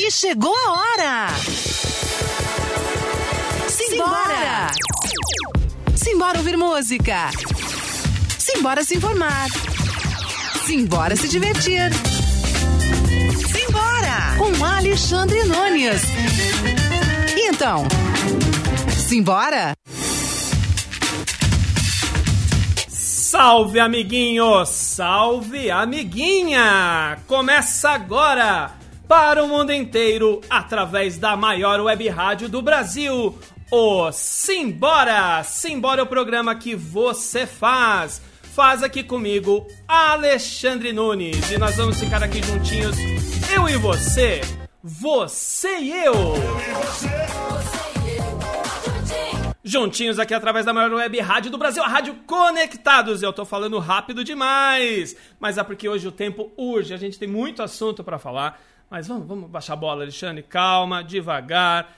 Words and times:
E 0.00 0.12
chegou 0.12 0.54
a 0.54 0.70
hora! 0.70 1.28
Simbora! 3.68 4.68
Simbora 5.96 6.38
ouvir 6.38 6.56
música! 6.56 7.30
Simbora 8.38 8.84
se 8.84 8.94
informar! 8.94 9.48
Simbora 10.64 11.16
se 11.16 11.26
divertir! 11.26 11.90
Simbora! 13.52 14.36
Com 14.38 14.64
Alexandre 14.64 15.42
Nunes! 15.42 16.02
E 17.36 17.48
então, 17.48 17.84
simbora? 18.96 19.74
Salve, 22.88 23.80
amiguinho! 23.80 24.64
Salve, 24.64 25.72
amiguinha! 25.72 27.18
Começa 27.26 27.90
agora 27.90 28.77
para 29.08 29.42
o 29.42 29.48
mundo 29.48 29.72
inteiro 29.72 30.42
através 30.50 31.16
da 31.16 31.34
maior 31.34 31.80
web 31.80 32.06
rádio 32.10 32.46
do 32.46 32.60
Brasil, 32.60 33.36
o 33.70 34.12
Simbora! 34.12 35.42
Simbora 35.42 36.02
é 36.02 36.04
o 36.04 36.06
programa 36.06 36.54
que 36.54 36.76
você 36.76 37.46
faz. 37.46 38.20
Faz 38.54 38.82
aqui 38.82 39.02
comigo, 39.02 39.66
Alexandre 39.86 40.92
Nunes. 40.92 41.50
E 41.50 41.56
nós 41.56 41.76
vamos 41.76 41.98
ficar 41.98 42.22
aqui 42.22 42.42
juntinhos, 42.42 42.96
eu 43.54 43.66
e 43.66 43.78
você, 43.78 44.42
você 44.82 45.78
e 45.78 46.04
eu. 46.04 46.14
Juntinhos 49.64 50.18
aqui 50.18 50.34
através 50.34 50.66
da 50.66 50.72
maior 50.74 50.92
web 50.92 51.18
rádio 51.20 51.50
do 51.50 51.58
Brasil, 51.58 51.82
a 51.82 51.88
Rádio 51.88 52.14
Conectados. 52.26 53.22
Eu 53.22 53.32
tô 53.32 53.46
falando 53.46 53.78
rápido 53.78 54.22
demais, 54.22 55.16
mas 55.40 55.56
é 55.56 55.64
porque 55.64 55.88
hoje 55.88 56.06
o 56.06 56.12
tempo 56.12 56.52
urge, 56.58 56.92
a 56.92 56.98
gente 56.98 57.18
tem 57.18 57.28
muito 57.28 57.62
assunto 57.62 58.04
para 58.04 58.18
falar. 58.18 58.60
Mas 58.90 59.06
vamos, 59.06 59.26
vamos 59.26 59.50
baixar 59.50 59.74
a 59.74 59.76
bola, 59.76 60.02
Alexandre, 60.02 60.42
calma, 60.42 61.02
devagar. 61.02 61.96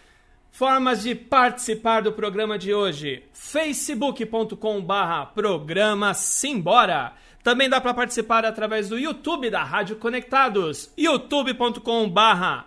Formas 0.51 1.02
de 1.02 1.15
participar 1.15 2.02
do 2.02 2.12
programa 2.12 2.59
de 2.59 2.74
hoje: 2.74 3.24
facebook.com/barra 3.32 5.26
programa 5.26 6.12
Simbora. 6.15 7.12
Também 7.42 7.68
dá 7.68 7.80
para 7.80 7.95
participar 7.95 8.45
através 8.45 8.88
do 8.88 8.98
YouTube 8.98 9.48
da 9.48 9.62
Rádio 9.62 9.96
Conectados, 9.96 10.92
youtube.com/barra 10.96 12.66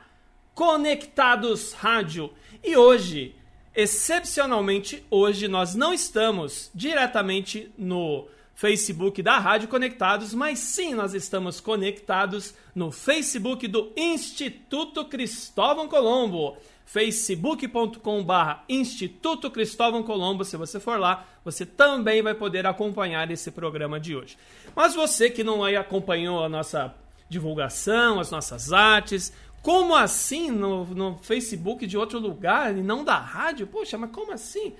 Conectados 0.55 1.73
Rádio. 1.73 2.31
E 2.63 2.77
hoje 2.77 3.35
Excepcionalmente, 3.75 5.03
hoje 5.09 5.47
nós 5.47 5.73
não 5.73 5.91
estamos 5.91 6.69
diretamente 6.75 7.71
no 7.75 8.27
Facebook 8.53 9.21
da 9.21 9.39
Rádio 9.39 9.67
Conectados, 9.67 10.33
mas 10.33 10.59
sim 10.59 10.93
nós 10.93 11.13
estamos 11.13 11.59
conectados 11.59 12.53
no 12.73 12.91
Facebook 12.91 13.67
do 13.67 13.91
Instituto 13.97 15.05
Cristóvão 15.05 15.87
Colombo. 15.87 16.57
facebook.com.br 16.85 18.59
Instituto 18.69 19.49
Cristóvão 19.49 20.03
Colombo. 20.03 20.45
Se 20.45 20.55
você 20.55 20.79
for 20.79 20.99
lá, 20.99 21.25
você 21.43 21.65
também 21.65 22.21
vai 22.21 22.35
poder 22.35 22.67
acompanhar 22.67 23.29
esse 23.31 23.51
programa 23.51 23.99
de 23.99 24.15
hoje. 24.15 24.37
Mas 24.75 24.93
você 24.93 25.29
que 25.29 25.43
não 25.43 25.63
acompanhou 25.63 26.43
a 26.43 26.49
nossa 26.49 26.93
divulgação, 27.27 28.19
as 28.19 28.29
nossas 28.29 28.71
artes, 28.71 29.33
como 29.63 29.95
assim 29.95 30.51
no, 30.51 30.85
no 30.85 31.17
Facebook 31.19 31.87
de 31.87 31.97
outro 31.97 32.19
lugar 32.19 32.77
e 32.77 32.83
não 32.83 33.03
da 33.03 33.17
rádio? 33.17 33.65
Poxa, 33.65 33.97
mas 33.97 34.11
como 34.11 34.31
assim? 34.31 34.75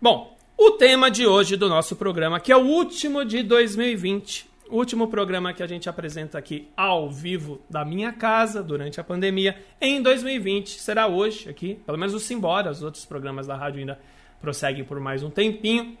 Bom, 0.00 0.37
o 0.58 0.72
tema 0.72 1.08
de 1.08 1.24
hoje 1.24 1.56
do 1.56 1.68
nosso 1.68 1.94
programa, 1.94 2.40
que 2.40 2.50
é 2.50 2.56
o 2.56 2.66
último 2.66 3.24
de 3.24 3.44
2020, 3.44 4.50
o 4.68 4.76
último 4.76 5.06
programa 5.06 5.54
que 5.54 5.62
a 5.62 5.66
gente 5.68 5.88
apresenta 5.88 6.36
aqui 6.36 6.68
ao 6.76 7.08
vivo 7.08 7.62
da 7.70 7.84
minha 7.84 8.12
casa 8.12 8.60
durante 8.60 9.00
a 9.00 9.04
pandemia 9.04 9.56
em 9.80 10.02
2020, 10.02 10.80
será 10.80 11.06
hoje 11.06 11.48
aqui, 11.48 11.76
pelo 11.86 11.96
menos 11.96 12.12
o 12.12 12.18
Simbora, 12.18 12.72
os 12.72 12.82
outros 12.82 13.06
programas 13.06 13.46
da 13.46 13.54
rádio 13.54 13.78
ainda 13.78 14.00
prosseguem 14.40 14.82
por 14.82 14.98
mais 14.98 15.22
um 15.22 15.30
tempinho. 15.30 15.96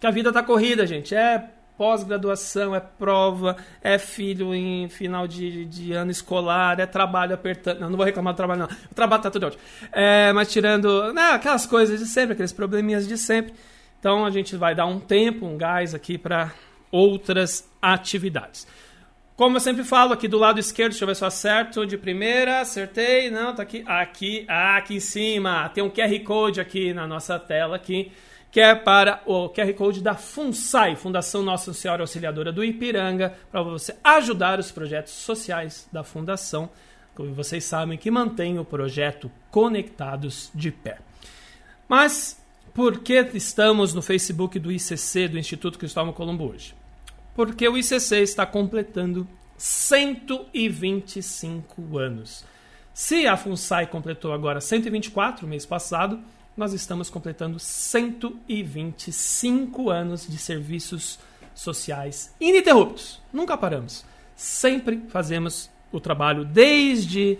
Que 0.00 0.06
a 0.06 0.10
vida 0.10 0.32
tá 0.32 0.42
corrida, 0.42 0.86
gente. 0.86 1.14
É 1.14 1.50
pós-graduação, 1.80 2.74
é 2.74 2.78
prova, 2.78 3.56
é 3.80 3.96
filho 3.96 4.54
em 4.54 4.86
final 4.90 5.26
de, 5.26 5.64
de 5.64 5.94
ano 5.94 6.10
escolar, 6.10 6.78
é 6.78 6.84
trabalho 6.84 7.32
apertando. 7.32 7.80
Não, 7.80 7.88
não 7.88 7.96
vou 7.96 8.04
reclamar 8.04 8.34
do 8.34 8.36
trabalho, 8.36 8.60
não. 8.60 8.66
O 8.66 8.94
trabalho 8.94 9.22
tá 9.22 9.30
tudo 9.30 9.46
ótimo. 9.46 9.62
É, 9.90 10.30
mas 10.34 10.52
tirando 10.52 11.10
né, 11.14 11.30
aquelas 11.30 11.64
coisas 11.64 11.98
de 11.98 12.04
sempre, 12.04 12.34
aqueles 12.34 12.52
probleminhas 12.52 13.08
de 13.08 13.16
sempre. 13.16 13.54
Então 13.98 14.26
a 14.26 14.30
gente 14.30 14.56
vai 14.56 14.74
dar 14.74 14.84
um 14.84 15.00
tempo, 15.00 15.46
um 15.46 15.56
gás 15.56 15.94
aqui 15.94 16.18
para 16.18 16.52
outras 16.92 17.66
atividades. 17.80 18.66
Como 19.34 19.56
eu 19.56 19.60
sempre 19.60 19.82
falo, 19.82 20.12
aqui 20.12 20.28
do 20.28 20.36
lado 20.36 20.60
esquerdo, 20.60 20.90
deixa 20.90 21.04
eu 21.04 21.08
ver 21.08 21.16
se 21.16 21.24
eu 21.24 21.28
acerto 21.28 21.86
de 21.86 21.96
primeira, 21.96 22.60
acertei, 22.60 23.30
não, 23.30 23.54
tá 23.54 23.62
aqui, 23.62 23.82
aqui, 23.86 24.44
aqui 24.46 24.96
em 24.96 25.00
cima, 25.00 25.70
tem 25.70 25.82
um 25.82 25.88
QR 25.88 26.22
Code 26.24 26.60
aqui 26.60 26.92
na 26.92 27.06
nossa 27.06 27.38
tela 27.38 27.76
aqui, 27.76 28.12
que 28.50 28.60
é 28.60 28.74
para 28.74 29.22
o 29.26 29.48
QR 29.48 29.72
Code 29.74 30.02
da 30.02 30.14
FUNSAI, 30.14 30.96
Fundação 30.96 31.40
Nossa 31.42 31.72
Senhora 31.72 32.02
Auxiliadora 32.02 32.52
do 32.52 32.64
Ipiranga, 32.64 33.38
para 33.50 33.62
você 33.62 33.94
ajudar 34.02 34.58
os 34.58 34.72
projetos 34.72 35.12
sociais 35.12 35.88
da 35.92 36.02
Fundação, 36.02 36.68
como 37.14 37.32
vocês 37.32 37.62
sabem, 37.64 37.96
que 37.96 38.10
mantém 38.10 38.58
o 38.58 38.64
projeto 38.64 39.30
Conectados 39.50 40.50
de 40.54 40.72
Pé. 40.72 40.98
Mas 41.88 42.42
por 42.74 42.98
que 43.00 43.30
estamos 43.34 43.94
no 43.94 44.02
Facebook 44.02 44.58
do 44.58 44.72
ICC, 44.72 45.28
do 45.28 45.38
Instituto 45.38 45.78
Cristóvão 45.78 46.12
Colombo 46.12 46.50
hoje? 46.50 46.74
Porque 47.34 47.66
o 47.68 47.78
ICC 47.78 48.16
está 48.16 48.46
completando 48.46 49.28
125 49.56 51.98
anos. 51.98 52.44
Se 52.92 53.26
a 53.26 53.36
FUNSAI 53.36 53.86
completou 53.86 54.32
agora 54.32 54.60
124 54.60 55.46
mês 55.46 55.64
passado, 55.64 56.20
nós 56.60 56.72
estamos 56.74 57.08
completando 57.08 57.58
125 57.58 59.88
anos 59.88 60.28
de 60.28 60.36
serviços 60.36 61.18
sociais 61.54 62.34
ininterruptos. 62.38 63.22
Nunca 63.32 63.56
paramos. 63.56 64.04
Sempre 64.36 65.02
fazemos 65.08 65.70
o 65.90 65.98
trabalho 65.98 66.44
desde 66.44 67.38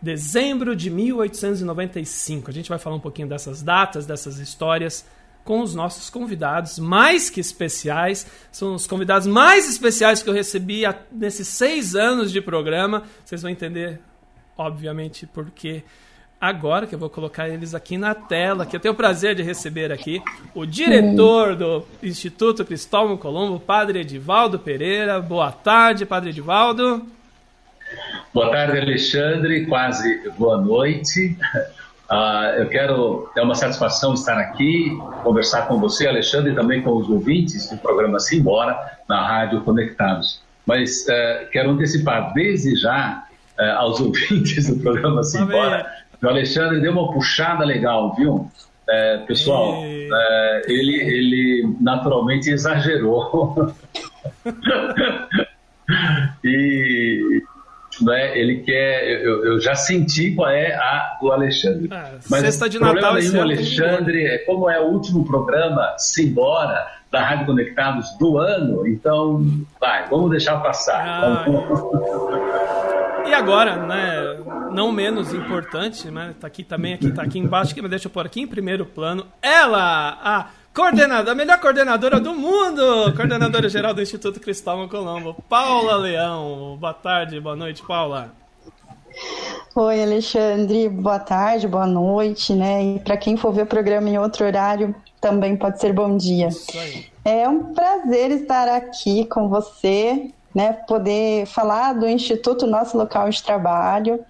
dezembro 0.00 0.74
de 0.74 0.88
1895. 0.88 2.48
A 2.48 2.54
gente 2.54 2.70
vai 2.70 2.78
falar 2.78 2.96
um 2.96 3.00
pouquinho 3.00 3.28
dessas 3.28 3.62
datas, 3.62 4.06
dessas 4.06 4.38
histórias 4.38 5.04
com 5.44 5.60
os 5.60 5.74
nossos 5.74 6.08
convidados 6.08 6.78
mais 6.78 7.28
que 7.28 7.40
especiais. 7.40 8.26
São 8.50 8.74
os 8.74 8.86
convidados 8.86 9.26
mais 9.26 9.68
especiais 9.68 10.22
que 10.22 10.30
eu 10.30 10.34
recebi 10.34 10.84
nesses 11.12 11.46
seis 11.46 11.94
anos 11.94 12.32
de 12.32 12.40
programa. 12.40 13.02
Vocês 13.22 13.42
vão 13.42 13.50
entender, 13.50 14.00
obviamente, 14.56 15.26
porque 15.26 15.84
agora 16.42 16.88
que 16.88 16.94
eu 16.96 16.98
vou 16.98 17.08
colocar 17.08 17.48
eles 17.48 17.72
aqui 17.72 17.96
na 17.96 18.16
tela, 18.16 18.66
que 18.66 18.74
eu 18.74 18.80
tenho 18.80 18.92
o 18.92 18.96
prazer 18.96 19.36
de 19.36 19.44
receber 19.44 19.92
aqui 19.92 20.20
o 20.52 20.66
diretor 20.66 21.54
do 21.54 21.86
Instituto 22.02 22.64
Cristóvão 22.64 23.16
Colombo, 23.16 23.60
Padre 23.60 24.00
Edivaldo 24.00 24.58
Pereira. 24.58 25.20
Boa 25.20 25.52
tarde, 25.52 26.04
Padre 26.04 26.30
Edivaldo. 26.30 27.06
Boa 28.34 28.50
tarde, 28.50 28.76
Alexandre. 28.76 29.66
Quase 29.66 30.28
boa 30.30 30.60
noite. 30.60 31.38
Uh, 32.10 32.58
eu 32.58 32.68
quero, 32.68 33.30
é 33.36 33.40
uma 33.40 33.54
satisfação 33.54 34.12
estar 34.12 34.36
aqui, 34.36 34.90
conversar 35.22 35.68
com 35.68 35.78
você, 35.78 36.08
Alexandre, 36.08 36.50
e 36.50 36.54
também 36.56 36.82
com 36.82 36.96
os 36.96 37.08
ouvintes 37.08 37.70
do 37.70 37.76
programa 37.76 38.18
Simbora, 38.18 38.76
na 39.08 39.24
Rádio 39.24 39.60
Conectados. 39.60 40.42
Mas 40.66 41.06
uh, 41.06 41.48
quero 41.52 41.70
antecipar 41.70 42.32
desde 42.34 42.74
já 42.74 43.24
uh, 43.56 43.62
aos 43.78 44.00
ouvintes 44.02 44.68
do 44.68 44.82
programa 44.82 45.22
Simbora 45.22 46.01
o 46.22 46.28
Alexandre 46.28 46.80
deu 46.80 46.92
uma 46.92 47.12
puxada 47.12 47.64
legal, 47.64 48.14
viu? 48.14 48.50
É, 48.88 49.18
pessoal, 49.18 49.82
é, 49.84 50.62
ele, 50.66 50.96
ele 50.96 51.76
naturalmente 51.80 52.50
exagerou. 52.50 53.72
e 56.44 57.42
né, 58.00 58.38
ele 58.38 58.60
quer. 58.60 59.22
Eu, 59.22 59.44
eu, 59.44 59.60
já 59.60 59.74
senti 59.74 60.32
qual 60.32 60.48
é 60.48 60.74
a 60.74 61.18
do 61.20 61.30
Alexandre. 61.30 61.88
Ah, 61.90 62.12
Mas 62.30 62.42
sexta 62.42 62.68
de 62.68 62.78
Natal, 62.78 63.14
aí, 63.14 63.38
Alexandre, 63.38 64.26
é 64.26 64.38
como 64.38 64.68
é 64.68 64.80
o 64.80 64.88
último 64.88 65.24
programa, 65.24 65.94
simbora, 65.98 66.86
da 67.10 67.22
Rádio 67.22 67.46
Conectados 67.46 68.16
do 68.18 68.38
ano, 68.38 68.86
então 68.86 69.44
vai, 69.80 70.08
vamos 70.08 70.30
deixar 70.30 70.58
passar. 70.58 71.04
Ah. 71.04 72.88
E 73.26 73.34
agora, 73.34 73.76
né, 73.76 74.38
não 74.72 74.92
menos 74.92 75.32
importante, 75.32 76.10
né, 76.10 76.34
tá 76.40 76.46
aqui 76.46 76.62
também, 76.62 76.94
aqui, 76.94 77.10
tá 77.10 77.22
aqui 77.22 77.38
embaixo, 77.38 77.74
mas 77.80 77.90
deixa 77.90 78.06
eu 78.06 78.10
pôr 78.10 78.26
aqui 78.26 78.42
em 78.42 78.46
primeiro 78.46 78.84
plano, 78.84 79.26
ela, 79.40 80.18
a 80.22 80.46
coordenadora, 80.74 81.32
a 81.32 81.34
melhor 81.34 81.60
coordenadora 81.60 82.20
do 82.20 82.34
mundo, 82.34 83.12
coordenadora 83.14 83.68
geral 83.68 83.94
do 83.94 84.02
Instituto 84.02 84.40
Cristóvão 84.40 84.88
Colombo, 84.88 85.36
Paula 85.48 85.96
Leão. 85.96 86.76
Boa 86.78 86.94
tarde, 86.94 87.40
boa 87.40 87.56
noite, 87.56 87.82
Paula. 87.86 88.32
Oi, 89.74 90.02
Alexandre, 90.02 90.88
boa 90.88 91.18
tarde, 91.18 91.66
boa 91.66 91.86
noite, 91.86 92.52
né? 92.54 92.82
E 92.82 93.00
para 93.00 93.16
quem 93.16 93.36
for 93.36 93.52
ver 93.52 93.62
o 93.62 93.66
programa 93.66 94.08
em 94.08 94.18
outro 94.18 94.44
horário, 94.44 94.94
também 95.20 95.56
pode 95.56 95.80
ser 95.80 95.92
bom 95.92 96.16
dia. 96.16 96.48
É 97.24 97.48
um 97.48 97.72
prazer 97.72 98.30
estar 98.32 98.68
aqui 98.68 99.24
com 99.26 99.48
você, 99.48 100.30
né? 100.54 100.72
Poder 100.86 101.46
falar 101.46 101.94
do 101.94 102.08
Instituto 102.08 102.66
Nosso 102.66 102.96
Local 102.96 103.28
de 103.30 103.42
Trabalho. 103.42 104.20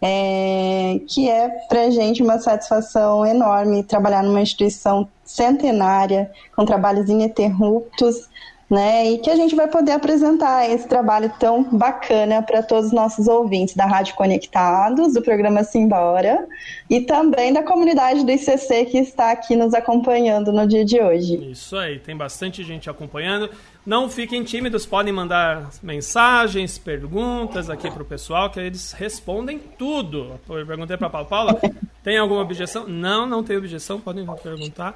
é, 0.00 1.00
que 1.08 1.28
é 1.28 1.48
para 1.68 1.82
a 1.82 1.90
gente 1.90 2.22
uma 2.22 2.38
satisfação 2.38 3.26
enorme 3.26 3.82
trabalhar 3.82 4.22
numa 4.22 4.40
instituição 4.40 5.08
centenária, 5.24 6.30
com 6.54 6.64
trabalhos 6.64 7.08
ininterruptos, 7.10 8.28
né? 8.70 9.10
E 9.10 9.18
que 9.18 9.30
a 9.30 9.36
gente 9.36 9.54
vai 9.56 9.66
poder 9.66 9.92
apresentar 9.92 10.68
esse 10.68 10.86
trabalho 10.86 11.32
tão 11.38 11.64
bacana 11.64 12.42
para 12.42 12.62
todos 12.62 12.86
os 12.86 12.92
nossos 12.92 13.26
ouvintes 13.26 13.74
da 13.74 13.86
Rádio 13.86 14.14
Conectados, 14.14 15.14
do 15.14 15.22
programa 15.22 15.64
Simbora, 15.64 16.46
e 16.88 17.00
também 17.00 17.52
da 17.52 17.62
comunidade 17.62 18.24
do 18.24 18.30
ICC 18.30 18.84
que 18.86 18.98
está 18.98 19.30
aqui 19.30 19.56
nos 19.56 19.72
acompanhando 19.72 20.52
no 20.52 20.66
dia 20.66 20.84
de 20.84 21.00
hoje. 21.00 21.50
Isso 21.50 21.76
aí, 21.76 21.98
tem 21.98 22.16
bastante 22.16 22.62
gente 22.62 22.90
acompanhando. 22.90 23.48
Não 23.88 24.10
fiquem 24.10 24.44
tímidos, 24.44 24.84
podem 24.84 25.14
mandar 25.14 25.70
mensagens, 25.82 26.76
perguntas 26.76 27.70
aqui 27.70 27.90
para 27.90 28.02
o 28.02 28.04
pessoal, 28.04 28.50
que 28.50 28.60
eles 28.60 28.92
respondem 28.92 29.58
tudo. 29.58 30.38
Eu 30.46 30.66
perguntei 30.66 30.94
para 30.98 31.06
a 31.06 31.10
Paula, 31.10 31.26
Paula, 31.26 31.60
tem 32.04 32.18
alguma 32.18 32.42
objeção? 32.42 32.86
Não, 32.86 33.24
não 33.24 33.42
tem 33.42 33.56
objeção, 33.56 33.98
podem 33.98 34.26
perguntar. 34.42 34.94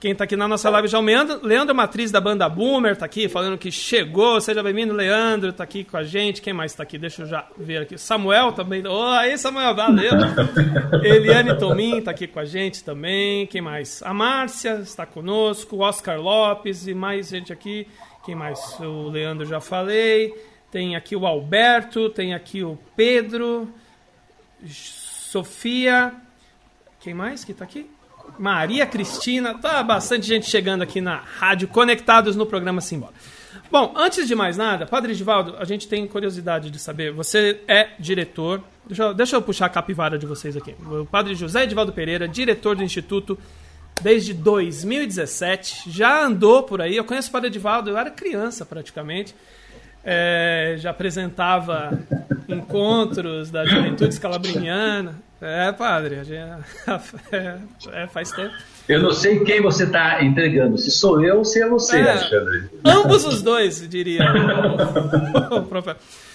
Quem 0.00 0.10
está 0.10 0.24
aqui 0.24 0.34
na 0.34 0.48
nossa 0.48 0.68
live 0.68 0.88
já 0.88 0.98
é 0.98 1.00
o 1.00 1.04
Leandro, 1.04 1.46
Leandro 1.46 1.72
Matriz 1.72 2.10
da 2.10 2.20
banda 2.20 2.48
Boomer 2.48 2.94
está 2.94 3.06
aqui 3.06 3.28
falando 3.28 3.56
que 3.56 3.70
chegou. 3.70 4.40
Seja 4.40 4.60
bem-vindo, 4.60 4.92
Leandro, 4.92 5.50
está 5.50 5.62
aqui 5.62 5.84
com 5.84 5.96
a 5.96 6.02
gente. 6.02 6.42
Quem 6.42 6.52
mais 6.52 6.72
está 6.72 6.82
aqui? 6.82 6.98
Deixa 6.98 7.22
eu 7.22 7.26
já 7.28 7.46
ver 7.56 7.82
aqui. 7.82 7.96
Samuel 7.96 8.50
também. 8.50 8.84
Oh, 8.84 9.04
aí, 9.10 9.38
Samuel, 9.38 9.72
valeu. 9.72 10.10
Eliane 11.04 11.56
Tomin 11.56 11.98
está 11.98 12.10
aqui 12.10 12.26
com 12.26 12.40
a 12.40 12.44
gente 12.44 12.82
também. 12.82 13.46
Quem 13.46 13.60
mais? 13.60 14.02
A 14.02 14.12
Márcia 14.12 14.80
está 14.82 15.06
conosco, 15.06 15.78
Oscar 15.78 16.20
Lopes 16.20 16.88
e 16.88 16.94
mais 16.94 17.28
gente 17.28 17.52
aqui. 17.52 17.86
Quem 18.24 18.34
mais? 18.34 18.78
O 18.80 19.08
Leandro 19.08 19.44
já 19.46 19.60
falei. 19.60 20.32
Tem 20.70 20.96
aqui 20.96 21.14
o 21.14 21.26
Alberto, 21.26 22.08
tem 22.08 22.32
aqui 22.32 22.64
o 22.64 22.78
Pedro, 22.96 23.68
Sofia. 24.66 26.14
Quem 27.00 27.12
mais 27.12 27.44
que 27.44 27.52
está 27.52 27.64
aqui? 27.64 27.90
Maria 28.38 28.86
Cristina, 28.86 29.58
tá 29.58 29.82
bastante 29.82 30.26
gente 30.26 30.48
chegando 30.48 30.82
aqui 30.82 31.00
na 31.00 31.16
rádio, 31.16 31.68
conectados 31.68 32.36
no 32.36 32.46
programa 32.46 32.80
Simbora. 32.80 33.12
Bom, 33.70 33.92
antes 33.96 34.26
de 34.26 34.34
mais 34.34 34.56
nada, 34.56 34.86
Padre 34.86 35.12
Edivaldo, 35.12 35.56
a 35.58 35.64
gente 35.64 35.88
tem 35.88 36.06
curiosidade 36.06 36.70
de 36.70 36.78
saber, 36.78 37.12
você 37.12 37.60
é 37.68 37.90
diretor, 37.98 38.62
deixa 38.86 39.02
eu, 39.02 39.14
deixa 39.14 39.36
eu 39.36 39.42
puxar 39.42 39.66
a 39.66 39.68
capivara 39.68 40.18
de 40.18 40.26
vocês 40.26 40.56
aqui. 40.56 40.74
O 40.86 41.04
Padre 41.04 41.34
José 41.34 41.64
Edivaldo 41.64 41.92
Pereira, 41.92 42.28
diretor 42.28 42.76
do 42.76 42.82
Instituto 42.82 43.38
desde 44.00 44.32
2017, 44.32 45.90
já 45.90 46.24
andou 46.24 46.62
por 46.62 46.80
aí, 46.80 46.96
eu 46.96 47.04
conheço 47.04 47.28
o 47.28 47.32
Padre 47.32 47.48
Edivaldo, 47.48 47.90
eu 47.90 47.98
era 47.98 48.10
criança 48.10 48.64
praticamente, 48.64 49.34
é, 50.04 50.76
já 50.78 50.90
apresentava 50.90 51.98
encontros 52.48 53.50
da 53.50 53.64
juventude 53.64 54.10
escalabriniana, 54.10 55.20
é, 55.40 55.72
padre, 55.72 56.20
é, 56.30 56.58
é, 57.92 58.06
faz 58.06 58.30
tempo. 58.30 58.54
Eu 58.88 59.02
não 59.02 59.12
sei 59.12 59.40
quem 59.40 59.60
você 59.60 59.84
está 59.84 60.22
entregando, 60.22 60.78
se 60.78 60.90
sou 60.90 61.22
eu 61.24 61.38
ou 61.38 61.44
se 61.44 61.60
é 61.60 61.68
você, 61.68 61.98
é, 61.98 62.10
Alexandre. 62.10 62.70
Ambos 62.84 63.24
os 63.24 63.42
dois, 63.42 63.88
diria 63.88 64.22
o. 65.50 65.62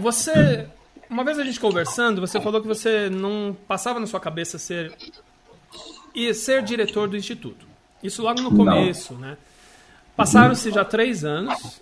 Você, 0.00 0.66
uma 1.10 1.22
vez 1.22 1.38
a 1.38 1.44
gente 1.44 1.60
conversando, 1.60 2.22
você 2.22 2.40
falou 2.40 2.62
que 2.62 2.66
você 2.66 3.10
não 3.10 3.54
passava 3.68 4.00
na 4.00 4.06
sua 4.06 4.18
cabeça 4.18 4.56
ser 4.56 4.90
e 6.14 6.32
ser 6.34 6.62
diretor 6.62 7.08
do 7.08 7.16
instituto. 7.16 7.66
Isso 8.02 8.22
logo 8.22 8.40
no 8.40 8.54
começo, 8.54 9.14
não. 9.14 9.20
né? 9.20 9.36
Passaram-se 10.16 10.70
já 10.70 10.84
três 10.84 11.24
anos 11.24 11.80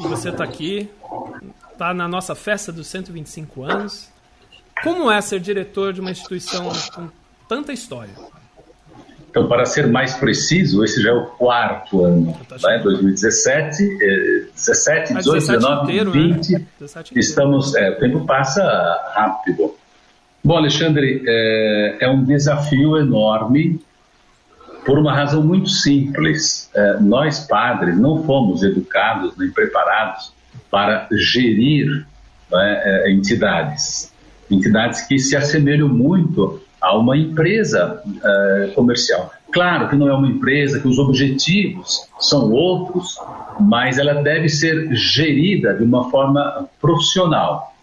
e 0.00 0.02
você 0.06 0.30
está 0.30 0.44
aqui, 0.44 0.90
está 1.72 1.94
na 1.94 2.08
nossa 2.08 2.34
festa 2.34 2.72
dos 2.72 2.86
125 2.88 3.62
anos. 3.62 4.08
Como 4.82 5.10
é 5.10 5.20
ser 5.20 5.40
diretor 5.40 5.92
de 5.92 6.00
uma 6.00 6.10
instituição 6.10 6.72
com 6.94 7.08
tanta 7.48 7.72
história? 7.72 8.14
Então, 9.30 9.46
para 9.46 9.64
ser 9.66 9.86
mais 9.86 10.14
preciso, 10.14 10.82
esse 10.82 11.02
já 11.02 11.10
é 11.10 11.12
o 11.12 11.26
quarto 11.26 12.04
ano, 12.04 12.36
né? 12.62 12.78
2017, 12.82 13.98
17, 14.54 15.14
18, 15.14 15.46
19, 15.46 15.82
inteiro, 15.84 16.10
20. 16.12 16.52
Né? 16.54 16.66
Estamos, 17.14 17.74
é, 17.74 17.90
o 17.90 17.98
tempo 17.98 18.24
passa 18.24 18.62
rápido. 19.14 19.74
Bom, 20.48 20.56
Alexandre, 20.56 21.22
é, 21.26 21.96
é 22.00 22.08
um 22.08 22.24
desafio 22.24 22.96
enorme 22.96 23.78
por 24.86 24.98
uma 24.98 25.12
razão 25.12 25.42
muito 25.42 25.68
simples. 25.68 26.70
É, 26.74 26.98
nós, 27.00 27.40
padres, 27.40 27.98
não 27.98 28.24
fomos 28.24 28.62
educados 28.62 29.36
nem 29.36 29.50
preparados 29.50 30.32
para 30.70 31.06
gerir 31.12 32.06
né, 32.50 32.82
é, 32.82 33.12
entidades 33.12 34.10
entidades 34.50 35.02
que 35.02 35.18
se 35.18 35.36
assemelham 35.36 35.86
muito 35.86 36.62
a 36.80 36.96
uma 36.96 37.14
empresa 37.14 38.02
uh, 38.06 38.72
comercial. 38.72 39.30
Claro 39.52 39.90
que 39.90 39.96
não 39.96 40.08
é 40.08 40.14
uma 40.14 40.28
empresa, 40.28 40.80
que 40.80 40.88
os 40.88 40.98
objetivos 40.98 42.08
são 42.18 42.50
outros, 42.50 43.18
mas 43.60 43.98
ela 43.98 44.22
deve 44.22 44.48
ser 44.48 44.94
gerida 44.94 45.74
de 45.74 45.84
uma 45.84 46.08
forma 46.10 46.66
profissional, 46.80 47.74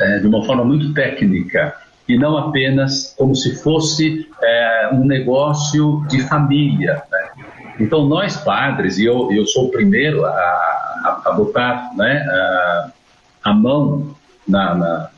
é, 0.00 0.20
de 0.20 0.28
uma 0.28 0.44
forma 0.44 0.64
muito 0.64 0.94
técnica, 0.94 1.74
e 2.08 2.16
não 2.16 2.38
apenas 2.38 3.14
como 3.18 3.34
se 3.34 3.56
fosse 3.62 4.26
é, 4.42 4.90
um 4.92 5.04
negócio 5.04 6.04
de 6.08 6.22
família. 6.22 7.02
Né? 7.10 7.28
Então, 7.78 8.06
nós 8.06 8.36
padres, 8.36 8.98
e 8.98 9.04
eu, 9.04 9.30
eu 9.30 9.46
sou 9.46 9.66
o 9.66 9.70
primeiro 9.70 10.24
a, 10.24 10.30
a, 10.30 11.22
a 11.26 11.32
botar 11.32 11.90
né, 11.96 12.26
a, 12.28 12.90
a 13.44 13.54
mão 13.54 14.16
na, 14.46 14.74
na 14.74 15.10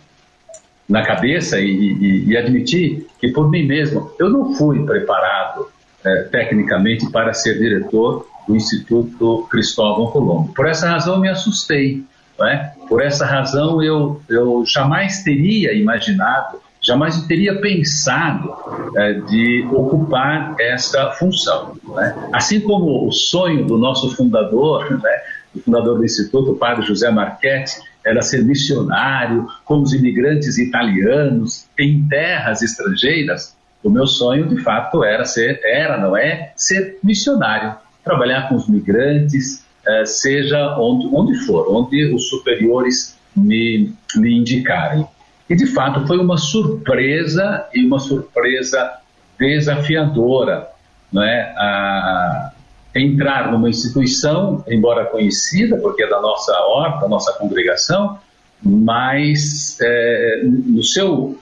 na 0.91 1.03
cabeça 1.05 1.61
e, 1.61 1.71
e, 1.71 2.25
e, 2.31 2.37
admitir 2.37 3.07
que 3.21 3.29
por 3.29 3.49
mim 3.49 3.65
mesmo 3.65 4.11
eu 4.19 4.29
não 4.29 4.53
fui 4.55 4.85
preparado 4.85 5.69
é, 6.05 6.23
tecnicamente 6.25 7.09
para 7.13 7.33
ser 7.33 7.59
diretor 7.59 8.27
do 8.49 8.57
Instituto 8.57 9.47
Cristóvão 9.49 10.09
Colombo. 10.09 10.53
Por 10.53 10.67
essa 10.67 10.89
razão 10.89 11.21
me 11.21 11.29
assustei, 11.29 12.05
é? 12.43 12.73
por 12.89 13.01
essa 13.01 13.25
razão 13.25 13.81
eu, 13.81 14.21
eu 14.29 14.65
jamais 14.67 15.23
teria 15.23 15.73
imaginado, 15.73 16.59
jamais 16.81 17.21
teria 17.27 17.61
pensado 17.61 18.55
é, 18.97 19.15
de 19.15 19.67
ocupar 19.71 20.55
essa 20.59 21.11
função. 21.13 21.77
É? 21.99 22.15
Assim 22.33 22.61
como 22.61 23.07
o 23.07 23.13
sonho 23.13 23.65
do 23.67 23.77
nosso 23.77 24.15
fundador, 24.17 24.91
né, 24.91 25.21
o 25.55 25.61
fundador 25.61 25.99
do 25.99 26.05
Instituto, 26.05 26.53
o 26.53 26.57
padre 26.57 26.87
José 26.87 27.11
Marchetti, 27.11 27.81
era 28.05 28.23
ser 28.23 28.45
missionário, 28.45 29.47
como 29.65 29.83
os 29.83 29.93
imigrantes 29.93 30.57
italianos 30.59 31.67
em 31.79 32.07
terras 32.09 32.63
estrangeiras. 32.63 33.55
O 33.83 33.91
meu 33.91 34.07
sonho, 34.07 34.49
de 34.49 34.63
fato, 34.63 35.05
era 35.05 35.25
ser, 35.25 35.61
era, 35.65 35.99
não 35.99 36.17
é, 36.17 36.53
ser 36.57 36.99
missionário, 37.03 37.75
trabalhar 38.05 38.49
com 38.49 38.55
os 38.55 38.69
migrantes, 38.69 39.65
eh, 39.87 40.05
seja 40.05 40.77
onde, 40.79 41.07
onde 41.13 41.35
for, 41.47 41.67
onde 41.69 42.13
os 42.15 42.29
superiores 42.29 43.19
me, 43.35 43.93
me 44.17 44.39
indicarem. 44.39 45.07
E, 45.51 45.57
de 45.57 45.67
fato, 45.67 46.07
foi 46.07 46.17
uma 46.19 46.39
surpresa 46.39 47.67
e 47.75 47.85
uma 47.85 47.99
surpresa 47.99 48.93
desafiadora, 49.37 50.69
não 51.13 51.25
é? 51.25 51.53
A, 51.57 52.53
entrar 52.95 53.51
numa 53.51 53.69
instituição, 53.69 54.65
embora 54.69 55.07
conhecida, 55.07 55.77
porque 55.77 56.05
é 56.05 56.09
da 56.09 56.21
nossa 56.21 56.53
ordem, 56.61 57.01
da 57.01 57.09
nossa 57.09 57.33
congregação, 57.33 58.19
mas 58.63 59.77
é, 59.81 60.43
no, 60.45 60.85
seu, 60.85 61.41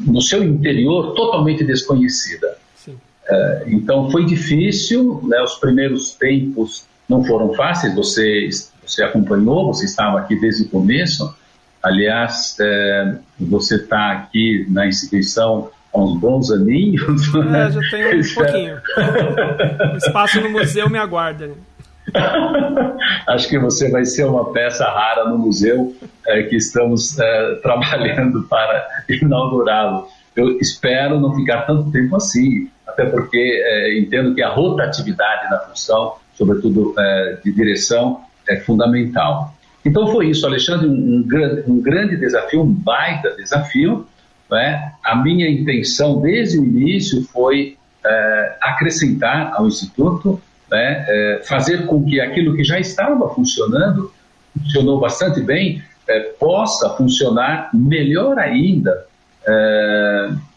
no 0.00 0.20
seu 0.22 0.42
interior 0.42 1.14
totalmente 1.14 1.62
desconhecida. 1.62 2.56
É, 3.28 3.64
então 3.66 4.10
foi 4.10 4.24
difícil, 4.24 5.20
né, 5.24 5.40
os 5.42 5.54
primeiros 5.54 6.14
tempos 6.14 6.86
não 7.08 7.22
foram 7.24 7.52
fáceis, 7.54 7.94
você, 7.94 8.48
você 8.84 9.02
acompanhou, 9.02 9.66
você 9.66 9.84
estava 9.84 10.18
aqui 10.18 10.38
desde 10.40 10.64
o 10.64 10.68
começo, 10.68 11.34
aliás, 11.82 12.56
é, 12.60 13.16
você 13.38 13.76
está 13.76 14.12
aqui 14.12 14.66
na 14.68 14.86
instituição 14.86 15.70
há 15.92 15.98
uns 15.98 16.18
bons 16.18 16.50
aninhos. 16.50 17.28
É, 17.34 17.70
já 17.70 17.80
tem 17.90 18.20
um 18.20 18.34
pouquinho. 18.34 18.80
o 19.92 19.96
espaço 19.96 20.40
no 20.40 20.50
museu 20.50 20.88
me 20.88 20.98
aguarda. 20.98 21.50
Acho 23.28 23.48
que 23.48 23.58
você 23.58 23.90
vai 23.90 24.04
ser 24.04 24.24
uma 24.24 24.52
peça 24.52 24.84
rara 24.84 25.28
no 25.28 25.38
museu 25.38 25.94
é, 26.26 26.42
que 26.44 26.56
estamos 26.56 27.18
é, 27.18 27.54
trabalhando 27.62 28.42
para 28.44 28.86
inaugurá-lo. 29.08 30.08
Eu 30.34 30.58
espero 30.58 31.20
não 31.20 31.34
ficar 31.34 31.62
tanto 31.62 31.90
tempo 31.90 32.16
assim, 32.16 32.68
até 32.86 33.04
porque 33.04 33.38
é, 33.38 33.98
entendo 33.98 34.34
que 34.34 34.42
a 34.42 34.48
rotatividade 34.48 35.50
na 35.50 35.58
função, 35.58 36.14
sobretudo 36.34 36.94
é, 36.98 37.38
de 37.44 37.52
direção, 37.52 38.20
é 38.48 38.56
fundamental. 38.56 39.54
Então 39.84 40.06
foi 40.06 40.28
isso, 40.28 40.46
Alexandre, 40.46 40.86
um, 40.86 40.92
um, 40.92 41.72
um 41.72 41.80
grande 41.80 42.16
desafio, 42.16 42.62
um 42.62 42.72
baita 42.72 43.34
desafio, 43.36 44.06
né? 44.50 44.92
A 45.02 45.16
minha 45.16 45.50
intenção 45.50 46.20
desde 46.20 46.58
o 46.58 46.64
início 46.64 47.22
foi 47.24 47.76
é, 48.04 48.56
acrescentar 48.60 49.52
ao 49.54 49.66
Instituto, 49.66 50.40
né, 50.70 51.04
é, 51.08 51.42
fazer 51.44 51.86
com 51.86 52.04
que 52.04 52.20
aquilo 52.20 52.56
que 52.56 52.64
já 52.64 52.78
estava 52.78 53.28
funcionando, 53.34 54.12
funcionou 54.58 55.00
bastante 55.00 55.40
bem, 55.40 55.82
é, 56.08 56.20
possa 56.38 56.90
funcionar 56.96 57.70
melhor 57.72 58.38
ainda 58.38 59.06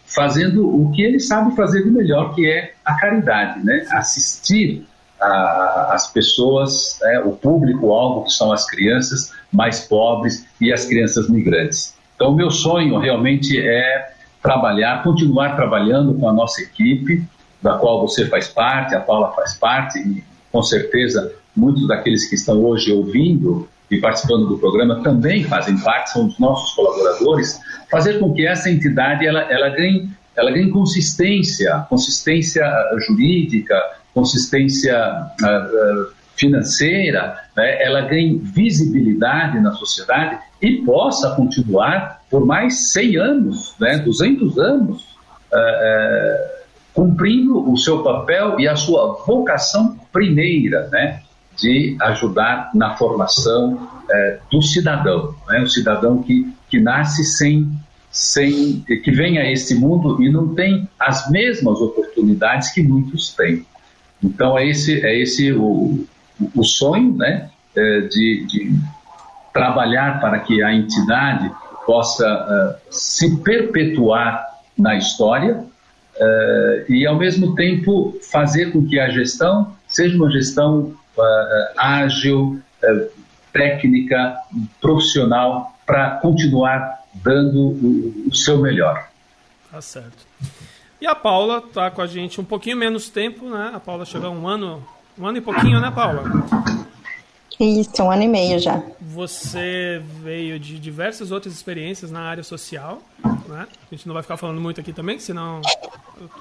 fazendo 0.05 0.67
o 0.67 0.91
que 0.91 1.01
ele 1.01 1.19
sabe 1.19 1.55
fazer 1.55 1.83
de 1.83 1.89
melhor, 1.89 2.35
que 2.35 2.47
é 2.47 2.73
a 2.85 2.93
caridade, 2.93 3.65
né? 3.65 3.83
assistir 3.89 4.85
a, 5.25 5.93
as 5.93 6.11
pessoas, 6.11 6.99
né? 7.01 7.19
o 7.19 7.31
público-alvo, 7.31 8.25
que 8.25 8.31
são 8.31 8.51
as 8.51 8.65
crianças 8.69 9.31
mais 9.51 9.81
pobres 9.81 10.45
e 10.59 10.71
as 10.71 10.85
crianças 10.85 11.29
migrantes. 11.29 11.95
Então, 12.15 12.33
meu 12.33 12.49
sonho 12.49 12.97
realmente 12.99 13.59
é 13.59 14.13
trabalhar, 14.41 15.03
continuar 15.03 15.55
trabalhando 15.55 16.13
com 16.13 16.29
a 16.29 16.33
nossa 16.33 16.61
equipe, 16.61 17.23
da 17.61 17.77
qual 17.77 17.99
você 17.99 18.27
faz 18.27 18.47
parte, 18.47 18.93
a 18.93 18.99
Paula 18.99 19.31
faz 19.33 19.55
parte, 19.55 19.99
e 19.99 20.23
com 20.51 20.61
certeza 20.61 21.33
muitos 21.55 21.87
daqueles 21.87 22.29
que 22.29 22.35
estão 22.35 22.63
hoje 22.63 22.91
ouvindo 22.91 23.67
e 23.89 23.97
participando 23.97 24.47
do 24.47 24.57
programa 24.57 25.01
também 25.01 25.43
fazem 25.43 25.77
parte, 25.77 26.11
são 26.11 26.27
os 26.27 26.37
nossos 26.39 26.73
colaboradores, 26.73 27.59
fazer 27.89 28.19
com 28.19 28.33
que 28.33 28.45
essa 28.45 28.69
entidade 28.69 29.25
ela, 29.25 29.41
ela, 29.51 29.69
ganhe, 29.69 30.09
ela 30.35 30.51
ganhe 30.51 30.69
consistência, 30.69 31.85
consistência 31.89 32.63
jurídica, 33.07 33.75
consistência 34.15 34.97
uh, 34.97 36.13
financeira, 36.35 37.37
né, 37.55 37.83
ela 37.83 38.01
ganhe 38.01 38.37
visibilidade 38.37 39.59
na 39.59 39.73
sociedade 39.73 40.39
e 40.59 40.77
possa 40.83 41.35
continuar 41.35 42.21
por 42.31 42.43
mais 42.45 42.93
100 42.93 43.17
anos, 43.17 43.75
né, 43.79 43.99
200 43.99 44.57
anos, 44.57 45.01
uh, 45.01 45.57
uh, 45.57 46.55
cumprindo 46.93 47.71
o 47.71 47.77
seu 47.77 48.01
papel 48.01 48.59
e 48.59 48.67
a 48.67 48.75
sua 48.75 49.23
vocação 49.27 49.99
primeira, 50.11 50.87
né, 50.87 51.21
de 51.57 51.95
ajudar 52.01 52.71
na 52.73 52.95
formação 52.95 53.89
é, 54.09 54.39
do 54.51 54.61
cidadão, 54.61 55.35
né? 55.47 55.61
o 55.61 55.67
cidadão 55.67 56.21
que, 56.21 56.53
que 56.69 56.79
nasce 56.79 57.23
sem, 57.23 57.71
sem, 58.11 58.81
que 58.81 59.11
vem 59.11 59.37
a 59.37 59.51
esse 59.51 59.75
mundo 59.75 60.21
e 60.21 60.29
não 60.29 60.53
tem 60.53 60.87
as 60.99 61.29
mesmas 61.29 61.79
oportunidades 61.79 62.71
que 62.71 62.83
muitos 62.83 63.33
têm. 63.33 63.65
Então 64.25 64.57
é 64.57 64.67
esse, 64.67 65.05
é 65.05 65.19
esse 65.19 65.51
o, 65.53 66.05
o 66.55 66.63
sonho 66.63 67.15
né? 67.15 67.49
É, 67.75 68.01
de, 68.01 68.45
de 68.47 68.71
trabalhar 69.53 70.19
para 70.19 70.39
que 70.39 70.63
a 70.63 70.73
entidade 70.73 71.51
possa 71.85 72.25
uh, 72.25 72.81
se 72.89 73.37
perpetuar 73.37 74.45
na 74.77 74.95
história 74.95 75.57
uh, 75.57 76.91
e, 76.91 77.05
ao 77.05 77.15
mesmo 77.15 77.55
tempo, 77.55 78.17
fazer 78.31 78.71
com 78.71 78.85
que 78.85 78.99
a 78.99 79.09
gestão 79.09 79.75
seja 79.87 80.15
uma 80.17 80.31
gestão 80.31 80.93
uh, 81.17 81.23
ágil, 81.77 82.59
técnica, 83.51 84.37
profissional, 84.81 85.75
para 85.85 86.11
continuar 86.17 86.99
dando 87.15 87.59
o, 87.59 88.27
o, 88.27 88.35
seu 88.35 88.59
melhor. 88.59 89.07
Tá 89.71 89.81
certo. 89.81 90.25
E 91.05 91.07
a 91.07 91.13
Paula 91.13 91.59
está 91.59 91.91
com 91.91 92.01
a 92.01 92.07
gente 92.07 92.41
um 92.41 92.43
pouquinho 92.43 92.75
menos 92.75 93.09
tempo, 93.09 93.47
né? 93.47 93.73
A 93.75 93.79
Paula 93.79 94.05
chegou 94.05 94.31
um 94.31 94.47
ano, 94.47 94.83
um 95.15 95.27
ano 95.27 95.37
e 95.37 95.41
pouquinho, 95.41 95.79
né, 95.79 95.91
Paula? 95.91 96.23
Isso, 97.59 98.01
um 98.01 98.09
ano 98.09 98.23
e 98.23 98.27
meio 98.27 98.57
já. 98.57 98.81
Você 98.99 100.01
veio 100.23 100.59
de 100.59 100.79
diversas 100.79 101.31
outras 101.31 101.53
experiências 101.53 102.09
na 102.09 102.21
área 102.21 102.41
social, 102.41 103.03
né? 103.23 103.67
A 103.91 103.95
gente 103.95 104.07
não 104.07 104.15
vai 104.15 104.23
ficar 104.23 104.35
falando 104.35 104.59
muito 104.59 104.81
aqui 104.81 104.91
também, 104.91 105.19
senão 105.19 105.61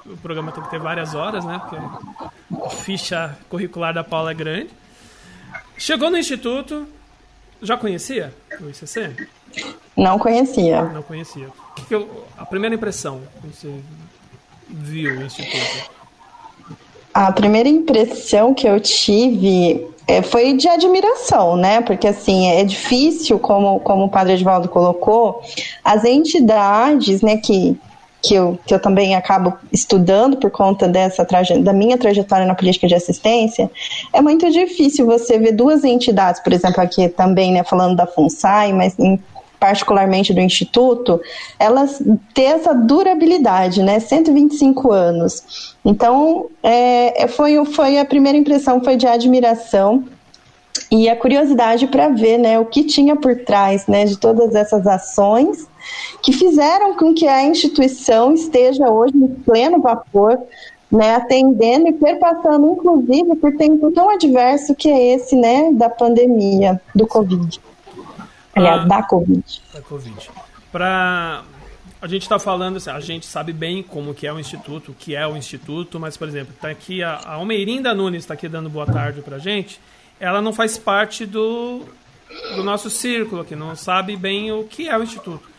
o 0.03 0.17
programa 0.17 0.51
tem 0.51 0.63
que 0.63 0.71
ter 0.71 0.79
várias 0.79 1.13
horas, 1.13 1.45
né? 1.45 1.61
Porque 1.61 2.65
a 2.65 2.69
ficha 2.71 3.37
curricular 3.47 3.93
da 3.93 4.03
Paula 4.03 4.31
é 4.31 4.33
grande. 4.33 4.71
Chegou 5.77 6.09
no 6.09 6.17
instituto, 6.17 6.87
já 7.61 7.77
conhecia 7.77 8.33
o 8.59 8.67
ICC? 8.67 9.27
Não 9.95 10.17
conhecia. 10.17 10.85
Não 10.85 11.03
conhecia. 11.03 11.49
A 12.35 12.47
primeira 12.47 12.73
impressão 12.73 13.21
quando 13.39 13.53
você 13.53 13.71
viu 14.69 15.19
o 15.19 15.23
instituto? 15.23 15.91
A 17.13 17.31
primeira 17.31 17.69
impressão 17.69 18.53
que 18.53 18.67
eu 18.67 18.79
tive 18.79 19.87
é, 20.07 20.21
foi 20.21 20.53
de 20.53 20.67
admiração, 20.67 21.55
né? 21.55 21.81
Porque 21.81 22.07
assim 22.07 22.47
é 22.47 22.63
difícil, 22.63 23.39
como, 23.39 23.79
como 23.79 24.05
o 24.05 24.09
Padre 24.09 24.33
Edvaldo 24.33 24.69
colocou, 24.69 25.41
as 25.83 26.03
entidades, 26.03 27.21
né, 27.21 27.37
que 27.37 27.77
que 28.25 28.33
eu, 28.33 28.57
que 28.65 28.73
eu 28.73 28.79
também 28.79 29.15
acabo 29.15 29.53
estudando 29.71 30.37
por 30.37 30.49
conta 30.49 30.87
dessa 30.87 31.25
da 31.61 31.71
minha 31.71 31.95
trajetória 31.95 32.45
na 32.45 32.55
política 32.55 32.87
de 32.87 32.95
assistência, 32.95 33.69
é 34.11 34.19
muito 34.19 34.49
difícil 34.49 35.05
você 35.05 35.37
ver 35.37 35.51
duas 35.51 35.83
entidades, 35.83 36.41
por 36.41 36.51
exemplo, 36.51 36.81
aqui 36.81 37.07
também, 37.07 37.51
né, 37.51 37.63
falando 37.63 37.95
da 37.95 38.07
FUNSAI, 38.07 38.73
mas 38.73 38.97
em 38.97 39.21
particularmente 39.65 40.31
do 40.31 40.39
Instituto, 40.39 41.19
elas 41.59 41.99
ter 42.35 42.43
essa 42.43 42.71
durabilidade, 42.71 43.81
né? 43.81 43.99
125 43.99 44.91
anos. 44.91 45.75
Então, 45.83 46.45
é, 46.61 47.23
é, 47.23 47.27
foi, 47.27 47.65
foi 47.65 47.97
a 47.97 48.05
primeira 48.05 48.37
impressão 48.37 48.83
foi 48.83 48.95
de 48.95 49.07
admiração 49.07 50.03
e 50.91 51.09
a 51.09 51.15
curiosidade 51.15 51.87
para 51.87 52.09
ver, 52.09 52.37
né, 52.37 52.59
o 52.59 52.65
que 52.65 52.83
tinha 52.83 53.15
por 53.15 53.35
trás, 53.37 53.87
né, 53.87 54.05
de 54.05 54.17
todas 54.17 54.53
essas 54.53 54.85
ações 54.85 55.67
que 56.21 56.31
fizeram 56.31 56.95
com 56.95 57.13
que 57.13 57.27
a 57.27 57.43
instituição 57.43 58.33
esteja 58.33 58.87
hoje 58.91 59.17
em 59.17 59.27
pleno 59.27 59.81
vapor, 59.81 60.37
né, 60.91 61.15
atendendo 61.15 61.87
e 61.87 61.93
perpassando, 61.93 62.67
inclusive, 62.67 63.35
por 63.37 63.55
tempo 63.55 63.91
tão 63.91 64.09
adverso 64.09 64.75
que 64.75 64.89
é 64.89 65.15
esse, 65.15 65.35
né, 65.35 65.71
da 65.71 65.89
pandemia 65.89 66.79
do 66.93 67.07
Covid. 67.07 67.59
Aliás, 68.55 68.81
ah, 68.83 68.85
da 68.85 69.03
Covid. 69.03 69.61
Da 69.73 69.81
Covid. 69.81 70.29
Para 70.71 71.43
a 72.01 72.07
gente 72.07 72.23
está 72.23 72.39
falando, 72.39 72.77
assim, 72.77 72.89
a 72.89 72.99
gente 72.99 73.25
sabe 73.25 73.51
bem 73.51 73.81
como 73.81 74.13
que 74.13 74.27
é 74.27 74.33
o 74.33 74.39
instituto, 74.39 74.91
o 74.91 74.93
que 74.93 75.15
é 75.15 75.27
o 75.27 75.35
instituto, 75.35 75.99
mas 75.99 76.15
por 76.15 76.27
exemplo, 76.27 76.53
está 76.53 76.69
aqui 76.69 77.03
a, 77.03 77.15
a 77.15 77.33
Almeirinda 77.33 77.93
Nunes 77.93 78.23
está 78.23 78.33
aqui 78.33 78.47
dando 78.47 78.69
boa 78.69 78.85
tarde 78.85 79.21
para 79.21 79.37
a 79.37 79.39
gente. 79.39 79.79
Ela 80.19 80.41
não 80.41 80.53
faz 80.53 80.77
parte 80.77 81.25
do, 81.25 81.81
do 82.55 82.63
nosso 82.63 82.89
círculo 82.89 83.41
aqui, 83.41 83.55
não 83.55 83.75
sabe 83.75 84.15
bem 84.15 84.51
o 84.51 84.63
que 84.63 84.87
é 84.87 84.97
o 84.97 85.03
instituto. 85.03 85.55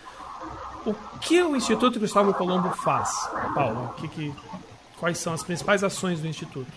O 0.87 0.95
que 1.21 1.43
o 1.43 1.57
Instituto 1.57 1.99
Cristóvão 1.99 2.33
Colombo 2.33 2.71
faz, 2.71 3.11
Paulo? 3.53 3.93
Que, 3.97 4.07
que, 4.07 4.33
quais 5.01 5.19
são 5.19 5.35
as 5.35 5.43
principais 5.43 5.83
ações 5.83 6.21
do 6.21 6.29
instituto? 6.29 6.71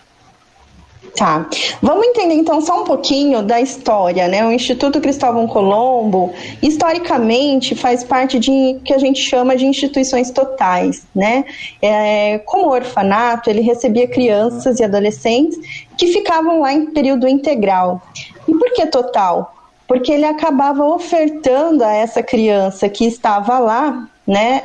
Tá. 1.16 1.46
Vamos 1.82 2.06
entender 2.06 2.34
então 2.34 2.60
só 2.60 2.82
um 2.82 2.84
pouquinho 2.84 3.42
da 3.42 3.60
história, 3.60 4.28
né? 4.28 4.46
O 4.46 4.52
Instituto 4.52 5.00
Cristóvão 5.00 5.46
Colombo, 5.46 6.32
historicamente, 6.62 7.74
faz 7.74 8.04
parte 8.04 8.38
de 8.38 8.78
que 8.84 8.92
a 8.92 8.98
gente 8.98 9.20
chama 9.20 9.56
de 9.56 9.66
instituições 9.66 10.30
totais, 10.30 11.06
né? 11.14 11.44
É, 11.82 12.38
como 12.46 12.70
orfanato, 12.70 13.50
ele 13.50 13.60
recebia 13.60 14.08
crianças 14.08 14.78
e 14.78 14.84
adolescentes 14.84 15.58
que 15.96 16.06
ficavam 16.06 16.60
lá 16.60 16.72
em 16.72 16.86
período 16.86 17.26
integral. 17.26 18.00
E 18.46 18.52
por 18.54 18.72
que 18.72 18.86
total? 18.86 19.54
Porque 19.86 20.12
ele 20.12 20.24
acabava 20.24 20.84
ofertando 20.84 21.82
a 21.82 21.92
essa 21.92 22.22
criança 22.22 22.88
que 22.88 23.04
estava 23.04 23.58
lá 23.58 24.08
né, 24.30 24.62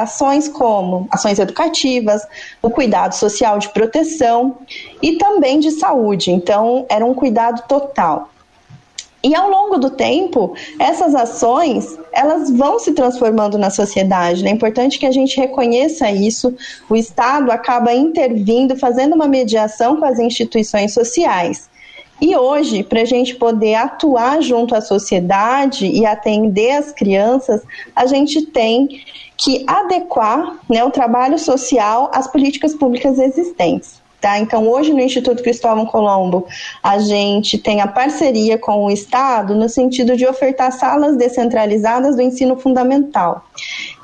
ações 0.00 0.48
como 0.48 1.06
ações 1.10 1.38
educativas, 1.38 2.26
o 2.62 2.70
cuidado 2.70 3.12
social 3.12 3.58
de 3.58 3.68
proteção 3.68 4.56
e 5.02 5.18
também 5.18 5.60
de 5.60 5.70
saúde. 5.70 6.30
Então, 6.30 6.86
era 6.88 7.04
um 7.04 7.12
cuidado 7.12 7.62
total. 7.68 8.30
E 9.22 9.34
ao 9.34 9.50
longo 9.50 9.76
do 9.76 9.90
tempo, 9.90 10.54
essas 10.78 11.14
ações, 11.14 11.96
elas 12.10 12.50
vão 12.50 12.78
se 12.78 12.92
transformando 12.92 13.58
na 13.58 13.68
sociedade. 13.68 14.42
Né? 14.42 14.50
É 14.50 14.54
importante 14.54 14.98
que 14.98 15.04
a 15.04 15.12
gente 15.12 15.38
reconheça 15.38 16.10
isso. 16.10 16.56
O 16.88 16.96
Estado 16.96 17.52
acaba 17.52 17.92
intervindo, 17.92 18.78
fazendo 18.78 19.14
uma 19.14 19.28
mediação 19.28 19.96
com 19.96 20.06
as 20.06 20.18
instituições 20.18 20.94
sociais. 20.94 21.70
E 22.22 22.36
hoje, 22.36 22.84
para 22.84 23.00
a 23.00 23.04
gente 23.04 23.34
poder 23.34 23.74
atuar 23.74 24.40
junto 24.40 24.76
à 24.76 24.80
sociedade 24.80 25.86
e 25.86 26.06
atender 26.06 26.70
as 26.70 26.92
crianças, 26.92 27.60
a 27.96 28.06
gente 28.06 28.46
tem 28.46 29.02
que 29.36 29.64
adequar 29.66 30.56
né, 30.70 30.84
o 30.84 30.90
trabalho 30.92 31.36
social 31.36 32.12
às 32.14 32.28
políticas 32.28 32.76
públicas 32.76 33.18
existentes. 33.18 34.00
Tá? 34.20 34.38
Então, 34.38 34.68
hoje 34.68 34.94
no 34.94 35.00
Instituto 35.00 35.42
Cristóvão 35.42 35.84
Colombo, 35.84 36.46
a 36.80 36.96
gente 37.00 37.58
tem 37.58 37.80
a 37.80 37.88
parceria 37.88 38.56
com 38.56 38.84
o 38.84 38.90
Estado 38.92 39.56
no 39.56 39.68
sentido 39.68 40.16
de 40.16 40.24
ofertar 40.24 40.70
salas 40.70 41.16
descentralizadas 41.16 42.14
do 42.14 42.22
ensino 42.22 42.56
fundamental. 42.56 43.44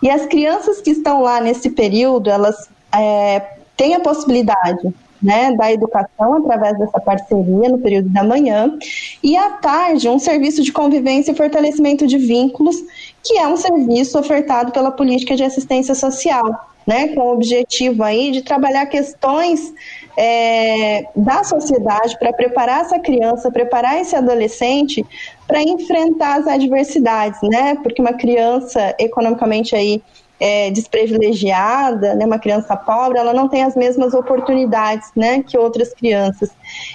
E 0.02 0.10
as 0.10 0.26
crianças 0.26 0.80
que 0.80 0.90
estão 0.90 1.22
lá 1.22 1.40
nesse 1.40 1.70
período, 1.70 2.30
elas 2.30 2.68
é, 2.92 3.58
têm 3.76 3.94
a 3.94 4.00
possibilidade 4.00 4.92
né, 5.22 5.52
da 5.52 5.72
educação 5.72 6.34
através 6.34 6.78
dessa 6.78 7.00
parceria 7.00 7.68
no 7.68 7.78
período 7.78 8.08
da 8.08 8.22
manhã, 8.22 8.76
e 9.22 9.36
à 9.36 9.50
tarde 9.50 10.08
um 10.08 10.18
serviço 10.18 10.62
de 10.62 10.72
convivência 10.72 11.32
e 11.32 11.34
fortalecimento 11.34 12.06
de 12.06 12.18
vínculos, 12.18 12.76
que 13.22 13.38
é 13.38 13.46
um 13.46 13.56
serviço 13.56 14.18
ofertado 14.18 14.72
pela 14.72 14.90
política 14.90 15.36
de 15.36 15.44
assistência 15.44 15.94
social. 15.94 16.68
né, 16.88 17.08
com 17.08 17.20
o 17.20 17.34
objetivo 17.34 18.02
aí 18.02 18.30
de 18.30 18.40
trabalhar 18.40 18.86
questões 18.86 19.74
é, 20.16 21.04
da 21.14 21.44
sociedade 21.44 22.18
para 22.18 22.32
preparar 22.32 22.80
essa 22.80 22.98
criança, 22.98 23.50
preparar 23.50 24.00
esse 24.00 24.16
adolescente 24.16 25.04
para 25.46 25.62
enfrentar 25.62 26.40
as 26.40 26.46
adversidades, 26.46 27.38
né? 27.42 27.74
Porque 27.82 28.00
uma 28.00 28.14
criança 28.14 28.94
economicamente 28.98 29.76
aí 29.76 30.02
é, 30.40 30.70
desprivilegiada, 30.70 32.14
né, 32.14 32.24
uma 32.24 32.38
criança 32.38 32.76
pobre, 32.76 33.18
ela 33.18 33.32
não 33.32 33.48
tem 33.48 33.62
as 33.62 33.74
mesmas 33.74 34.14
oportunidades 34.14 35.10
né, 35.16 35.42
que 35.42 35.58
outras 35.58 35.92
crianças. 35.92 36.50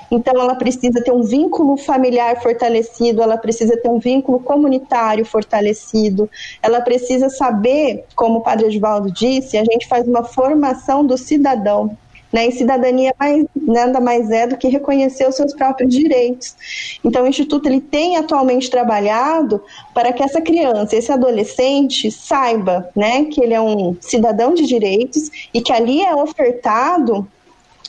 Então, 0.09 0.33
ela 0.39 0.55
precisa 0.55 1.01
ter 1.01 1.11
um 1.11 1.23
vínculo 1.23 1.77
familiar 1.77 2.41
fortalecido, 2.41 3.21
ela 3.21 3.37
precisa 3.37 3.75
ter 3.77 3.89
um 3.89 3.99
vínculo 3.99 4.39
comunitário 4.39 5.25
fortalecido, 5.25 6.29
ela 6.61 6.81
precisa 6.81 7.29
saber, 7.29 8.05
como 8.15 8.39
o 8.39 8.41
Padre 8.41 8.67
Edvaldo 8.67 9.11
disse, 9.11 9.57
a 9.57 9.63
gente 9.63 9.87
faz 9.87 10.07
uma 10.07 10.23
formação 10.23 11.05
do 11.05 11.17
cidadão. 11.17 11.97
Né? 12.33 12.47
E 12.47 12.51
cidadania 12.51 13.13
mais, 13.19 13.45
nada 13.55 13.99
mais 13.99 14.31
é 14.31 14.47
do 14.47 14.57
que 14.57 14.67
reconhecer 14.67 15.29
os 15.29 15.35
seus 15.35 15.53
próprios 15.53 15.93
direitos. 15.93 16.55
Então, 17.03 17.23
o 17.23 17.27
Instituto 17.27 17.69
ele 17.69 17.79
tem 17.79 18.17
atualmente 18.17 18.71
trabalhado 18.71 19.63
para 19.93 20.11
que 20.11 20.23
essa 20.23 20.41
criança, 20.41 20.95
esse 20.95 21.11
adolescente, 21.11 22.09
saiba 22.09 22.89
né, 22.95 23.25
que 23.25 23.39
ele 23.39 23.53
é 23.53 23.61
um 23.61 23.95
cidadão 24.01 24.55
de 24.55 24.65
direitos 24.65 25.29
e 25.53 25.61
que 25.61 25.71
ali 25.71 26.01
é 26.01 26.15
ofertado 26.15 27.27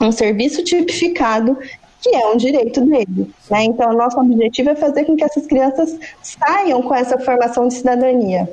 um 0.00 0.12
serviço 0.12 0.62
tipificado 0.62 1.56
que 2.02 2.14
é 2.14 2.26
um 2.26 2.36
direito 2.36 2.82
dele. 2.82 3.32
Né? 3.50 3.64
Então, 3.64 3.90
nosso 3.94 4.20
objetivo 4.20 4.68
é 4.68 4.74
fazer 4.74 5.04
com 5.04 5.16
que 5.16 5.24
essas 5.24 5.46
crianças 5.46 5.98
saiam 6.22 6.82
com 6.82 6.94
essa 6.94 7.18
formação 7.18 7.66
de 7.66 7.74
cidadania. 7.74 8.46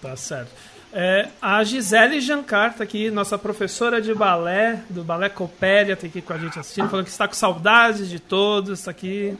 Tá 0.00 0.16
certo. 0.16 0.65
É, 0.98 1.28
a 1.42 1.62
Gisele 1.62 2.22
Jancar 2.22 2.70
está 2.70 2.82
aqui, 2.82 3.10
nossa 3.10 3.36
professora 3.36 4.00
de 4.00 4.14
balé, 4.14 4.80
do 4.88 5.04
Balé 5.04 5.28
Copélia, 5.28 5.92
está 5.92 6.06
aqui 6.06 6.22
com 6.22 6.32
a 6.32 6.38
gente 6.38 6.58
assistindo, 6.58 6.88
falando 6.88 7.04
que 7.04 7.10
está 7.10 7.28
com 7.28 7.34
saudades 7.34 8.08
de 8.08 8.18
todos, 8.18 8.78
está 8.78 8.92
aqui. 8.92 9.36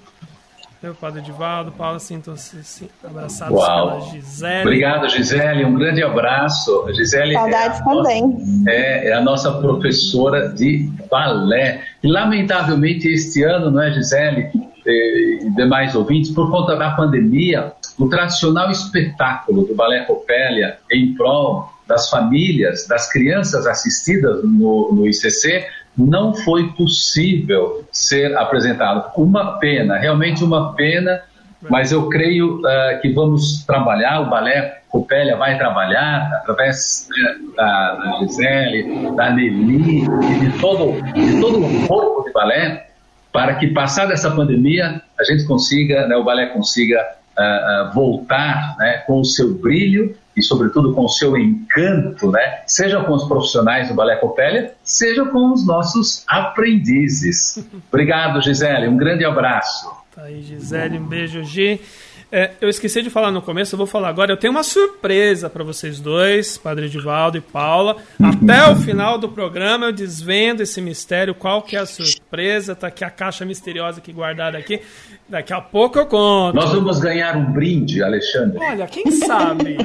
Eu, 0.83 0.95
Padre 0.95 1.21
Edivaldo, 1.21 1.73
Paulo, 1.73 1.99
sintam-se 1.99 2.91
abraçados 3.03 3.57
Uau. 3.57 3.89
pela 3.89 4.01
Gisele. 4.13 4.61
Obrigado, 4.61 5.09
Gisele, 5.09 5.65
um 5.65 5.73
grande 5.73 6.03
abraço. 6.03 6.85
A 6.87 6.93
Gisele 6.93 7.33
Saudades 7.33 7.81
é 7.81 7.85
também. 7.85 8.23
Nossa, 8.23 8.71
é, 8.71 9.09
é, 9.09 9.13
a 9.15 9.21
nossa 9.23 9.53
professora 9.53 10.51
de 10.51 10.91
balé. 11.11 11.83
E, 12.05 12.07
lamentavelmente, 12.07 13.09
este 13.09 13.43
ano, 13.43 13.71
não 13.71 13.81
é, 13.83 13.91
Gisele, 13.95 14.51
e 14.87 15.51
demais 15.57 15.95
ouvintes, 15.95 16.31
por 16.31 16.51
conta 16.51 16.77
da 16.77 16.91
pandemia, 16.91 17.73
o 17.99 18.09
tradicional 18.09 18.71
espetáculo 18.71 19.65
do 19.65 19.75
Balé 19.75 20.05
Copélia 20.05 20.79
em 20.91 21.15
prol 21.15 21.73
das 21.87 22.11
famílias, 22.11 22.87
das 22.87 23.11
crianças 23.11 23.67
assistidas 23.67 24.43
no, 24.43 24.93
no 24.93 25.07
ICC, 25.07 25.67
não 25.97 26.35
foi 26.35 26.69
possível 26.73 27.85
ser 27.91 28.37
apresentado. 28.37 29.11
Uma 29.17 29.59
pena, 29.59 29.97
realmente 29.97 30.45
uma 30.45 30.75
pena, 30.75 31.23
mas 31.71 31.93
eu 31.93 32.09
creio 32.09 32.59
uh, 32.59 33.01
que 33.01 33.13
vamos 33.13 33.65
trabalhar, 33.65 34.21
o 34.21 34.29
Balé 34.29 34.83
Copélia 34.89 35.37
vai 35.37 35.57
trabalhar 35.57 36.31
através 36.35 37.09
né, 37.11 37.37
da, 37.57 37.95
da 37.95 38.19
Gisele, 38.19 39.11
da 39.15 39.31
Nelly 39.31 40.05
e 40.05 40.41
de 40.41 40.59
todo, 40.59 41.01
de 41.13 41.41
todo 41.41 41.65
o 41.65 41.87
corpo 41.87 42.25
de 42.25 42.33
balé, 42.33 42.87
para 43.33 43.55
que, 43.57 43.69
passada 43.69 44.13
essa 44.13 44.31
pandemia, 44.31 45.03
a 45.19 45.25
gente 45.25 45.45
consiga, 45.45 46.07
né, 46.07 46.17
o 46.17 46.25
balé 46.25 46.47
consiga 46.47 47.05
uh, 47.39 47.93
voltar 47.95 48.77
né, 48.79 48.99
com 49.07 49.21
o 49.21 49.25
seu 49.25 49.55
brilho 49.55 50.17
e, 50.37 50.43
sobretudo, 50.43 50.95
com 50.95 51.05
o 51.05 51.09
seu 51.09 51.37
encanto, 51.37 52.31
né, 52.31 52.61
seja 52.67 53.03
com 53.03 53.13
os 53.15 53.25
profissionais 53.25 53.89
do 53.89 53.95
Balé 53.95 54.17
Copélia, 54.17 54.75
seja 54.83 55.25
com 55.25 55.53
os 55.53 55.67
nossos 55.67 56.25
aprendizes. 56.29 57.65
Obrigado, 57.89 58.41
Gisele. 58.43 58.89
Um 58.89 58.97
grande 58.97 59.25
abraço. 59.25 59.91
Tá 60.15 60.23
aí, 60.23 60.43
Gisele. 60.43 60.99
Um 60.99 61.07
beijo, 61.07 61.43
Gi. 61.45 61.81
É, 62.31 62.53
eu 62.61 62.69
esqueci 62.69 63.03
de 63.03 63.11
falar 63.11 63.31
no 63.31 63.41
começo, 63.41 63.75
eu 63.75 63.79
vou 63.79 63.87
falar 63.87 64.09
agora. 64.09 64.33
Eu 64.33 64.37
tenho 64.37 64.53
uma 64.53 64.65
surpresa 64.65 65.49
para 65.49 65.63
vocês 65.63 66.01
dois, 66.01 66.59
Padre 66.59 66.87
Edivaldo 66.87 67.39
e 67.39 67.41
Paula. 67.41 67.97
Até 68.21 68.69
o 68.69 68.77
final 68.77 69.17
do 69.17 69.29
programa 69.29 69.87
eu 69.87 69.93
desvendo 69.93 70.63
esse 70.63 70.81
mistério, 70.81 71.35
qual 71.35 71.63
que 71.63 71.77
é 71.77 71.81
a 71.81 71.87
surpresa. 71.87 72.75
Tá 72.75 72.89
aqui 72.89 73.05
a 73.05 73.11
caixa 73.11 73.45
misteriosa 73.45 73.99
aqui 73.99 74.13
guardada 74.13 74.59
aqui. 74.59 74.81
Daqui 75.29 75.53
a 75.53 75.61
pouco 75.61 75.99
eu 75.99 76.07
conto. 76.07 76.55
Nós 76.55 76.73
vamos 76.73 76.99
ganhar 76.99 77.37
um 77.37 77.53
brinde, 77.53 78.03
Alexandre. 78.03 78.59
Olha, 78.59 78.87
quem 78.87 79.11
sabe? 79.11 79.77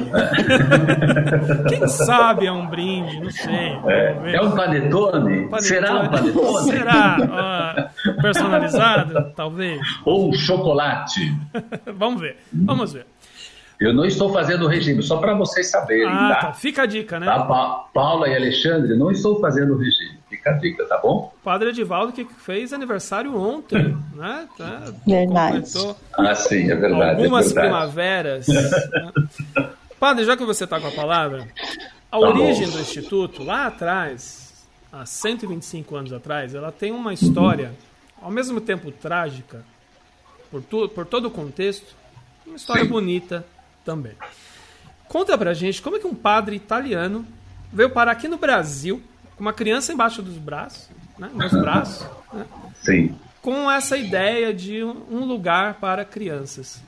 quem 1.68 1.88
sabe 1.88 2.46
é 2.46 2.52
um 2.52 2.66
brinde, 2.66 3.20
não 3.20 3.30
sei. 3.30 3.78
É, 3.86 4.34
é 4.34 4.40
um 4.40 4.52
panetone? 4.52 5.48
panetone? 5.48 5.62
Será 5.62 6.00
um 6.00 6.08
panetone? 6.08 6.70
Será? 6.70 7.90
personalizado? 8.20 9.32
Talvez. 9.34 9.80
Ou 10.04 10.30
um 10.30 10.32
chocolate? 10.32 11.34
vamos 11.96 12.20
ver, 12.20 12.31
vamos 12.52 12.92
ver. 12.92 13.06
Eu 13.82 13.92
não 13.92 14.04
estou 14.04 14.32
fazendo 14.32 14.68
regime, 14.68 15.02
só 15.02 15.16
para 15.16 15.34
vocês 15.34 15.68
saberem, 15.68 16.06
ah, 16.06 16.28
tá? 16.28 16.46
tá? 16.46 16.52
Fica 16.52 16.82
a 16.82 16.86
dica, 16.86 17.18
né? 17.18 17.26
Tá, 17.26 17.42
pa 17.44 17.88
Paula 17.92 18.28
e 18.28 18.36
Alexandre, 18.36 18.96
não 18.96 19.10
estou 19.10 19.40
fazendo 19.40 19.76
regime. 19.76 20.20
Fica 20.30 20.50
a 20.50 20.52
dica, 20.52 20.86
tá 20.86 20.98
bom? 20.98 21.32
O 21.40 21.42
padre 21.42 21.70
Edivaldo 21.70 22.12
que 22.12 22.24
fez 22.24 22.72
aniversário 22.72 23.36
ontem, 23.36 23.96
né? 24.14 24.48
Tá, 24.56 24.84
verdade. 25.04 25.64
Ah, 26.16 26.34
sim, 26.34 26.70
é 26.70 26.76
verdade. 26.76 27.22
Algumas 27.22 27.50
é 27.50 27.54
verdade. 27.54 27.68
primaveras. 27.68 28.46
né? 28.46 29.72
Padre, 29.98 30.24
já 30.24 30.36
que 30.36 30.44
você 30.44 30.64
está 30.64 30.80
com 30.80 30.88
a 30.88 30.90
palavra, 30.90 31.46
a 32.10 32.18
tá 32.18 32.18
origem 32.18 32.66
bom. 32.66 32.72
do 32.72 32.80
Instituto, 32.80 33.44
lá 33.44 33.68
atrás, 33.68 34.66
há 34.92 35.06
125 35.06 35.94
anos 35.94 36.12
atrás, 36.12 36.56
ela 36.56 36.72
tem 36.72 36.90
uma 36.90 37.14
história, 37.14 37.72
ao 38.20 38.28
mesmo 38.28 38.60
tempo 38.60 38.90
trágica, 38.90 39.64
por, 40.50 40.60
tu, 40.60 40.88
por 40.88 41.06
todo 41.06 41.26
o 41.26 41.30
contexto, 41.30 41.94
uma 42.46 42.56
história 42.56 42.82
sim. 42.82 42.88
bonita 42.88 43.44
também. 43.84 44.12
Conta 45.08 45.36
pra 45.36 45.52
gente 45.52 45.82
como 45.82 45.96
é 45.96 45.98
que 45.98 46.06
um 46.06 46.14
padre 46.14 46.56
italiano 46.56 47.26
veio 47.72 47.90
parar 47.90 48.12
aqui 48.12 48.28
no 48.28 48.38
Brasil 48.38 49.02
com 49.36 49.42
uma 49.42 49.52
criança 49.52 49.92
embaixo 49.92 50.22
dos 50.22 50.36
braços, 50.36 50.88
né, 51.18 51.30
nos 51.34 51.52
braços, 51.60 52.06
né, 52.32 52.44
Sim. 52.74 53.14
com 53.40 53.70
essa 53.70 53.96
ideia 53.96 54.52
de 54.52 54.82
um 54.82 55.24
lugar 55.24 55.74
para 55.74 56.04
crianças. 56.04 56.82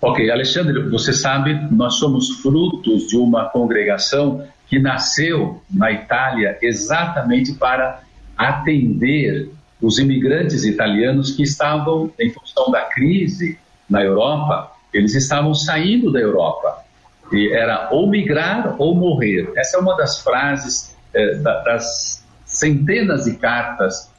Ok, 0.00 0.30
Alexandre, 0.30 0.88
você 0.88 1.12
sabe, 1.12 1.54
nós 1.72 1.94
somos 1.94 2.40
frutos 2.40 3.08
de 3.08 3.16
uma 3.16 3.46
congregação 3.46 4.46
que 4.68 4.78
nasceu 4.78 5.60
na 5.68 5.90
Itália 5.90 6.56
exatamente 6.62 7.54
para 7.54 8.02
atender 8.36 9.50
os 9.80 9.98
imigrantes 9.98 10.64
italianos 10.64 11.32
que 11.32 11.42
estavam, 11.42 12.12
em 12.18 12.30
função 12.30 12.70
da 12.70 12.82
crise 12.82 13.58
na 13.88 14.02
Europa, 14.02 14.72
eles 14.92 15.14
estavam 15.14 15.54
saindo 15.54 16.12
da 16.12 16.20
Europa. 16.20 16.84
E 17.32 17.52
era 17.52 17.88
ou 17.90 18.08
migrar 18.08 18.76
ou 18.78 18.94
morrer. 18.94 19.52
Essa 19.56 19.76
é 19.76 19.80
uma 19.80 19.96
das 19.96 20.22
frases 20.22 20.96
é, 21.14 21.34
da, 21.36 21.62
das 21.62 22.24
centenas 22.44 23.24
de 23.24 23.36
cartas 23.36 24.10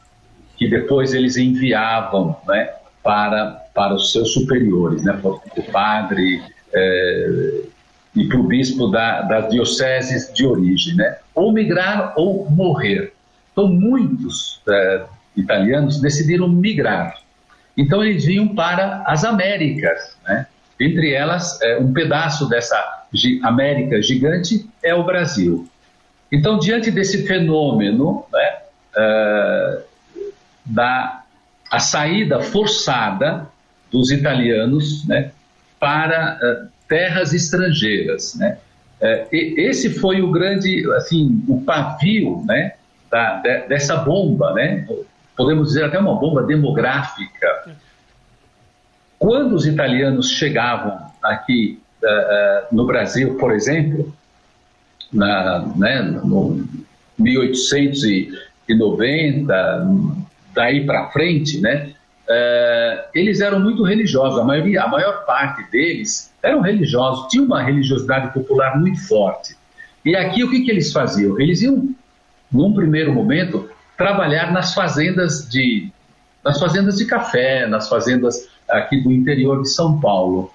que 0.56 0.70
depois 0.70 1.14
eles 1.14 1.38
enviavam 1.38 2.36
né, 2.48 2.70
para, 3.04 3.66
para 3.74 3.96
os 3.96 4.12
seus 4.12 4.34
superiores, 4.34 5.04
né, 5.04 5.14
para 5.14 5.32
o 5.32 5.72
padre 5.72 6.44
é, 6.74 7.62
e 8.16 8.28
para 8.28 8.40
o 8.40 8.44
bispo 8.44 8.88
da, 8.88 9.22
das 9.24 9.50
dioceses 9.50 10.32
de 10.34 10.46
origem. 10.46 10.96
Né? 10.96 11.18
Ou 11.34 11.52
migrar 11.52 12.14
ou 12.16 12.50
morrer. 12.50 13.14
Então, 13.52 13.68
muitos 13.68 14.62
é, 14.68 15.06
italianos 15.36 16.00
decidiram 16.00 16.48
migrar. 16.48 17.18
Então, 17.80 18.04
eles 18.04 18.26
vinham 18.26 18.50
para 18.50 19.04
as 19.08 19.24
Américas, 19.24 20.18
né? 20.28 20.46
Entre 20.78 21.14
elas, 21.14 21.62
é, 21.62 21.78
um 21.78 21.94
pedaço 21.94 22.48
dessa 22.50 23.06
América 23.42 24.02
gigante 24.02 24.70
é 24.84 24.94
o 24.94 25.06
Brasil. 25.06 25.66
Então, 26.30 26.60
diante 26.60 26.92
desse 26.92 27.26
fenômeno 27.26 28.26
né, 28.32 28.58
uh, 28.96 29.84
da 30.66 31.24
a 31.72 31.80
saída 31.80 32.42
forçada 32.42 33.48
dos 33.92 34.12
italianos 34.12 35.08
né, 35.08 35.32
para 35.80 36.38
uh, 36.42 36.68
terras 36.88 37.34
estrangeiras, 37.34 38.36
né, 38.36 38.58
uh, 39.02 39.28
esse 39.32 39.90
foi 39.90 40.22
o 40.22 40.32
grande, 40.32 40.86
assim, 40.94 41.44
o 41.48 41.62
pavio 41.62 42.44
né, 42.46 42.74
da, 43.10 43.36
de, 43.36 43.68
dessa 43.68 43.96
bomba, 43.98 44.54
né, 44.54 44.86
podemos 45.40 45.70
dizer 45.70 45.86
até 45.86 45.98
uma 45.98 46.20
bomba 46.20 46.44
demográfica 46.44 47.72
quando 49.18 49.56
os 49.56 49.66
italianos 49.66 50.30
chegavam 50.32 51.00
aqui 51.24 51.80
uh, 52.04 52.76
no 52.76 52.86
Brasil, 52.86 53.38
por 53.38 53.54
exemplo, 53.54 54.14
na, 55.14 55.60
né, 55.78 56.02
no 56.02 56.62
1890, 57.18 59.88
daí 60.54 60.86
para 60.86 61.08
frente, 61.08 61.62
né, 61.62 61.94
uh, 62.28 63.00
eles 63.16 63.40
eram 63.40 63.62
muito 63.62 63.84
religiosos. 63.84 64.40
A 64.40 64.44
maioria, 64.44 64.84
a 64.84 64.90
maior 64.90 65.26
parte 65.26 65.64
deles 65.72 66.34
eram 66.44 66.60
religiosos, 66.60 67.30
tinha 67.30 67.44
uma 67.44 67.64
religiosidade 67.64 68.34
popular 68.34 68.78
muito 68.78 69.08
forte. 69.08 69.56
E 70.04 70.18
aqui 70.18 70.44
o 70.44 70.50
que, 70.50 70.66
que 70.66 70.72
eles 70.72 70.92
faziam? 70.92 71.40
Eles 71.40 71.62
iam, 71.62 71.96
num 72.52 72.74
primeiro 72.74 73.14
momento, 73.14 73.70
trabalhar 74.00 74.54
nas 74.54 74.74
fazendas 74.74 75.48
de 75.48 75.92
nas 76.44 76.58
fazendas 76.58 76.96
de 76.96 77.06
café, 77.06 77.68
nas 77.68 77.90
fazendas 77.90 78.48
aqui 78.70 79.04
do 79.04 79.12
interior 79.12 79.62
de 79.62 79.70
São 79.70 80.00
Paulo. 80.00 80.50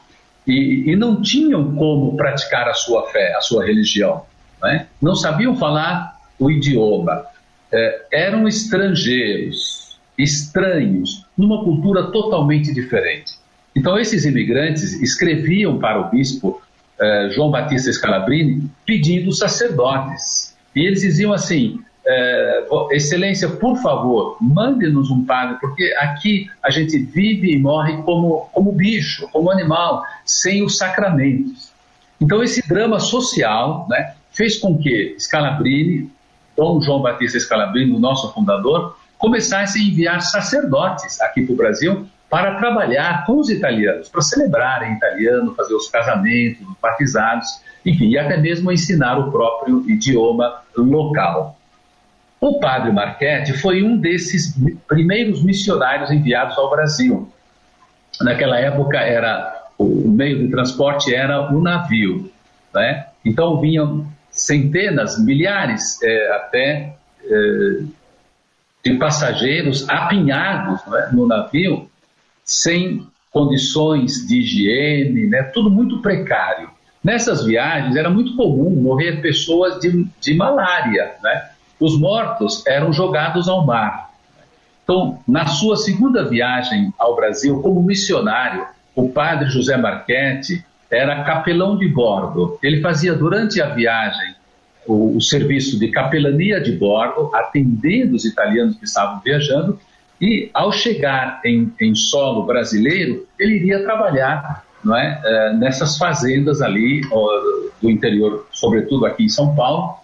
E, 0.46 0.90
e 0.90 0.96
não 0.96 1.20
tinham 1.20 1.74
como 1.76 2.16
praticar 2.16 2.66
a 2.68 2.72
sua 2.72 3.07
fé, 3.11 3.35
a 3.37 3.42
sua 3.42 3.66
religião. 3.66 4.24
Né? 4.62 4.87
Não 5.00 5.14
sabiam 5.14 5.54
falar 5.57 6.18
o 6.38 6.50
idioma. 6.50 7.26
É, 7.70 8.07
eram 8.11 8.48
estrangeiros, 8.48 9.98
estranhos, 10.16 11.26
numa 11.37 11.62
cultura 11.62 12.04
totalmente 12.04 12.72
diferente. 12.72 13.35
Então, 13.76 13.98
esses 13.98 14.24
imigrantes 14.24 14.94
escreviam 15.02 15.78
para 15.78 16.00
o 16.00 16.09
bispo 16.09 16.62
eh, 17.00 17.30
João 17.35 17.50
Batista 17.50 17.92
Scalabrini 17.92 18.70
pedindo 18.87 19.33
sacerdotes. 19.33 20.57
E 20.74 20.87
eles 20.87 21.00
diziam 21.00 21.33
assim: 21.33 21.80
eh, 22.06 22.66
Excelência, 22.90 23.48
por 23.48 23.76
favor, 23.78 24.36
mande-nos 24.40 25.10
um 25.10 25.24
padre, 25.24 25.56
porque 25.60 25.94
aqui 25.98 26.50
a 26.62 26.70
gente 26.70 26.98
vive 26.98 27.52
e 27.52 27.58
morre 27.58 27.96
como, 28.02 28.48
como 28.52 28.72
bicho, 28.72 29.28
como 29.32 29.50
animal, 29.50 30.02
sem 30.24 30.62
os 30.62 30.76
sacramentos. 30.76 31.72
Então, 32.20 32.42
esse 32.42 32.66
drama 32.68 33.00
social 33.00 33.86
né, 33.88 34.14
fez 34.30 34.58
com 34.58 34.78
que 34.78 35.16
Scalabrini, 35.18 36.10
Dom 36.56 36.80
João 36.80 37.02
Batista 37.02 37.38
Scalabrini, 37.38 37.92
o 37.92 37.98
nosso 37.98 38.32
fundador, 38.32 38.96
começasse 39.18 39.78
a 39.78 39.82
enviar 39.82 40.20
sacerdotes 40.20 41.20
aqui 41.20 41.44
para 41.44 41.52
o 41.52 41.56
Brasil 41.56 42.06
para 42.28 42.56
trabalhar 42.56 43.24
com 43.26 43.38
os 43.38 43.48
italianos, 43.48 44.08
para 44.08 44.20
celebrar 44.20 44.82
em 44.82 44.94
italiano, 44.94 45.54
fazer 45.54 45.74
os 45.74 45.88
casamentos, 45.88 46.66
os 46.66 46.74
batizados, 46.82 47.48
enfim, 47.86 48.08
e 48.08 48.18
até 48.18 48.36
mesmo 48.36 48.72
ensinar 48.72 49.18
o 49.18 49.30
próprio 49.30 49.88
idioma 49.88 50.62
local. 50.76 51.56
O 52.44 52.61
padre 52.61 52.92
Marchetti 52.92 53.54
foi 53.54 53.83
um 53.83 53.96
desses 53.96 54.54
primeiros 54.87 55.42
missionários 55.42 56.11
enviados 56.11 56.59
ao 56.59 56.68
Brasil. 56.68 57.26
Naquela 58.20 58.61
época 58.61 58.98
era 58.98 59.64
o 59.78 60.11
meio 60.11 60.40
de 60.40 60.50
transporte 60.50 61.14
era 61.14 61.50
o 61.50 61.62
navio, 61.62 62.30
né? 62.74 63.07
Então 63.24 63.59
vinham 63.62 64.07
centenas, 64.30 65.18
milhares 65.18 65.98
é, 66.02 66.37
até 66.37 66.96
é, 67.24 67.83
de 68.85 68.94
passageiros 68.98 69.88
apinhados 69.88 70.83
é, 70.92 71.12
no 71.12 71.26
navio 71.26 71.88
sem 72.44 73.07
condições 73.30 74.26
de 74.28 74.40
higiene, 74.40 75.28
né? 75.28 75.44
tudo 75.44 75.70
muito 75.70 76.02
precário. 76.02 76.68
Nessas 77.02 77.42
viagens 77.42 77.96
era 77.96 78.11
muito 78.11 78.37
comum 78.37 78.68
morrer 78.68 79.22
pessoas 79.22 79.80
de, 79.80 80.07
de 80.20 80.35
malária. 80.35 81.14
Né? 81.22 81.53
Os 81.78 81.98
mortos 81.98 82.66
eram 82.66 82.92
jogados 82.92 83.48
ao 83.48 83.64
mar. 83.66 84.10
Então, 84.82 85.18
na 85.26 85.46
sua 85.46 85.76
segunda 85.76 86.28
viagem 86.28 86.92
ao 86.98 87.16
Brasil 87.16 87.60
como 87.62 87.82
missionário, 87.82 88.66
o 88.94 89.08
padre 89.08 89.48
José 89.48 89.76
Marchetti 89.76 90.64
era 90.90 91.24
capelão 91.24 91.76
de 91.76 91.88
bordo. 91.88 92.58
Ele 92.62 92.80
fazia 92.80 93.14
durante 93.14 93.60
a 93.60 93.70
viagem 93.70 94.34
o, 94.87 95.16
o 95.16 95.20
serviço 95.20 95.78
de 95.78 95.88
capelania 95.88 96.60
de 96.60 96.72
bordo, 96.72 97.30
atendendo 97.34 98.14
os 98.14 98.24
italianos 98.24 98.76
que 98.76 98.84
estavam 98.84 99.20
viajando 99.20 99.78
e, 100.20 100.50
ao 100.54 100.72
chegar 100.72 101.40
em, 101.44 101.72
em 101.80 101.94
solo 101.94 102.44
brasileiro, 102.44 103.26
ele 103.38 103.56
iria 103.56 103.82
trabalhar 103.82 104.64
não 104.84 104.94
é, 104.94 105.20
é 105.24 105.52
nessas 105.54 105.96
fazendas 105.96 106.60
ali 106.60 107.00
do 107.80 107.90
interior, 107.90 108.46
sobretudo 108.52 109.06
aqui 109.06 109.24
em 109.24 109.28
São 109.28 109.54
Paulo, 109.56 109.94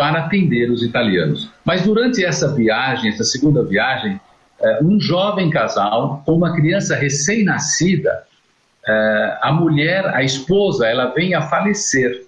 para 0.00 0.20
atender 0.20 0.70
os 0.70 0.82
italianos. 0.82 1.50
Mas 1.62 1.82
durante 1.82 2.24
essa 2.24 2.54
viagem, 2.54 3.10
essa 3.10 3.22
segunda 3.22 3.62
viagem, 3.62 4.18
é, 4.58 4.82
um 4.82 4.98
jovem 4.98 5.50
casal 5.50 6.22
com 6.24 6.32
uma 6.32 6.54
criança 6.56 6.96
recém-nascida, 6.96 8.22
é, 8.88 9.38
a 9.42 9.52
mulher, 9.52 10.06
a 10.06 10.22
esposa, 10.22 10.86
ela 10.86 11.12
vem 11.12 11.34
a 11.34 11.42
falecer. 11.42 12.24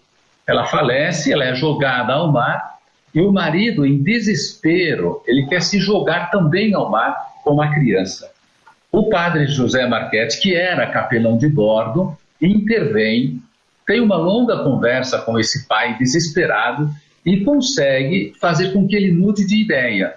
Ela 0.47 0.67
falece, 0.67 1.33
ela 1.33 1.47
é 1.47 1.55
jogada 1.55 2.13
ao 2.13 2.31
mar 2.31 2.77
e 3.15 3.23
o 3.23 3.33
marido, 3.33 3.87
em 3.87 4.03
desespero, 4.03 5.23
ele 5.27 5.47
quer 5.47 5.63
se 5.63 5.79
jogar 5.79 6.31
também 6.31 6.75
ao 6.75 6.91
mar 6.91 7.17
com 7.43 7.63
a 7.63 7.73
criança. 7.73 8.31
O 8.91 9.09
padre 9.09 9.47
José 9.47 9.87
Marchetti, 9.87 10.43
que 10.43 10.55
era 10.55 10.91
capelão 10.91 11.39
de 11.39 11.49
bordo, 11.49 12.15
intervém, 12.39 13.41
tem 13.87 13.99
uma 13.99 14.17
longa 14.17 14.59
conversa 14.63 15.23
com 15.23 15.39
esse 15.39 15.67
pai 15.67 15.97
desesperado 15.97 16.91
e 17.25 17.45
consegue 17.45 18.35
fazer 18.41 18.73
com 18.73 18.87
que 18.87 18.97
ele 18.97 19.13
mude 19.13 19.47
de 19.47 19.63
ideia. 19.63 20.17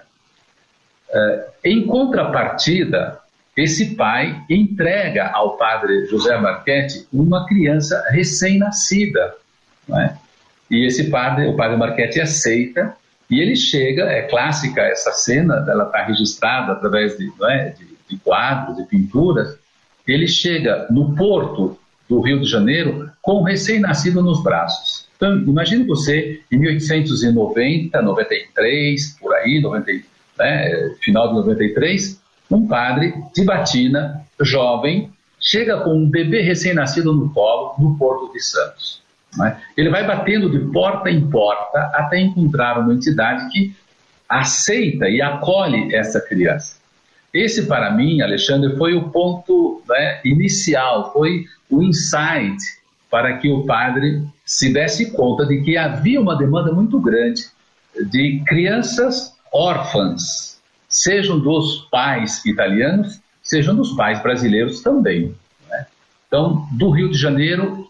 Uh, 1.08 1.50
em 1.64 1.86
contrapartida, 1.86 3.18
esse 3.56 3.94
pai 3.94 4.44
entrega 4.50 5.30
ao 5.30 5.56
padre 5.56 6.06
José 6.06 6.36
Marchetti 6.36 7.06
uma 7.12 7.46
criança 7.46 8.04
recém-nascida. 8.10 9.34
É? 9.94 10.14
E 10.70 10.86
esse 10.86 11.08
padre, 11.10 11.46
o 11.46 11.56
padre 11.56 11.76
Marchetti 11.76 12.20
aceita 12.20 12.94
e 13.30 13.40
ele 13.40 13.56
chega, 13.56 14.02
é 14.04 14.22
clássica 14.22 14.82
essa 14.82 15.12
cena, 15.12 15.64
ela 15.68 15.84
está 15.84 16.04
registrada 16.04 16.72
através 16.72 17.16
de, 17.16 17.32
é, 17.44 17.70
de, 17.70 17.86
de 18.08 18.18
quadros, 18.18 18.76
de 18.76 18.84
pinturas. 18.84 19.56
Ele 20.06 20.28
chega 20.28 20.86
no 20.90 21.14
porto 21.14 21.78
do 22.08 22.20
Rio 22.20 22.40
de 22.40 22.46
Janeiro 22.46 23.10
com 23.22 23.40
um 23.40 23.42
recém-nascido 23.42 24.22
nos 24.22 24.42
braços. 24.42 25.05
Então, 25.16 25.38
imagine 25.38 25.84
você, 25.84 26.40
em 26.52 26.58
1890, 26.58 28.02
93, 28.02 29.18
por 29.18 29.34
aí, 29.34 29.60
90, 29.60 29.92
né, 30.38 30.94
final 31.00 31.28
de 31.28 31.34
93, 31.34 32.20
um 32.50 32.66
padre 32.66 33.14
de 33.34 33.44
batina, 33.44 34.22
jovem, 34.40 35.10
chega 35.40 35.80
com 35.80 35.94
um 35.94 36.08
bebê 36.08 36.42
recém-nascido 36.42 37.12
no 37.12 37.30
colo, 37.30 37.74
no 37.78 37.96
Porto 37.96 38.32
de 38.32 38.40
Santos. 38.40 39.02
Né? 39.36 39.58
Ele 39.76 39.90
vai 39.90 40.06
batendo 40.06 40.50
de 40.50 40.58
porta 40.70 41.10
em 41.10 41.28
porta 41.28 41.78
até 41.94 42.18
encontrar 42.18 42.78
uma 42.78 42.92
entidade 42.92 43.50
que 43.50 43.74
aceita 44.28 45.08
e 45.08 45.22
acolhe 45.22 45.94
essa 45.94 46.20
criança. 46.20 46.76
Esse, 47.32 47.66
para 47.66 47.90
mim, 47.90 48.20
Alexandre, 48.20 48.76
foi 48.76 48.94
o 48.94 49.10
ponto 49.10 49.82
né, 49.88 50.20
inicial, 50.24 51.12
foi 51.12 51.44
o 51.70 51.82
insight 51.82 52.56
para 53.10 53.36
que 53.38 53.50
o 53.50 53.64
padre 53.64 54.22
se 54.44 54.72
desse 54.72 55.12
conta 55.12 55.46
de 55.46 55.62
que 55.62 55.76
havia 55.76 56.20
uma 56.20 56.36
demanda 56.36 56.72
muito 56.72 57.00
grande 57.00 57.44
de 58.10 58.42
crianças 58.46 59.34
órfãs, 59.52 60.60
sejam 60.88 61.38
dos 61.38 61.88
pais 61.90 62.44
italianos, 62.44 63.20
sejam 63.42 63.74
dos 63.74 63.92
pais 63.92 64.22
brasileiros 64.22 64.82
também. 64.82 65.34
Né? 65.68 65.86
Então, 66.26 66.66
do 66.72 66.90
Rio 66.90 67.10
de 67.10 67.18
Janeiro 67.18 67.88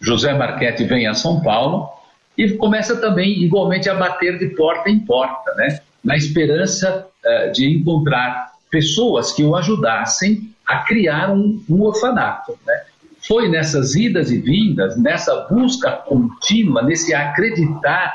José 0.00 0.34
Marchetti 0.34 0.84
vem 0.84 1.06
a 1.06 1.14
São 1.14 1.40
Paulo 1.40 1.88
e 2.36 2.50
começa 2.52 2.96
também 2.96 3.42
igualmente 3.42 3.88
a 3.88 3.94
bater 3.94 4.38
de 4.38 4.48
porta 4.48 4.90
em 4.90 5.00
porta, 5.00 5.54
né? 5.54 5.80
na 6.02 6.16
esperança 6.16 7.06
uh, 7.24 7.52
de 7.52 7.70
encontrar 7.70 8.52
pessoas 8.70 9.32
que 9.32 9.44
o 9.44 9.54
ajudassem 9.54 10.52
a 10.66 10.78
criar 10.78 11.30
um, 11.30 11.62
um 11.68 11.82
orfanato. 11.82 12.58
Né? 12.66 12.84
Foi 13.26 13.48
nessas 13.48 13.94
idas 13.94 14.30
e 14.30 14.38
vindas, 14.38 14.96
nessa 14.96 15.46
busca 15.50 15.90
contínua, 15.92 16.82
nesse 16.82 17.14
acreditar, 17.14 18.12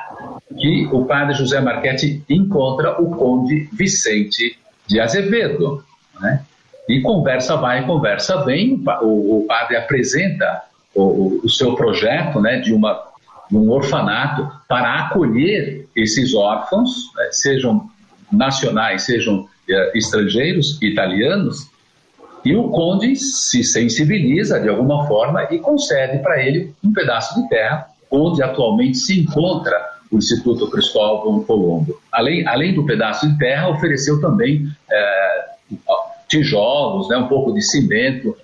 que 0.57 0.87
o 0.91 1.05
padre 1.05 1.33
José 1.35 1.59
Marchetti 1.59 2.23
encontra 2.29 3.01
o 3.01 3.09
conde 3.11 3.67
Vicente 3.73 4.57
de 4.85 4.99
Azevedo. 4.99 5.83
Né? 6.19 6.43
E 6.87 7.01
conversa 7.01 7.55
vai, 7.55 7.85
conversa 7.85 8.43
vem, 8.43 8.83
o, 9.01 9.39
o 9.39 9.45
padre 9.47 9.77
apresenta 9.77 10.63
o, 10.93 11.39
o 11.43 11.49
seu 11.49 11.75
projeto 11.75 12.39
né, 12.39 12.59
de, 12.59 12.73
uma, 12.73 12.99
um 13.51 13.69
orfanato 13.71 14.47
para 14.67 15.05
acolher 15.05 15.87
esses 15.95 16.33
órfãos, 16.35 17.11
né, 17.15 17.29
sejam 17.31 17.89
nacionais, 18.31 19.03
sejam 19.03 19.47
eh, 19.67 19.91
estrangeiros, 19.95 20.79
italianos, 20.81 21.67
e 22.43 22.55
o 22.55 22.69
conde 22.69 23.15
se 23.15 23.63
sensibiliza 23.63 24.59
de 24.59 24.69
alguma 24.69 25.07
forma 25.07 25.43
e 25.51 25.59
concede 25.59 26.19
para 26.19 26.43
ele 26.43 26.73
um 26.83 26.91
pedaço 26.93 27.41
de 27.41 27.47
terra 27.49 27.87
onde 28.11 28.41
atualmente 28.41 28.97
se 28.97 29.19
encontra 29.19 29.75
o 30.11 30.17
Instituto 30.17 30.69
Cristóvão 30.69 31.43
Colombo. 31.43 31.99
Além, 32.11 32.47
além 32.47 32.73
do 32.73 32.85
pedaço 32.85 33.29
de 33.29 33.37
terra, 33.37 33.69
ofereceu 33.69 34.19
também 34.19 34.67
é, 34.91 35.45
tijolos, 36.27 37.07
né, 37.09 37.17
um 37.17 37.27
pouco 37.27 37.53
de 37.53 37.61
cimento 37.61 38.35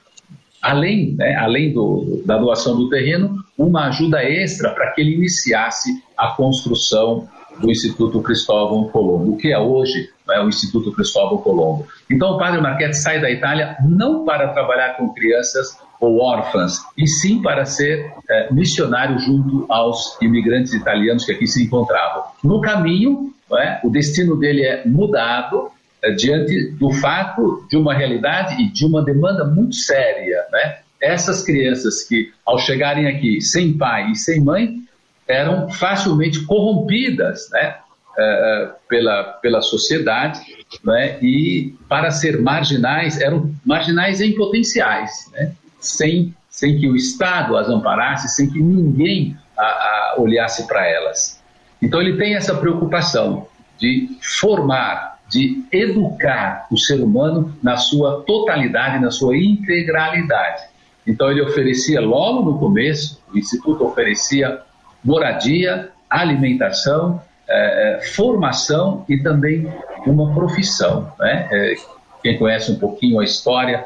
além, 0.66 1.14
né, 1.14 1.36
além 1.36 1.72
do, 1.72 2.24
da 2.26 2.38
doação 2.38 2.76
do 2.76 2.90
terreno, 2.90 3.38
uma 3.56 3.88
ajuda 3.88 4.24
extra 4.24 4.72
para 4.72 4.92
que 4.92 5.02
ele 5.02 5.14
iniciasse 5.14 6.04
a 6.18 6.30
construção 6.30 7.28
do 7.60 7.72
Instituto 7.72 8.22
Cristóvão 8.22 8.86
Colombo, 8.90 9.38
que 9.38 9.52
é 9.52 9.60
hoje 9.60 10.10
é 10.32 10.42
o 10.42 10.50
Instituto 10.50 10.92
Cristóvão 10.92 11.38
Colombo. 11.38 11.88
Então 12.10 12.32
o 12.32 12.38
padre 12.38 12.60
Marchetti 12.60 12.98
sai 12.98 13.22
da 13.22 13.30
Itália 13.30 13.78
não 13.88 14.26
para 14.26 14.50
trabalhar 14.50 14.98
com 14.98 15.14
crianças 15.14 15.78
ou 16.00 16.20
órfãs, 16.20 16.80
e 16.98 17.08
sim 17.08 17.42
para 17.42 17.66
ser 17.66 18.12
é, 18.30 18.52
missionário 18.54 19.18
junto 19.20 19.66
aos 19.70 20.18
imigrantes 20.22 20.74
italianos 20.74 21.26
que 21.26 21.32
aqui 21.32 21.48
se 21.48 21.64
encontravam. 21.64 22.24
No 22.44 22.60
caminho, 22.60 23.34
é, 23.54 23.80
o 23.84 23.90
destino 23.90 24.36
dele 24.36 24.66
é 24.66 24.86
mudado 24.86 25.70
é, 26.02 26.12
diante 26.12 26.72
do 26.72 26.92
fato 26.92 27.66
de 27.70 27.78
uma 27.78 27.94
realidade 27.94 28.62
e 28.62 28.70
de 28.72 28.86
uma 28.86 29.04
demanda 29.04 29.46
muito 29.46 29.76
séria. 29.76 30.46
Né? 30.52 30.78
Essas 31.02 31.44
crianças 31.44 32.04
que, 32.04 32.32
ao 32.46 32.58
chegarem 32.58 33.08
aqui 33.08 33.42
sem 33.42 33.78
pai 33.78 34.12
e 34.12 34.16
sem 34.16 34.42
mãe, 34.42 34.85
eram 35.28 35.70
facilmente 35.70 36.44
corrompidas 36.46 37.50
né? 37.52 37.78
É, 38.18 38.70
pela, 38.88 39.24
pela 39.42 39.62
sociedade 39.62 40.40
né? 40.84 41.18
e, 41.22 41.76
para 41.90 42.12
ser 42.12 42.42
marginais, 42.42 43.20
eram 43.20 43.54
marginais 43.66 44.22
em 44.22 44.34
potenciais. 44.34 45.30
Né? 45.34 45.52
sem, 45.86 46.36
sem 46.50 46.80
que 46.80 46.88
o 46.88 46.96
Estado 46.96 47.56
as 47.56 47.70
amparasse, 47.70 48.36
sem 48.36 48.50
que 48.50 48.60
ninguém 48.60 49.38
a, 49.58 49.64
a 49.64 50.16
olhasse 50.18 50.68
para 50.68 50.86
elas. 50.88 51.42
Então 51.82 52.02
ele 52.02 52.18
tem 52.18 52.36
essa 52.36 52.56
preocupação 52.56 53.48
de 53.78 54.10
formar, 54.22 55.20
de 55.30 55.64
educar 55.72 56.68
o 56.72 56.78
ser 56.78 57.02
humano 57.02 57.56
na 57.62 57.78
sua 57.78 58.24
totalidade, 58.24 59.00
na 59.00 59.12
sua 59.12 59.38
integralidade. 59.38 60.64
Então 61.06 61.30
ele 61.30 61.42
oferecia 61.42 62.02
logo 62.02 62.50
no 62.50 62.58
começo, 62.58 63.22
o 63.32 63.38
Instituto 63.38 63.86
oferecia 63.86 64.62
moradia, 65.06 65.90
alimentação, 66.10 67.22
eh, 67.48 68.00
eh 68.02 68.06
formação 68.16 69.06
e 69.08 69.18
também 69.18 69.72
uma 70.06 70.34
profissão. 70.34 71.12
Né? 71.20 71.48
Eh, 71.52 71.76
quem 72.24 72.38
conhece 72.38 72.72
um 72.72 72.80
pouquinho 72.80 73.20
a 73.20 73.24
história 73.24 73.86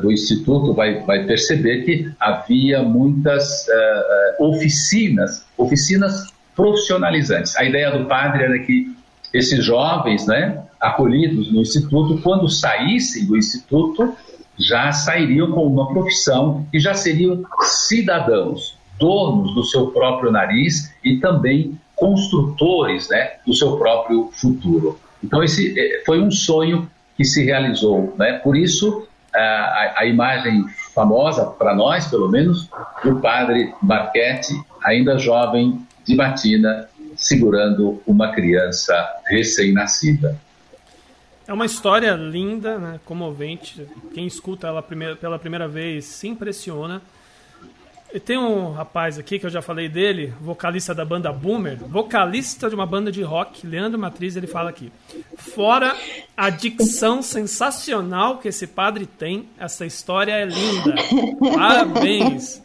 do 0.00 0.12
Instituto 0.12 0.72
vai, 0.72 1.00
vai 1.00 1.24
perceber 1.24 1.82
que 1.82 2.08
havia 2.20 2.84
muitas 2.84 3.66
oficinas, 4.38 5.44
oficinas 5.58 6.32
profissionalizantes. 6.54 7.56
A 7.56 7.64
ideia 7.64 7.90
do 7.90 8.06
padre 8.06 8.44
era 8.44 8.58
que 8.60 8.96
esses 9.34 9.64
jovens, 9.64 10.26
né, 10.26 10.62
acolhidos 10.80 11.52
no 11.52 11.60
Instituto, 11.60 12.20
quando 12.22 12.48
saíssem 12.48 13.26
do 13.26 13.36
Instituto, 13.36 14.14
já 14.58 14.90
sairiam 14.92 15.52
com 15.52 15.66
uma 15.66 15.88
profissão 15.88 16.66
e 16.72 16.80
já 16.80 16.94
seriam 16.94 17.44
cidadãos, 17.60 18.75
donos 18.98 19.54
do 19.54 19.64
seu 19.64 19.88
próprio 19.88 20.30
nariz 20.30 20.94
e 21.04 21.18
também 21.18 21.78
construtores 21.94 23.08
né, 23.08 23.32
do 23.46 23.54
seu 23.54 23.76
próprio 23.76 24.30
futuro. 24.32 24.98
Então, 25.22 25.42
esse 25.42 25.78
eh, 25.78 26.02
foi 26.04 26.20
um 26.20 26.30
sonho 26.30 26.88
que 27.16 27.24
se 27.24 27.44
realizou. 27.44 28.14
Né? 28.18 28.34
Por 28.34 28.56
isso, 28.56 29.06
a, 29.34 29.94
a 29.98 30.06
imagem 30.06 30.64
famosa, 30.94 31.46
para 31.46 31.74
nós 31.74 32.06
pelo 32.06 32.28
menos, 32.28 32.68
do 33.02 33.20
padre 33.20 33.72
Marchetti, 33.82 34.54
ainda 34.84 35.18
jovem, 35.18 35.86
de 36.04 36.14
batina, 36.14 36.88
segurando 37.16 38.00
uma 38.06 38.32
criança 38.32 38.94
recém-nascida. 39.26 40.38
É 41.48 41.52
uma 41.52 41.64
história 41.64 42.12
linda, 42.12 42.78
né, 42.78 43.00
comovente. 43.04 43.86
Quem 44.12 44.26
escuta 44.26 44.66
ela 44.66 44.82
pela 44.82 45.38
primeira 45.38 45.68
vez 45.68 46.04
se 46.04 46.28
impressiona. 46.28 47.00
E 48.16 48.18
tem 48.18 48.38
um 48.38 48.72
rapaz 48.72 49.18
aqui 49.18 49.38
que 49.38 49.44
eu 49.44 49.50
já 49.50 49.60
falei 49.60 49.90
dele, 49.90 50.32
vocalista 50.40 50.94
da 50.94 51.04
banda 51.04 51.30
Boomer, 51.30 51.76
vocalista 51.76 52.66
de 52.66 52.74
uma 52.74 52.86
banda 52.86 53.12
de 53.12 53.22
rock, 53.22 53.66
Leandro 53.66 53.98
Matriz, 53.98 54.34
ele 54.36 54.46
fala 54.46 54.70
aqui. 54.70 54.90
Fora 55.36 55.94
a 56.34 56.48
dicção 56.48 57.20
sensacional 57.20 58.38
que 58.38 58.48
esse 58.48 58.68
padre 58.68 59.04
tem, 59.04 59.50
essa 59.60 59.84
história 59.84 60.32
é 60.32 60.46
linda. 60.46 60.94
Parabéns. 61.54 62.62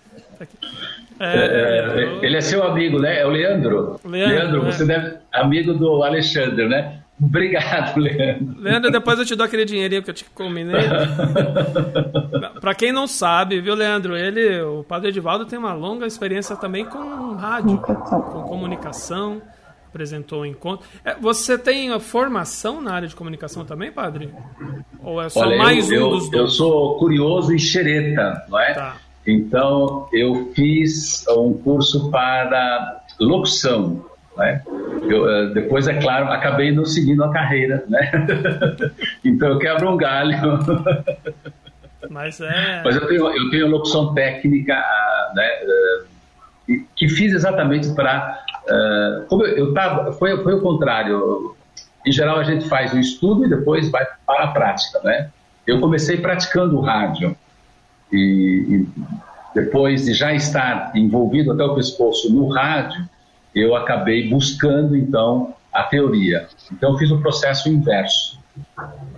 É, 1.20 1.36
é, 1.36 2.22
é 2.22 2.26
ele 2.26 2.38
é 2.38 2.42
seu 2.42 2.64
amigo, 2.64 2.98
né? 2.98 3.20
É 3.20 3.26
o 3.26 3.30
Leandro. 3.30 4.00
Leandro, 4.06 4.36
Leandro 4.36 4.64
você 4.64 4.86
né? 4.86 4.98
deve 4.98 5.18
amigo 5.34 5.74
do 5.74 6.02
Alexandre, 6.02 6.70
né? 6.70 7.01
Obrigado, 7.24 8.00
Leandro. 8.00 8.56
Leandro, 8.60 8.92
depois 8.92 9.20
eu 9.20 9.26
te 9.26 9.36
dou 9.36 9.46
aquele 9.46 9.64
dinheirinho 9.64 10.02
que 10.02 10.10
eu 10.10 10.14
te 10.14 10.26
combinei. 10.26 10.82
Para 12.60 12.74
quem 12.74 12.92
não 12.92 13.06
sabe, 13.06 13.62
viu, 13.62 13.76
Leandro? 13.76 14.18
Ele, 14.18 14.62
o 14.62 14.84
Padre 14.84 15.10
Edivaldo, 15.10 15.46
tem 15.46 15.60
uma 15.60 15.74
longa 15.74 16.08
experiência 16.08 16.56
também 16.56 16.84
com 16.84 17.36
rádio, 17.36 17.78
com 17.78 18.44
comunicação. 18.44 19.42
Apresentou 19.90 20.42
o 20.42 20.46
encontro. 20.46 20.88
É, 21.04 21.16
você 21.16 21.58
tem 21.58 21.98
formação 22.00 22.82
na 22.82 22.94
área 22.94 23.08
de 23.08 23.16
comunicação 23.16 23.66
também, 23.66 23.92
Padre? 23.92 24.34
Ou 25.04 25.22
é 25.22 25.28
só 25.28 25.42
Olha, 25.42 25.58
mais 25.58 25.92
eu, 25.92 26.08
um 26.08 26.10
dos 26.12 26.32
dois? 26.32 26.44
Eu 26.44 26.48
sou 26.48 26.98
curioso 26.98 27.54
e 27.54 27.60
xereta, 27.60 28.46
não 28.50 28.58
é? 28.58 28.74
Tá. 28.74 28.98
Então, 29.28 30.08
eu 30.14 30.52
fiz 30.56 31.26
um 31.28 31.54
curso 31.54 32.10
para 32.10 33.04
locução. 33.20 34.11
Né? 34.42 34.62
Eu, 35.04 35.30
eh, 35.30 35.46
depois, 35.54 35.88
é 35.88 35.94
claro, 35.94 36.32
acabei 36.32 36.72
não 36.72 36.86
seguindo 36.86 37.24
a 37.24 37.32
carreira, 37.32 37.84
né? 37.88 38.12
então 39.24 39.50
eu 39.50 39.60
quebro 39.60 39.92
um 39.92 39.98
galho. 39.98 40.60
Mas 42.10 42.42
é. 42.42 42.82
Mas 42.84 42.96
eu 42.96 43.08
tenho, 43.08 43.30
eu 43.30 43.50
tenho 43.52 43.68
locução 43.68 44.14
técnica, 44.14 44.74
né? 45.36 45.48
Eh, 45.48 46.82
que 46.96 47.08
fiz 47.10 47.34
exatamente 47.34 47.94
para. 47.94 48.44
Uh, 48.64 49.26
como 49.28 49.44
eu, 49.44 49.58
eu 49.58 49.74
tava, 49.74 50.12
foi, 50.14 50.42
foi 50.44 50.54
o 50.54 50.62
contrário. 50.62 51.56
Em 52.06 52.12
geral, 52.12 52.40
a 52.40 52.44
gente 52.44 52.68
faz 52.68 52.94
o 52.94 53.00
estudo 53.00 53.46
e 53.46 53.50
depois 53.50 53.90
vai 53.90 54.06
para 54.26 54.46
a 54.46 54.48
prática, 54.48 55.00
né? 55.04 55.30
Eu 55.68 55.80
comecei 55.80 56.18
praticando 56.18 56.78
o 56.78 56.82
rádio. 56.82 57.36
E, 58.12 58.18
e 58.18 58.88
depois 59.54 60.06
de 60.06 60.14
já 60.14 60.34
estar 60.34 60.92
envolvido 60.96 61.52
até 61.52 61.64
o 61.64 61.76
pescoço 61.76 62.34
no 62.34 62.48
rádio, 62.50 63.08
eu 63.54 63.76
acabei 63.76 64.30
buscando 64.30 64.96
então 64.96 65.54
a 65.72 65.84
teoria. 65.84 66.48
Então 66.72 66.98
fiz 66.98 67.12
o 67.12 67.20
processo 67.20 67.70
inverso. 67.70 68.40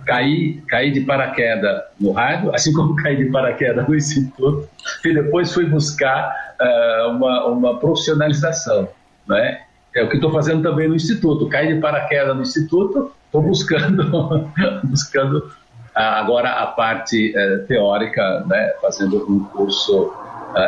Caí, 0.06 0.62
caí 0.68 0.92
de 0.92 1.00
paraquedas 1.00 1.82
no 1.98 2.12
rádio, 2.12 2.54
assim 2.54 2.72
como 2.72 2.94
caí 3.02 3.16
de 3.16 3.30
paraquedas 3.30 3.88
no 3.88 3.94
instituto, 3.94 4.68
e 5.04 5.14
depois 5.14 5.52
fui 5.52 5.66
buscar 5.66 6.54
uh, 6.60 7.10
uma, 7.10 7.46
uma 7.46 7.78
profissionalização, 7.78 8.88
né? 9.26 9.62
É 9.94 10.02
o 10.02 10.08
que 10.08 10.16
estou 10.16 10.32
fazendo 10.32 10.62
também 10.62 10.88
no 10.88 10.96
instituto. 10.96 11.48
Caí 11.48 11.72
de 11.72 11.80
paraquedas 11.80 12.34
no 12.34 12.42
instituto, 12.42 13.12
estou 13.26 13.42
buscando, 13.42 14.50
buscando 14.84 15.38
uh, 15.38 15.52
agora 15.94 16.50
a 16.50 16.66
parte 16.66 17.32
uh, 17.36 17.66
teórica, 17.66 18.44
né? 18.46 18.74
Fazendo 18.80 19.24
um 19.30 19.44
curso 19.44 20.12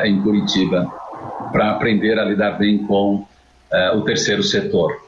em 0.03 0.21
Curitiba 0.21 0.93
para 1.53 1.71
aprender 1.71 2.19
a 2.19 2.25
lidar 2.25 2.59
bem 2.59 2.79
com 2.87 3.15
uh, 3.15 3.27
o 3.95 4.03
terceiro 4.03 4.43
setor. 4.43 5.07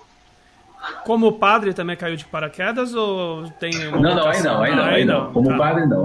Como 1.04 1.32
padre 1.32 1.72
também 1.72 1.96
caiu 1.96 2.16
de 2.16 2.24
paraquedas 2.24 2.94
ou 2.94 3.48
tem 3.58 3.70
uma 3.88 3.98
Não, 3.98 4.14
não, 4.14 4.28
aí 4.28 4.42
não, 4.42 4.62
aí 4.62 4.76
não, 4.76 4.84
aí 4.84 5.04
não. 5.04 5.32
Como 5.32 5.48
tá. 5.48 5.56
padre 5.56 5.86
não. 5.86 6.04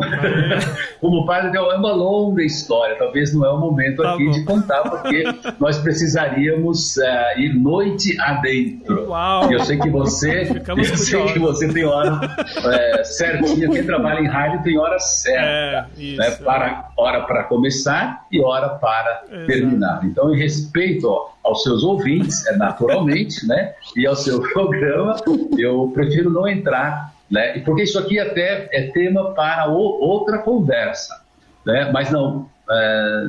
Como 0.99 1.25
padre 1.25 1.57
é 1.57 1.61
uma 1.61 1.91
longa 1.91 2.41
história, 2.41 2.95
talvez 2.97 3.33
não 3.33 3.45
é 3.45 3.51
o 3.51 3.57
momento 3.57 4.01
tá 4.01 4.13
aqui 4.13 4.25
bom. 4.25 4.31
de 4.31 4.45
contar, 4.45 4.81
porque 4.83 5.23
nós 5.59 5.77
precisaríamos 5.79 6.95
uh, 6.97 7.39
ir 7.39 7.53
noite 7.53 8.19
adentro. 8.21 9.09
Uau. 9.09 9.51
Eu 9.51 9.59
sei 9.59 9.77
que 9.77 9.89
você, 9.89 10.45
Ficamos 10.53 10.89
eu 10.89 10.97
sei 10.97 11.33
que 11.33 11.39
você 11.39 11.67
tem 11.67 11.83
hora 11.83 12.21
é, 12.65 13.03
certinha, 13.03 13.69
quem 13.69 13.85
trabalha 13.85 14.21
em 14.21 14.27
rádio 14.27 14.63
tem 14.63 14.77
hora 14.77 14.97
certa, 14.99 15.45
é, 15.45 15.85
isso, 15.97 16.17
né, 16.17 16.31
para, 16.43 16.89
hora 16.97 17.21
para 17.23 17.43
começar 17.43 18.25
e 18.31 18.41
hora 18.41 18.69
para 18.69 19.23
Exato. 19.29 19.45
terminar. 19.45 20.05
Então, 20.05 20.33
em 20.33 20.37
respeito 20.37 21.09
ó, 21.09 21.29
aos 21.43 21.63
seus 21.63 21.83
ouvintes, 21.83 22.45
é 22.47 22.55
naturalmente, 22.55 23.45
né, 23.45 23.73
e 23.95 24.07
ao 24.07 24.15
seu 24.15 24.41
programa, 24.53 25.15
eu 25.57 25.91
prefiro 25.93 26.29
não 26.29 26.47
entrar, 26.47 27.13
né? 27.29 27.59
Porque 27.59 27.83
isso 27.83 27.97
aqui 27.99 28.19
até 28.19 28.69
é 28.71 28.91
tema 28.91 29.33
para 29.33 29.65
outra 29.67 30.37
conversa, 30.37 31.21
né? 31.65 31.89
Mas 31.91 32.11
não, 32.11 32.49
é, 32.69 33.27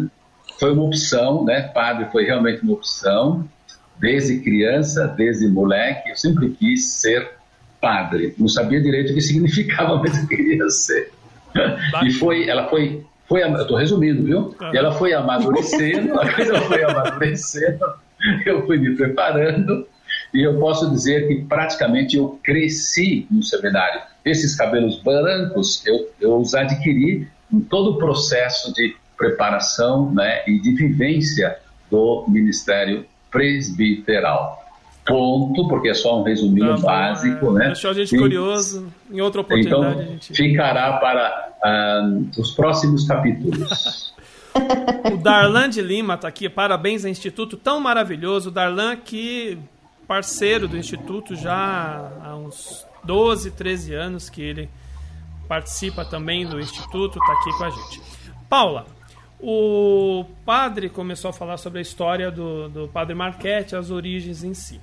foi 0.58 0.72
uma 0.72 0.84
opção, 0.84 1.44
né? 1.44 1.62
Padre 1.74 2.06
foi 2.10 2.24
realmente 2.24 2.62
uma 2.62 2.74
opção. 2.74 3.48
Desde 3.98 4.40
criança, 4.40 5.06
desde 5.06 5.46
moleque, 5.48 6.10
eu 6.10 6.16
sempre 6.16 6.50
quis 6.50 6.94
ser 6.94 7.30
padre. 7.80 8.34
Não 8.38 8.48
sabia 8.48 8.80
direito 8.80 9.10
o 9.10 9.14
que 9.14 9.20
significava, 9.22 9.96
mas 9.96 10.20
eu 10.20 10.26
queria 10.26 10.68
ser. 10.68 11.12
E 12.04 12.12
foi, 12.12 12.48
ela 12.48 12.68
foi, 12.68 13.04
foi, 13.28 13.42
eu 13.42 13.56
estou 13.56 13.76
resumindo, 13.76 14.24
viu? 14.24 14.56
E 14.72 14.76
ela 14.76 14.92
foi 14.92 15.12
amadurecendo, 15.12 16.20
a 16.20 16.32
coisa 16.32 16.60
foi 16.62 16.82
amadurecendo. 16.84 17.84
Eu 18.46 18.66
fui 18.66 18.78
me 18.78 18.96
preparando 18.96 19.86
e 20.32 20.42
eu 20.42 20.58
posso 20.58 20.90
dizer 20.90 21.28
que 21.28 21.44
praticamente 21.44 22.16
eu 22.16 22.38
cresci 22.42 23.26
no 23.30 23.42
seminário. 23.42 24.00
Esses 24.24 24.56
cabelos 24.56 25.00
brancos 25.00 25.84
eu, 25.86 26.08
eu 26.20 26.36
os 26.38 26.54
adquiri 26.54 27.28
em 27.52 27.60
todo 27.60 27.92
o 27.92 27.98
processo 27.98 28.72
de 28.74 28.96
preparação 29.16 30.12
né, 30.12 30.42
e 30.46 30.60
de 30.60 30.72
vivência 30.74 31.56
do 31.90 32.24
ministério 32.28 33.06
presbiteral. 33.30 34.60
Ponto, 35.06 35.68
porque 35.68 35.90
é 35.90 35.94
só 35.94 36.18
um 36.18 36.22
resuminho 36.22 36.76
tá 36.76 36.82
básico, 36.82 37.50
é. 37.50 37.58
né? 37.58 37.66
Deixou 37.66 37.90
a 37.90 37.94
gente 37.94 38.14
e, 38.14 38.18
curioso. 38.18 38.86
Em 39.12 39.20
outra 39.20 39.42
oportunidade 39.42 39.76
então, 39.76 40.00
a 40.00 40.04
gente... 40.04 40.32
ficará 40.32 40.94
para 40.94 41.52
uh, 41.62 42.40
os 42.40 42.52
próximos 42.52 43.06
capítulos. 43.06 44.14
O 45.12 45.16
Darlan 45.16 45.68
de 45.68 45.82
Lima 45.82 46.14
está 46.14 46.28
aqui, 46.28 46.48
parabéns 46.48 47.04
ao 47.04 47.10
Instituto 47.10 47.56
tão 47.56 47.80
maravilhoso. 47.80 48.50
Darlan 48.50 48.96
que 48.96 49.58
parceiro 50.06 50.68
do 50.68 50.76
Instituto 50.76 51.34
já 51.34 52.10
há 52.22 52.36
uns 52.36 52.86
12, 53.02 53.50
13 53.50 53.94
anos 53.94 54.30
que 54.30 54.42
ele 54.42 54.70
participa 55.48 56.04
também 56.04 56.46
do 56.46 56.60
Instituto, 56.60 57.18
está 57.18 57.32
aqui 57.32 57.58
com 57.58 57.64
a 57.64 57.70
gente. 57.70 58.02
Paula, 58.48 58.86
o 59.40 60.24
padre 60.44 60.88
começou 60.88 61.30
a 61.30 61.32
falar 61.32 61.56
sobre 61.56 61.80
a 61.80 61.82
história 61.82 62.30
do, 62.30 62.68
do 62.68 62.88
padre 62.88 63.14
Marquete, 63.14 63.76
as 63.76 63.90
origens 63.90 64.44
em 64.44 64.54
si. 64.54 64.80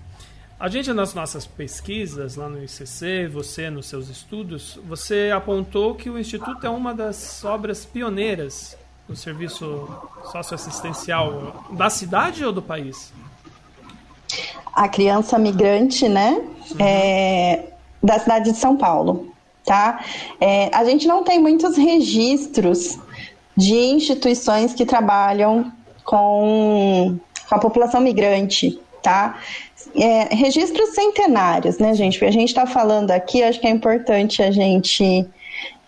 A 0.60 0.67
gente, 0.67 0.93
nas 0.93 1.15
nossas 1.15 1.47
pesquisas 1.47 2.36
lá 2.36 2.47
no 2.47 2.63
ICC, 2.63 3.27
você 3.27 3.71
nos 3.71 3.88
seus 3.88 4.10
estudos, 4.10 4.79
você 4.86 5.31
apontou 5.34 5.95
que 5.95 6.10
o 6.10 6.19
Instituto 6.19 6.67
é 6.67 6.69
uma 6.69 6.93
das 6.93 7.43
obras 7.43 7.84
pioneiras 7.84 8.77
do 9.08 9.16
serviço 9.16 9.88
socioassistencial 10.32 11.66
da 11.72 11.90
cidade 11.90 12.46
ou 12.46 12.52
do 12.52 12.62
país? 12.62 13.12
A 14.74 14.88
criança 14.88 15.38
migrante, 15.38 16.08
né? 16.08 16.42
Uhum. 16.72 16.78
É, 16.80 17.66
da 18.02 18.20
cidade 18.20 18.52
de 18.52 18.58
São 18.58 18.78
Paulo, 18.78 19.32
tá? 19.66 20.04
É, 20.40 20.70
a 20.74 20.84
gente 20.86 21.08
não 21.08 21.24
tem 21.24 21.40
muitos 21.40 21.76
registros 21.76 22.98
de 23.56 23.76
instituições 23.76 24.74
que 24.74 24.86
trabalham 24.86 25.72
com, 26.04 27.18
com 27.48 27.56
a 27.56 27.60
população 27.60 28.02
migrante, 28.02 28.80
tá? 29.04 29.38
É, 29.96 30.34
registros 30.34 30.90
centenários, 30.96 31.78
né, 31.78 31.94
gente? 31.94 32.14
Porque 32.18 32.30
a 32.30 32.32
gente 32.32 32.50
está 32.50 32.66
falando 32.66 33.12
aqui, 33.12 33.44
acho 33.44 33.60
que 33.60 33.68
é 33.68 33.70
importante 33.70 34.42
a 34.42 34.52
gente. 34.52 35.28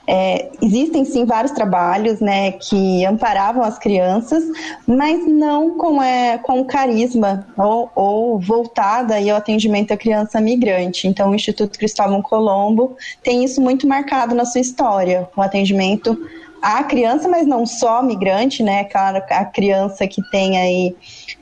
É, 0.05 0.49
existem 0.61 1.05
sim 1.05 1.25
vários 1.25 1.53
trabalhos 1.53 2.19
né, 2.19 2.51
que 2.53 3.05
amparavam 3.05 3.63
as 3.63 3.79
crianças, 3.79 4.43
mas 4.85 5.25
não 5.25 5.77
com, 5.77 6.01
é, 6.01 6.37
com 6.37 6.63
carisma 6.65 7.47
ou, 7.57 7.89
ou 7.95 8.39
voltada 8.39 9.15
ao 9.15 9.37
atendimento 9.37 9.93
à 9.93 9.97
criança 9.97 10.41
migrante. 10.41 11.07
Então, 11.07 11.31
o 11.31 11.35
Instituto 11.35 11.79
Cristóvão 11.79 12.21
Colombo 12.21 12.97
tem 13.23 13.43
isso 13.45 13.61
muito 13.61 13.87
marcado 13.87 14.35
na 14.35 14.45
sua 14.45 14.61
história, 14.61 15.29
o 15.35 15.41
atendimento 15.41 16.17
à 16.63 16.82
criança, 16.86 17.28
mas 17.28 17.45
não 17.45 17.65
só 17.65 18.02
migrante, 18.02 18.63
né? 18.63 18.86
Claro, 18.86 19.21
a 19.30 19.43
criança 19.43 20.08
que 20.08 20.21
tem 20.32 20.58
aí 20.58 20.95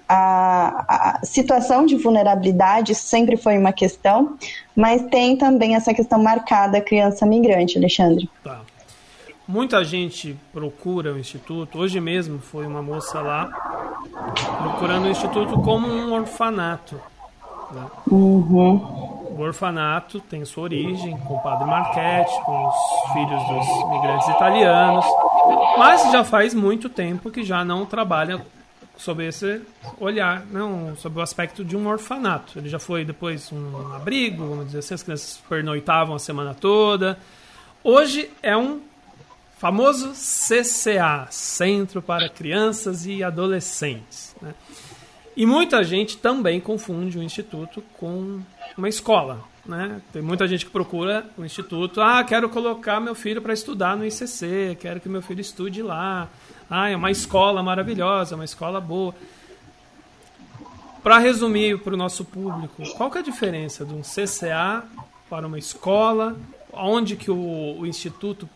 a, 0.10 1.20
a, 1.20 1.26
situação 1.26 1.86
de 1.86 1.96
vulnerabilidade 1.96 2.96
sempre 2.96 3.38
foi 3.38 3.56
uma 3.56 3.72
questão, 3.72 4.36
mas 4.76 5.04
tem 5.04 5.38
também 5.38 5.76
essa 5.76 5.94
questão 5.94 6.22
marcada 6.22 6.82
criança 6.82 7.24
migrante, 7.24 7.78
Alexandre. 7.78 8.28
Tá. 8.44 8.62
Muita 9.48 9.84
gente 9.84 10.36
procura 10.52 11.14
o 11.14 11.20
Instituto. 11.20 11.78
Hoje 11.78 12.00
mesmo 12.02 12.40
foi 12.40 12.66
uma 12.66 12.82
moça 12.82 13.22
lá 13.22 13.48
procurando 14.64 15.06
o 15.06 15.10
Instituto 15.10 15.62
como 15.62 15.88
um 15.88 16.14
orfanato. 16.14 17.00
Né? 17.74 17.88
Uhum. 18.10 18.76
O 19.38 19.42
orfanato 19.42 20.20
tem 20.20 20.44
sua 20.46 20.64
origem 20.64 21.18
com 21.20 21.36
o 21.36 21.42
padre 21.42 21.66
Marchetti, 21.66 22.34
com 22.44 22.68
os 22.68 23.14
filhos 23.14 23.48
dos 23.48 23.90
migrantes 23.90 24.28
italianos, 24.28 25.06
mas 25.78 26.12
já 26.12 26.24
faz 26.24 26.54
muito 26.54 26.90
tempo 26.90 27.32
que 27.32 27.44
já 27.44 27.64
não 27.64 27.86
trabalha 27.86 28.46
sob 28.98 29.26
esse 29.26 29.62
olhar, 30.00 30.46
não 30.52 30.96
sob 30.96 31.20
o 31.20 31.22
aspecto 31.22 31.66
de 31.66 31.76
um 31.76 31.88
orfanato. 31.88 32.60
Ele 32.60 32.70
já 32.70 32.78
foi 32.78 33.04
depois 33.04 33.52
um 33.52 33.94
abrigo, 33.96 34.48
vamos 34.48 34.68
dizer 34.68 34.80
assim, 34.80 34.94
as 34.94 35.04
crianças 35.04 35.42
pernoitavam 35.50 36.16
a 36.16 36.20
semana 36.20 36.54
toda. 36.54 37.18
Hoje 37.84 38.30
é 38.44 38.56
um 38.56 38.80
famoso 39.58 40.12
CCA, 40.12 41.28
Centro 41.30 42.02
para 42.02 42.28
Crianças 42.30 43.06
e 43.06 43.24
Adolescentes. 43.24 44.36
Né? 44.42 44.54
E 45.36 45.46
muita 45.46 45.84
gente 45.84 46.18
também 46.18 46.60
confunde 46.60 47.18
o 47.18 47.24
instituto 47.24 47.84
com 47.98 48.42
uma 48.78 48.90
escola. 48.90 49.44
Né? 49.66 50.02
Tem 50.12 50.22
muita 50.22 50.48
gente 50.48 50.66
que 50.66 50.72
procura 50.72 51.26
o 51.38 51.46
instituto, 51.46 52.02
ah, 52.02 52.24
quero 52.24 52.50
colocar 52.50 53.00
meu 53.00 53.14
filho 53.14 53.42
para 53.42 53.54
estudar 53.54 53.96
no 53.96 54.06
ICC, 54.06 54.78
quero 54.80 55.00
que 55.00 55.08
meu 55.08 55.22
filho 55.22 55.40
estude 55.40 55.82
lá. 55.82 56.28
Ah, 56.70 56.90
é 56.90 56.96
uma 56.96 57.12
escola 57.12 57.62
maravilhosa, 57.62 58.36
uma 58.36 58.46
escola 58.46 58.82
boa. 58.82 59.14
Para 61.04 61.18
resumir 61.18 61.80
para 61.80 61.94
o 61.94 61.98
nosso 61.98 62.24
público, 62.24 62.84
qual 62.96 63.10
que 63.10 63.18
é 63.18 63.22
a 63.22 63.24
diferença 63.24 63.86
de 63.86 63.94
um 63.94 64.02
CCA 64.02 64.84
para 65.30 65.48
uma 65.48 65.58
escola? 65.58 66.36
Onde 66.72 67.16
que 67.16 67.30
o, 67.30 67.80
o 67.80 67.86
Instituto 67.86 68.48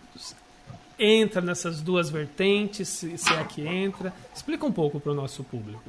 entra 0.98 1.42
nessas 1.42 1.82
duas 1.82 2.10
vertentes, 2.10 2.88
se, 2.88 3.34
é 3.34 3.44
que 3.44 3.68
entra? 3.68 4.14
Explica 4.34 4.66
um 4.66 4.72
pouco 4.72 5.00
para 5.00 5.12
o 5.12 5.16
nosso 5.16 5.44
público. 5.44 5.84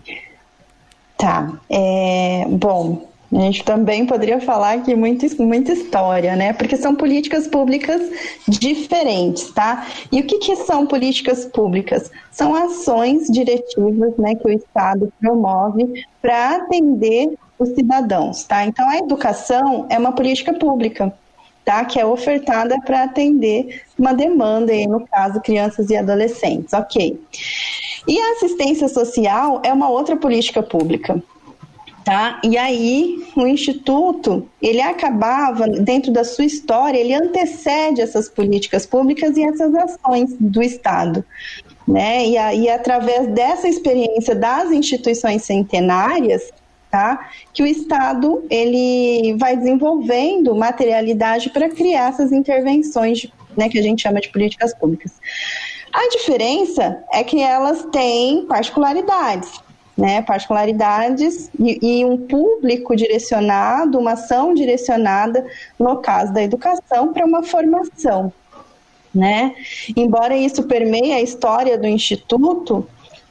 Tá. 1.17 1.59
É, 1.71 2.45
bom, 2.49 3.09
a 3.33 3.41
gente 3.41 3.65
também 3.65 4.07
poderia 4.07 4.41
falar 4.41 4.75
aqui 4.75 4.95
muito, 4.95 5.27
muita 5.43 5.73
história, 5.73 6.37
né? 6.37 6.53
Porque 6.53 6.77
são 6.77 6.95
políticas 6.95 7.49
públicas 7.49 8.01
diferentes, 8.47 9.51
tá? 9.51 9.87
E 10.13 10.21
o 10.21 10.27
que, 10.27 10.39
que 10.39 10.57
são 10.57 10.87
políticas 10.87 11.45
públicas? 11.47 12.11
São 12.31 12.55
ações 12.55 13.27
diretivas 13.29 14.17
né, 14.17 14.35
que 14.37 14.47
o 14.47 14.53
Estado 14.53 15.13
promove 15.21 16.05
para 16.23 16.57
atender 16.57 17.35
os 17.59 17.71
cidadãos, 17.71 18.45
tá? 18.45 18.65
Então, 18.65 18.89
a 18.89 18.99
educação 18.99 19.87
é 19.89 19.99
uma 19.99 20.13
política 20.13 20.53
pública, 20.53 21.13
tá? 21.65 21.85
Que 21.85 21.99
é 21.99 22.07
ofertada 22.07 22.77
para 22.85 23.05
atender 23.05 23.83
uma 23.99 24.15
demanda, 24.15 24.71
aí, 24.71 24.87
no 24.87 25.05
caso, 25.07 25.41
crianças 25.41 25.91
e 25.91 25.97
adolescentes, 25.97 26.73
ok. 26.73 27.19
E 28.07 28.21
a 28.21 28.33
assistência 28.33 28.89
social 28.89 29.61
é 29.65 29.73
uma 29.73 29.89
outra 29.89 30.17
política 30.17 30.63
pública, 30.63 31.23
Tá? 32.07 32.41
E 32.45 32.57
aí 32.57 33.27
o 33.35 33.49
instituto 33.49 34.49
ele 34.63 34.81
acabava 34.81 35.67
dentro 35.67 36.13
da 36.13 36.23
sua 36.23 36.45
história 36.45 36.97
ele 36.97 37.13
antecede 37.13 38.01
essas 38.01 38.29
políticas 38.29 38.87
públicas 38.87 39.37
e 39.37 39.43
essas 39.43 39.75
ações 39.75 40.33
do 40.39 40.63
Estado, 40.63 41.25
né? 41.87 42.25
E 42.25 42.39
aí 42.39 42.71
através 42.71 43.27
dessa 43.35 43.67
experiência 43.67 44.37
das 44.37 44.71
instituições 44.71 45.43
centenárias 45.43 46.53
Tá? 46.89 47.29
que 47.53 47.63
o 47.65 47.67
Estado 47.67 48.47
ele 48.49 49.35
vai 49.37 49.57
desenvolvendo 49.57 50.55
materialidade 50.55 51.51
para 51.51 51.69
criar 51.69 52.11
essas 52.11 52.31
intervenções 52.31 53.27
né, 53.57 53.69
que 53.69 53.79
a 53.79 53.83
gente 53.83 54.03
chama 54.03 54.21
de 54.21 54.31
políticas 54.31 54.73
públicas. 54.73 55.13
A 55.97 56.09
diferença 56.11 57.03
é 57.11 57.25
que 57.25 57.41
elas 57.41 57.87
têm 57.91 58.45
particularidades 58.45 59.65
né, 59.97 60.21
particularidades 60.21 61.51
e, 61.59 61.79
e, 61.81 62.05
um 62.05 62.19
público 62.19 62.95
direcionado, 62.95 63.99
uma 63.99 64.13
ação 64.13 64.53
direcionada, 64.53 65.47
no 65.79 65.97
caso 65.97 66.35
da 66.35 66.43
educação, 66.43 67.15
para 67.15 67.25
uma 67.25 67.43
formação. 67.43 68.31
Né? 69.15 69.55
Embora 69.97 70.37
isso 70.37 70.65
permeie 70.65 71.15
a 71.15 71.23
história 71.23 71.79
do 71.79 71.87
Instituto, 71.87 72.87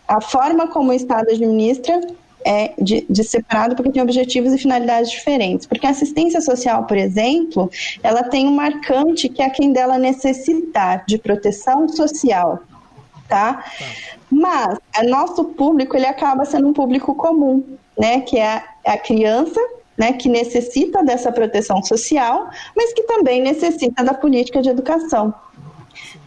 a 0.08 0.20
forma 0.20 0.68
como 0.68 0.90
o 0.90 0.94
Estado 0.94 1.30
administra 1.30 2.02
é 2.46 2.74
de, 2.80 3.06
de, 3.10 3.24
separado 3.24 3.76
porque 3.76 3.92
tem 3.92 4.02
objetivos 4.02 4.54
e 4.54 4.58
finalidades 4.60 5.10
diferentes. 5.10 5.66
Porque 5.66 5.88
a 5.88 5.90
assistência 5.90 6.40
social, 6.40 6.86
por 6.86 6.96
exemplo, 6.96 7.70
ela 8.04 8.22
tem 8.24 8.48
um 8.48 8.54
marcante 8.54 9.28
que 9.28 9.42
é 9.42 9.50
quem 9.50 9.74
dela 9.74 9.98
necessitar 9.98 11.04
de 11.08 11.18
proteção 11.18 11.90
social, 11.90 12.60
tá? 13.28 13.54
tá. 13.54 13.66
Mas 14.30 14.78
o 15.00 15.10
nosso 15.10 15.44
público 15.46 15.98
ele 15.98 16.06
acaba 16.06 16.46
sendo 16.46 16.68
um 16.68 16.74
público 16.74 17.16
comum, 17.16 17.64
né? 17.98 18.22
Que 18.22 18.38
é 18.38 18.62
a 18.86 18.98
criança, 18.98 19.60
né? 19.98 20.14
Que 20.14 20.30
necessita 20.30 21.04
dessa 21.04 21.32
proteção 21.32 21.82
social, 21.84 22.50
mas 22.76 22.94
que 22.94 23.04
também 23.04 23.42
necessita 23.42 24.04
da 24.04 24.14
política 24.14 24.62
de 24.62 24.70
educação. 24.70 25.34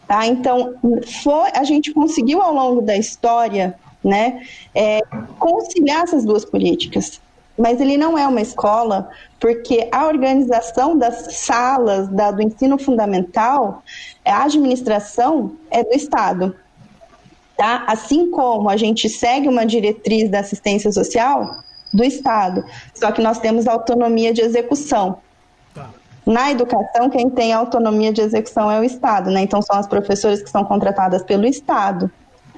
Tá? 0.08 0.26
Então, 0.26 0.74
foi, 1.22 1.50
a 1.54 1.62
gente 1.64 1.92
conseguiu 1.92 2.40
ao 2.40 2.54
longo 2.54 2.80
da 2.80 2.96
história, 2.96 3.78
né? 4.02 4.42
É, 4.74 5.00
conciliar 5.38 6.04
essas 6.04 6.24
duas 6.24 6.44
políticas 6.44 7.20
mas 7.58 7.80
ele 7.80 7.96
não 7.96 8.16
é 8.16 8.26
uma 8.26 8.40
escola, 8.40 9.10
porque 9.40 9.88
a 9.90 10.06
organização 10.06 10.96
das 10.96 11.36
salas 11.38 12.06
da, 12.08 12.30
do 12.30 12.40
ensino 12.40 12.78
fundamental, 12.78 13.82
a 14.24 14.44
administração 14.44 15.56
é 15.68 15.82
do 15.82 15.92
Estado. 15.92 16.54
Tá? 17.56 17.82
Assim 17.88 18.30
como 18.30 18.70
a 18.70 18.76
gente 18.76 19.08
segue 19.08 19.48
uma 19.48 19.66
diretriz 19.66 20.30
da 20.30 20.38
assistência 20.38 20.92
social 20.92 21.50
do 21.92 22.04
Estado, 22.04 22.64
só 22.94 23.10
que 23.10 23.20
nós 23.20 23.40
temos 23.40 23.66
autonomia 23.66 24.32
de 24.32 24.40
execução. 24.40 25.18
Tá. 25.74 25.90
Na 26.24 26.52
educação, 26.52 27.10
quem 27.10 27.28
tem 27.28 27.52
autonomia 27.52 28.12
de 28.12 28.20
execução 28.20 28.70
é 28.70 28.78
o 28.78 28.84
Estado, 28.84 29.30
né? 29.30 29.40
Então 29.40 29.60
são 29.60 29.76
as 29.76 29.88
professoras 29.88 30.40
que 30.40 30.50
são 30.50 30.64
contratadas 30.64 31.24
pelo 31.24 31.46
Estado. 31.46 32.08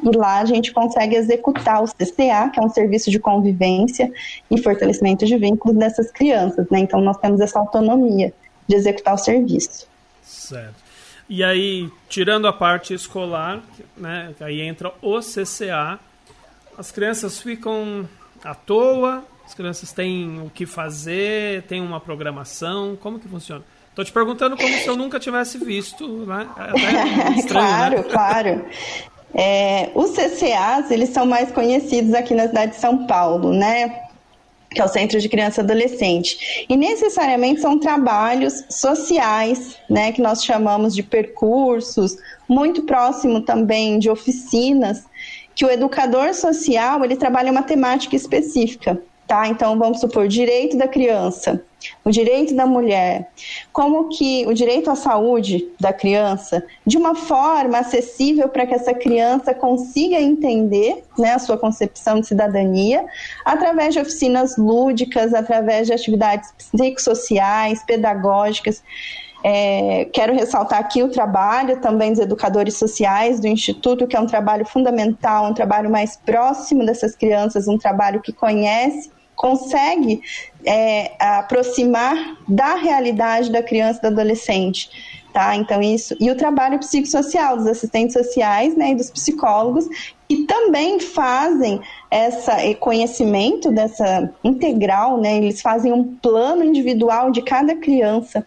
E 0.02 0.16
lá 0.16 0.40
a 0.40 0.44
gente 0.44 0.72
consegue 0.72 1.16
executar 1.16 1.82
o 1.82 1.86
CCA, 1.86 2.50
que 2.52 2.60
é 2.60 2.62
um 2.62 2.68
serviço 2.68 3.10
de 3.10 3.18
convivência 3.18 4.10
e 4.50 4.60
fortalecimento 4.60 5.26
de 5.26 5.36
vínculos 5.36 5.76
dessas 5.76 6.10
crianças, 6.10 6.66
né? 6.70 6.80
Então 6.80 7.00
nós 7.00 7.16
temos 7.18 7.40
essa 7.40 7.58
autonomia 7.58 8.32
de 8.66 8.76
executar 8.76 9.14
o 9.14 9.18
serviço. 9.18 9.86
Certo. 10.22 10.90
E 11.28 11.44
aí, 11.44 11.88
tirando 12.08 12.48
a 12.48 12.52
parte 12.52 12.92
escolar, 12.92 13.62
né, 13.96 14.34
aí 14.40 14.60
entra 14.60 14.92
o 15.00 15.20
CCA, 15.20 16.00
as 16.76 16.90
crianças 16.90 17.40
ficam 17.40 18.08
à 18.42 18.52
toa, 18.54 19.24
as 19.46 19.54
crianças 19.54 19.92
têm 19.92 20.40
o 20.40 20.50
que 20.50 20.66
fazer, 20.66 21.62
tem 21.64 21.80
uma 21.80 22.00
programação, 22.00 22.96
como 23.00 23.18
que 23.18 23.28
funciona? 23.28 23.64
Tô 23.94 24.04
te 24.04 24.12
perguntando 24.12 24.56
como 24.56 24.68
se 24.68 24.86
eu 24.86 24.96
nunca 24.96 25.20
tivesse 25.20 25.58
visto, 25.58 26.08
né? 26.24 26.48
É 26.56 27.32
estranho, 27.38 27.44
claro, 27.48 27.96
né? 27.96 28.02
claro. 28.04 28.66
É, 29.34 29.90
os 29.94 30.10
CCAs, 30.10 30.90
eles 30.90 31.10
são 31.10 31.24
mais 31.24 31.50
conhecidos 31.52 32.14
aqui 32.14 32.34
na 32.34 32.48
cidade 32.48 32.72
de 32.72 32.80
São 32.80 33.06
Paulo, 33.06 33.52
né? 33.52 34.02
Que 34.70 34.80
é 34.80 34.84
o 34.84 34.88
Centro 34.88 35.20
de 35.20 35.28
Criança 35.28 35.60
e 35.60 35.64
Adolescente. 35.64 36.66
E 36.68 36.76
necessariamente 36.76 37.60
são 37.60 37.78
trabalhos 37.78 38.64
sociais, 38.68 39.76
né? 39.88 40.12
Que 40.12 40.22
nós 40.22 40.44
chamamos 40.44 40.94
de 40.94 41.02
percursos, 41.02 42.16
muito 42.48 42.82
próximo 42.82 43.40
também 43.40 43.98
de 43.98 44.10
oficinas, 44.10 45.04
que 45.54 45.64
o 45.64 45.70
educador 45.70 46.34
social, 46.34 47.04
ele 47.04 47.16
trabalha 47.16 47.52
uma 47.52 47.62
temática 47.62 48.16
específica 48.16 49.00
tá? 49.30 49.46
Então 49.46 49.78
vamos 49.78 50.00
supor 50.00 50.26
direito 50.26 50.76
da 50.76 50.88
criança, 50.88 51.62
o 52.04 52.10
direito 52.10 52.52
da 52.52 52.66
mulher, 52.66 53.30
como 53.72 54.08
que 54.08 54.44
o 54.48 54.52
direito 54.52 54.90
à 54.90 54.96
saúde 54.96 55.68
da 55.78 55.92
criança, 55.92 56.64
de 56.84 56.96
uma 56.98 57.14
forma 57.14 57.78
acessível 57.78 58.48
para 58.48 58.66
que 58.66 58.74
essa 58.74 58.92
criança 58.92 59.54
consiga 59.54 60.20
entender, 60.20 61.04
né, 61.16 61.34
a 61.34 61.38
sua 61.38 61.56
concepção 61.56 62.18
de 62.18 62.26
cidadania, 62.26 63.06
através 63.44 63.94
de 63.94 64.00
oficinas 64.00 64.56
lúdicas, 64.56 65.32
através 65.32 65.86
de 65.86 65.92
atividades 65.92 66.52
psicossociais, 66.58 67.84
pedagógicas. 67.84 68.82
É, 69.44 70.06
quero 70.12 70.34
ressaltar 70.34 70.80
aqui 70.80 71.04
o 71.04 71.08
trabalho 71.08 71.80
também 71.80 72.10
dos 72.10 72.18
educadores 72.18 72.76
sociais 72.76 73.38
do 73.38 73.46
Instituto, 73.46 74.08
que 74.08 74.16
é 74.16 74.20
um 74.20 74.26
trabalho 74.26 74.66
fundamental, 74.66 75.46
um 75.46 75.54
trabalho 75.54 75.88
mais 75.88 76.16
próximo 76.16 76.84
dessas 76.84 77.14
crianças, 77.14 77.68
um 77.68 77.78
trabalho 77.78 78.20
que 78.20 78.32
conhece 78.32 79.08
consegue 79.40 80.20
é, 80.66 81.12
aproximar 81.18 82.36
da 82.46 82.74
realidade 82.74 83.50
da 83.50 83.62
criança 83.62 83.98
e 83.98 84.02
do 84.02 84.08
adolescente. 84.08 84.90
Tá? 85.32 85.56
Então, 85.56 85.80
isso. 85.80 86.14
E 86.20 86.30
o 86.30 86.36
trabalho 86.36 86.78
psicossocial 86.78 87.56
dos 87.56 87.66
assistentes 87.66 88.12
sociais 88.12 88.76
né, 88.76 88.90
e 88.90 88.94
dos 88.96 89.10
psicólogos, 89.10 89.88
que 90.28 90.44
também 90.44 91.00
fazem 91.00 91.80
esse 92.10 92.74
conhecimento 92.74 93.70
dessa 93.70 94.30
integral, 94.44 95.18
né? 95.18 95.38
Eles 95.38 95.62
fazem 95.62 95.90
um 95.90 96.04
plano 96.16 96.62
individual 96.62 97.30
de 97.30 97.40
cada 97.40 97.74
criança. 97.74 98.46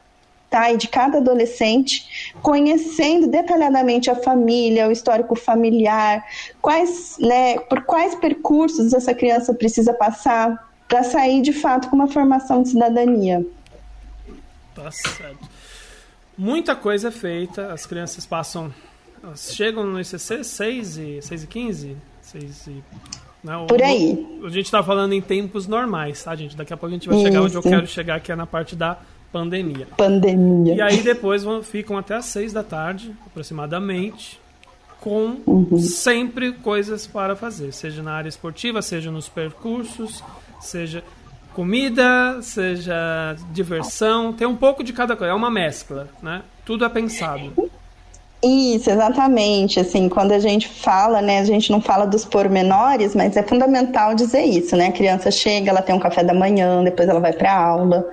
Tá, 0.49 0.71
e 0.71 0.77
de 0.77 0.87
cada 0.87 1.17
adolescente, 1.17 2.31
conhecendo 2.43 3.25
detalhadamente 3.25 4.11
a 4.11 4.15
família, 4.15 4.87
o 4.87 4.91
histórico 4.91 5.35
familiar, 5.35 6.23
quais, 6.61 7.17
né, 7.19 7.57
por 7.57 7.81
quais 7.85 8.13
percursos 8.13 8.93
essa 8.93 9.15
criança 9.15 9.51
precisa 9.51 9.91
passar, 9.95 10.72
para 10.93 11.03
sair 11.03 11.41
de 11.41 11.51
fato 11.51 11.89
com 11.89 11.95
uma 11.95 12.07
formação 12.07 12.61
de 12.61 12.69
cidadania. 12.69 13.43
Tá 14.75 14.91
certo. 14.91 15.49
Muita 16.37 16.75
coisa 16.75 17.07
é 17.07 17.11
feita, 17.11 17.73
as 17.73 17.87
crianças 17.87 18.27
passam. 18.27 18.71
chegam 19.35 19.87
no 19.87 19.99
ICC 19.99 20.43
6 20.43 20.97
e, 20.97 21.21
6 21.23 21.43
e 21.43 21.47
15? 21.47 21.97
6 22.21 22.67
e, 22.67 22.83
né, 23.43 23.65
Por 23.67 23.81
aí. 23.81 24.39
O, 24.39 24.45
a 24.45 24.49
gente 24.49 24.65
está 24.65 24.83
falando 24.83 25.13
em 25.13 25.21
tempos 25.21 25.65
normais, 25.65 26.23
tá, 26.23 26.35
gente? 26.35 26.55
Daqui 26.55 26.71
a 26.71 26.77
pouco 26.77 26.93
a 26.93 26.95
gente 26.95 27.07
vai 27.07 27.17
Isso. 27.17 27.25
chegar 27.25 27.41
onde 27.41 27.55
eu 27.55 27.63
quero 27.63 27.87
chegar, 27.87 28.19
que 28.19 28.31
é 28.31 28.35
na 28.35 28.45
parte 28.45 28.75
da 28.75 28.99
pandemia. 29.31 29.87
Pandemia. 29.97 30.75
E 30.75 30.81
aí 30.81 31.01
depois 31.01 31.43
vão, 31.43 31.63
ficam 31.63 31.97
até 31.97 32.13
as 32.13 32.25
6 32.25 32.53
da 32.53 32.61
tarde, 32.61 33.15
aproximadamente, 33.25 34.39
com 35.01 35.37
uhum. 35.47 35.79
sempre 35.79 36.53
coisas 36.53 37.07
para 37.07 37.35
fazer, 37.35 37.73
seja 37.73 38.03
na 38.03 38.13
área 38.13 38.29
esportiva, 38.29 38.79
seja 38.79 39.09
nos 39.09 39.27
percursos, 39.27 40.23
seja 40.63 41.03
comida, 41.53 42.39
seja 42.41 43.35
diversão, 43.51 44.33
tem 44.33 44.47
um 44.47 44.55
pouco 44.55 44.83
de 44.83 44.91
cada 44.91 45.15
coisa, 45.15 45.31
é 45.31 45.35
uma 45.35 45.51
mescla, 45.51 46.07
né? 46.21 46.41
Tudo 46.65 46.83
é 46.83 46.89
pensado. 46.89 47.53
Isso, 48.43 48.89
exatamente. 48.89 49.79
Assim, 49.79 50.09
quando 50.09 50.33
a 50.33 50.39
gente 50.39 50.67
fala, 50.67 51.21
né, 51.21 51.39
a 51.39 51.45
gente 51.45 51.71
não 51.71 51.79
fala 51.79 52.05
dos 52.05 52.25
pormenores, 52.25 53.15
mas 53.15 53.37
é 53.37 53.43
fundamental 53.43 54.15
dizer 54.15 54.43
isso, 54.43 54.75
né? 54.75 54.87
A 54.87 54.91
criança 54.91 55.31
chega, 55.31 55.69
ela 55.69 55.81
tem 55.81 55.95
um 55.95 55.99
café 55.99 56.23
da 56.23 56.33
manhã, 56.33 56.83
depois 56.83 57.07
ela 57.07 57.19
vai 57.19 57.31
para 57.31 57.55
aula, 57.55 58.05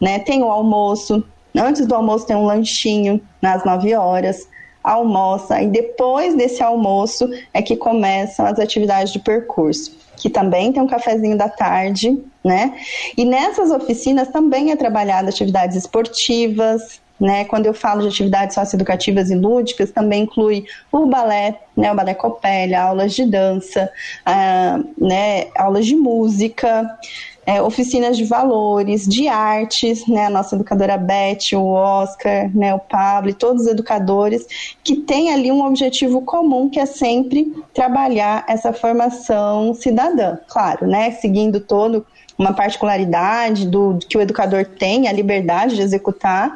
né? 0.00 0.18
Tem 0.20 0.42
o 0.42 0.50
almoço. 0.50 1.22
Antes 1.54 1.86
do 1.86 1.94
almoço 1.94 2.26
tem 2.26 2.36
um 2.36 2.46
lanchinho 2.46 3.20
nas 3.40 3.64
9 3.64 3.94
horas 3.94 4.48
almoça 4.82 5.60
e 5.60 5.66
depois 5.66 6.36
desse 6.36 6.62
almoço 6.62 7.28
é 7.52 7.60
que 7.60 7.76
começam 7.76 8.46
as 8.46 8.56
atividades 8.60 9.12
de 9.12 9.18
percurso 9.18 10.05
que 10.26 10.30
também 10.30 10.72
tem 10.72 10.82
um 10.82 10.88
cafezinho 10.88 11.38
da 11.38 11.48
tarde, 11.48 12.20
né? 12.44 12.76
E 13.16 13.24
nessas 13.24 13.70
oficinas 13.70 14.26
também 14.26 14.72
é 14.72 14.76
trabalhada 14.76 15.28
atividades 15.28 15.76
esportivas, 15.76 17.00
né? 17.18 17.44
Quando 17.44 17.66
eu 17.66 17.72
falo 17.72 18.02
de 18.02 18.08
atividades 18.08 18.56
socioeducativas 18.56 19.30
e 19.30 19.36
lúdicas, 19.36 19.92
também 19.92 20.24
inclui 20.24 20.64
o 20.90 21.06
balé, 21.06 21.60
né? 21.76 21.92
O 21.92 21.94
balé 21.94 22.12
copélia, 22.12 22.82
aulas 22.82 23.14
de 23.14 23.24
dança, 23.24 23.88
ah, 24.24 24.80
né? 24.98 25.46
Aulas 25.56 25.86
de 25.86 25.94
música, 25.94 26.98
é, 27.46 27.62
oficinas 27.62 28.16
de 28.16 28.24
valores, 28.24 29.06
de 29.06 29.28
artes, 29.28 30.04
né, 30.08 30.26
a 30.26 30.30
nossa 30.30 30.56
educadora 30.56 30.98
Beth, 30.98 31.54
o 31.54 31.68
Oscar, 31.68 32.50
né, 32.52 32.74
o 32.74 32.80
Pablo 32.80 33.32
todos 33.32 33.62
os 33.62 33.68
educadores 33.68 34.44
que 34.82 34.96
têm 34.96 35.32
ali 35.32 35.52
um 35.52 35.64
objetivo 35.64 36.22
comum 36.22 36.68
que 36.68 36.80
é 36.80 36.86
sempre 36.86 37.54
trabalhar 37.72 38.44
essa 38.48 38.72
formação 38.72 39.72
cidadã, 39.74 40.36
claro, 40.48 40.86
né, 40.86 41.12
seguindo 41.12 41.60
todo 41.60 42.04
uma 42.36 42.52
particularidade 42.52 43.66
do 43.66 43.98
que 44.08 44.18
o 44.18 44.20
educador 44.20 44.64
tem, 44.64 45.08
a 45.08 45.12
liberdade 45.12 45.76
de 45.76 45.82
executar. 45.82 46.52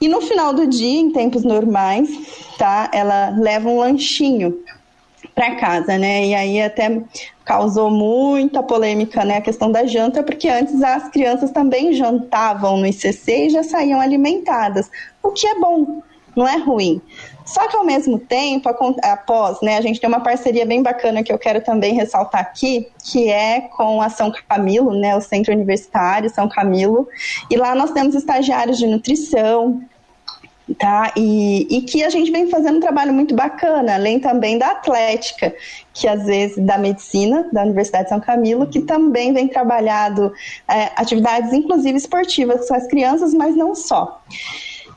E 0.00 0.08
no 0.08 0.20
final 0.20 0.54
do 0.54 0.66
dia, 0.66 1.00
em 1.00 1.10
tempos 1.10 1.42
normais, 1.42 2.08
tá, 2.56 2.90
ela 2.94 3.30
leva 3.36 3.68
um 3.68 3.80
lanchinho 3.80 4.56
para 5.38 5.54
casa, 5.54 5.96
né? 5.96 6.26
E 6.26 6.34
aí 6.34 6.60
até 6.60 7.00
causou 7.44 7.92
muita 7.92 8.60
polêmica, 8.60 9.24
né? 9.24 9.36
A 9.36 9.40
questão 9.40 9.70
da 9.70 9.86
janta, 9.86 10.20
porque 10.20 10.48
antes 10.48 10.82
as 10.82 11.08
crianças 11.10 11.52
também 11.52 11.92
jantavam 11.92 12.76
no 12.78 12.84
ICC 12.84 13.46
e 13.46 13.50
já 13.50 13.62
saíam 13.62 14.00
alimentadas, 14.00 14.90
o 15.22 15.30
que 15.30 15.46
é 15.46 15.54
bom, 15.54 16.02
não 16.34 16.46
é 16.46 16.56
ruim. 16.56 17.00
Só 17.46 17.68
que 17.68 17.76
ao 17.76 17.84
mesmo 17.84 18.18
tempo, 18.18 18.68
após, 18.68 19.60
né, 19.62 19.78
a 19.78 19.80
gente 19.80 20.00
tem 20.00 20.08
uma 20.08 20.20
parceria 20.20 20.66
bem 20.66 20.82
bacana 20.82 21.22
que 21.22 21.32
eu 21.32 21.38
quero 21.38 21.60
também 21.62 21.94
ressaltar 21.94 22.40
aqui, 22.40 22.88
que 23.04 23.30
é 23.30 23.60
com 23.60 24.02
a 24.02 24.08
São 24.08 24.32
Camilo, 24.48 24.92
né, 24.92 25.16
o 25.16 25.20
Centro 25.20 25.54
Universitário 25.54 26.28
São 26.28 26.48
Camilo, 26.48 27.06
e 27.48 27.56
lá 27.56 27.76
nós 27.76 27.92
temos 27.92 28.16
estagiários 28.16 28.76
de 28.76 28.88
nutrição, 28.88 29.80
tá? 30.74 31.12
E, 31.16 31.66
e 31.70 31.82
que 31.82 32.02
a 32.02 32.10
gente 32.10 32.30
vem 32.30 32.48
fazendo 32.48 32.76
um 32.76 32.80
trabalho 32.80 33.12
muito 33.12 33.34
bacana, 33.34 33.94
além 33.94 34.20
também 34.20 34.58
da 34.58 34.72
atlética, 34.72 35.54
que 35.94 36.06
às 36.06 36.24
vezes 36.24 36.58
da 36.58 36.78
medicina 36.78 37.48
da 37.52 37.62
Universidade 37.62 38.04
de 38.04 38.10
São 38.10 38.20
Camilo, 38.20 38.66
que 38.66 38.80
também 38.80 39.32
vem 39.32 39.48
trabalhado 39.48 40.32
é, 40.68 40.90
atividades, 40.96 41.52
inclusive 41.52 41.96
esportivas, 41.96 42.68
com 42.68 42.74
as 42.74 42.86
crianças, 42.86 43.32
mas 43.32 43.56
não 43.56 43.74
só. 43.74 44.22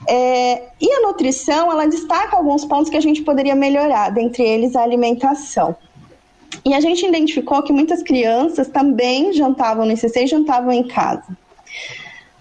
É, 0.07 0.63
e 0.79 0.91
a 0.91 1.01
nutrição, 1.01 1.71
ela 1.71 1.85
destaca 1.85 2.35
alguns 2.35 2.65
pontos 2.65 2.89
que 2.89 2.97
a 2.97 3.01
gente 3.01 3.21
poderia 3.21 3.55
melhorar, 3.55 4.09
dentre 4.09 4.43
eles 4.43 4.75
a 4.75 4.81
alimentação. 4.81 5.75
E 6.65 6.73
a 6.73 6.79
gente 6.79 7.05
identificou 7.05 7.63
que 7.63 7.73
muitas 7.73 8.03
crianças 8.03 8.67
também 8.67 9.33
jantavam 9.33 9.85
no 9.85 9.93
ICC 9.93 10.23
e 10.23 10.27
jantavam 10.27 10.71
em 10.71 10.87
casa. 10.87 11.25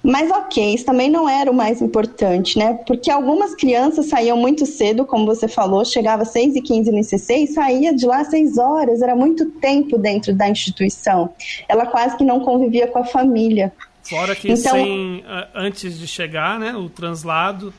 Mas 0.03 0.31
ok, 0.31 0.75
isso 0.75 0.85
também 0.85 1.11
não 1.11 1.29
era 1.29 1.51
o 1.51 1.55
mais 1.55 1.83
importante, 1.83 2.59
né? 2.59 2.75
Porque 2.87 3.11
algumas 3.11 3.55
crianças 3.55 4.07
saíam 4.07 4.37
muito 4.37 4.65
cedo, 4.65 5.05
como 5.05 5.27
você 5.27 5.47
falou, 5.47 5.85
chegava 5.85 6.23
às 6.23 6.31
6 6.31 6.57
e 6.57 6.63
15 6.63 6.91
no 6.91 6.99
ICC 6.99 7.35
e 7.35 7.47
saía 7.47 7.95
de 7.95 8.07
lá 8.07 8.21
às 8.21 8.29
6 8.29 8.57
horas, 8.57 9.03
era 9.03 9.15
muito 9.15 9.47
tempo 9.47 9.99
dentro 9.99 10.35
da 10.35 10.49
instituição. 10.49 11.31
Ela 11.69 11.85
quase 11.85 12.17
que 12.17 12.25
não 12.25 12.41
convivia 12.41 12.87
com 12.87 12.99
a 12.99 13.05
família. 13.05 13.73
Fora 14.03 14.35
que 14.35 14.51
então, 14.51 14.73
sem, 14.73 15.23
antes 15.55 15.99
de 15.99 16.07
chegar, 16.07 16.59
né, 16.59 16.75
o 16.75 16.89
translado 16.89 17.73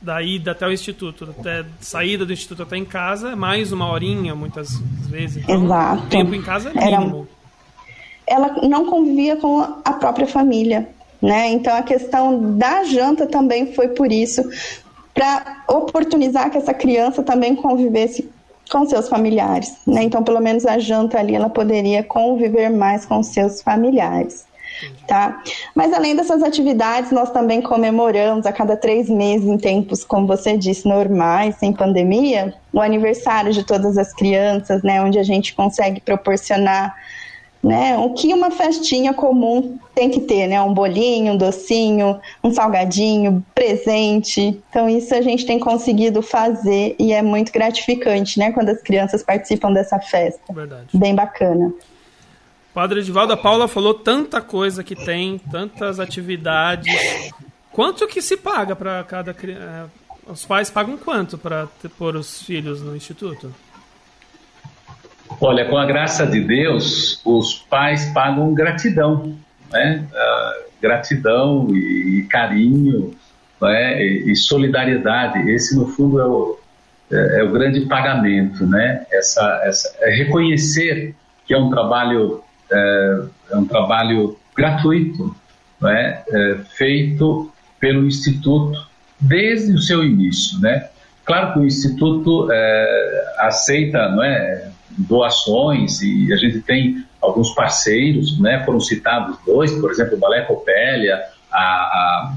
da 0.00 0.22
ida 0.22 0.52
até 0.52 0.66
o 0.66 0.72
instituto, 0.72 1.34
até 1.38 1.64
saída 1.80 2.24
do 2.24 2.32
instituto 2.32 2.62
até 2.62 2.76
em 2.76 2.84
casa, 2.84 3.34
mais 3.34 3.72
uma 3.72 3.90
horinha 3.90 4.36
muitas 4.36 4.78
vezes. 5.08 5.42
Então, 5.42 5.64
Exato. 5.64 6.04
O 6.04 6.06
tempo 6.06 6.34
em 6.34 6.42
casa 6.42 6.70
é 6.70 6.90
mínimo. 6.90 7.26
Era, 8.26 8.46
ela 8.46 8.68
não 8.68 8.86
convivia 8.86 9.36
com 9.36 9.60
a 9.60 9.92
própria 9.94 10.26
família. 10.28 10.88
Né? 11.20 11.48
Então 11.48 11.74
a 11.74 11.82
questão 11.82 12.56
da 12.58 12.84
janta 12.84 13.26
também 13.26 13.72
foi 13.72 13.88
por 13.88 14.12
isso, 14.12 14.42
para 15.14 15.64
oportunizar 15.66 16.50
que 16.50 16.58
essa 16.58 16.74
criança 16.74 17.22
também 17.22 17.56
convivesse 17.56 18.28
com 18.70 18.86
seus 18.86 19.08
familiares. 19.08 19.76
Né? 19.86 20.02
Então, 20.02 20.22
pelo 20.22 20.40
menos 20.40 20.66
a 20.66 20.78
janta 20.78 21.18
ali 21.18 21.34
ela 21.34 21.48
poderia 21.48 22.02
conviver 22.02 22.68
mais 22.68 23.06
com 23.06 23.22
seus 23.22 23.62
familiares. 23.62 24.44
tá? 25.08 25.42
Mas 25.74 25.92
além 25.94 26.14
dessas 26.14 26.42
atividades, 26.42 27.10
nós 27.10 27.30
também 27.30 27.62
comemoramos 27.62 28.44
a 28.44 28.52
cada 28.52 28.76
três 28.76 29.08
meses, 29.08 29.48
em 29.48 29.56
tempos, 29.56 30.04
como 30.04 30.26
você 30.26 30.56
disse, 30.56 30.86
normais, 30.86 31.56
sem 31.56 31.72
pandemia, 31.72 32.52
o 32.72 32.80
aniversário 32.80 33.52
de 33.52 33.64
todas 33.64 33.96
as 33.96 34.12
crianças, 34.12 34.82
né? 34.82 35.00
Onde 35.00 35.18
a 35.18 35.22
gente 35.22 35.54
consegue 35.54 36.00
proporcionar 36.00 36.94
né? 37.66 37.98
O 37.98 38.14
que 38.14 38.32
uma 38.32 38.50
festinha 38.52 39.12
comum 39.12 39.76
tem 39.92 40.08
que 40.08 40.20
ter, 40.20 40.46
né? 40.46 40.62
Um 40.62 40.72
bolinho, 40.72 41.32
um 41.32 41.36
docinho, 41.36 42.20
um 42.42 42.52
salgadinho, 42.52 43.44
presente. 43.52 44.62
Então 44.70 44.88
isso 44.88 45.12
a 45.12 45.20
gente 45.20 45.44
tem 45.44 45.58
conseguido 45.58 46.22
fazer 46.22 46.94
e 46.96 47.12
é 47.12 47.22
muito 47.22 47.52
gratificante, 47.52 48.38
né? 48.38 48.52
Quando 48.52 48.68
as 48.68 48.80
crianças 48.80 49.22
participam 49.24 49.72
dessa 49.72 49.98
festa. 49.98 50.40
Verdade. 50.52 50.86
Bem 50.94 51.12
bacana. 51.12 51.74
Padre 52.72 53.00
Edivaldo, 53.00 53.32
a 53.32 53.36
Paula 53.36 53.66
falou 53.66 53.94
tanta 53.94 54.40
coisa 54.40 54.84
que 54.84 54.94
tem, 54.94 55.38
tantas 55.50 55.98
atividades. 55.98 56.94
Quanto 57.72 58.06
que 58.06 58.22
se 58.22 58.36
paga 58.36 58.76
para 58.76 59.02
cada 59.02 59.34
criança? 59.34 59.90
É, 60.28 60.30
os 60.30 60.44
pais 60.44 60.70
pagam 60.70 60.96
quanto 60.96 61.36
para 61.36 61.68
pôr 61.98 62.14
os 62.14 62.42
filhos 62.42 62.80
no 62.80 62.94
instituto? 62.94 63.52
Olha, 65.40 65.66
com 65.66 65.76
a 65.76 65.84
graça 65.84 66.26
de 66.26 66.40
Deus, 66.40 67.20
os 67.24 67.54
pais 67.54 68.06
pagam 68.06 68.54
gratidão, 68.54 69.36
né? 69.70 70.04
Uh, 70.10 70.66
gratidão 70.80 71.68
e, 71.70 72.20
e 72.20 72.22
carinho 72.22 73.14
né? 73.60 74.02
e, 74.02 74.32
e, 74.32 74.36
solidariedade. 74.36 75.50
Esse, 75.50 75.76
no 75.76 75.86
fundo, 75.88 76.20
é 76.20 76.26
o, 76.26 76.58
é, 77.12 77.40
é, 77.40 77.42
o 77.44 77.50
grande 77.50 77.82
pagamento, 77.82 78.66
né? 78.66 79.04
Essa, 79.10 79.60
essa, 79.64 79.94
é 80.00 80.10
reconhecer 80.10 81.14
que 81.46 81.52
é 81.52 81.58
um 81.58 81.70
trabalho, 81.70 82.42
é, 82.72 83.20
é 83.52 83.56
um 83.56 83.66
trabalho 83.66 84.38
gratuito, 84.56 85.36
né? 85.80 86.22
Feito 86.76 87.52
pelo 87.78 88.06
Instituto 88.06 88.86
desde 89.20 89.72
o 89.72 89.78
seu 89.78 90.02
início, 90.02 90.58
né? 90.60 90.88
Claro 91.24 91.52
que 91.52 91.58
o 91.58 91.66
Instituto 91.66 92.48
é, 92.50 93.34
aceita, 93.38 94.08
não 94.08 94.22
é? 94.22 94.70
Doações 94.90 96.00
e 96.02 96.32
a 96.32 96.36
gente 96.36 96.60
tem 96.60 97.04
alguns 97.20 97.50
parceiros, 97.54 98.38
né? 98.40 98.64
Foram 98.64 98.80
citados 98.80 99.36
dois, 99.44 99.72
por 99.72 99.90
exemplo, 99.90 100.16
o 100.16 100.18
Balé 100.18 100.42
Copélia, 100.42 101.20
a, 101.52 101.58
a, 101.58 102.34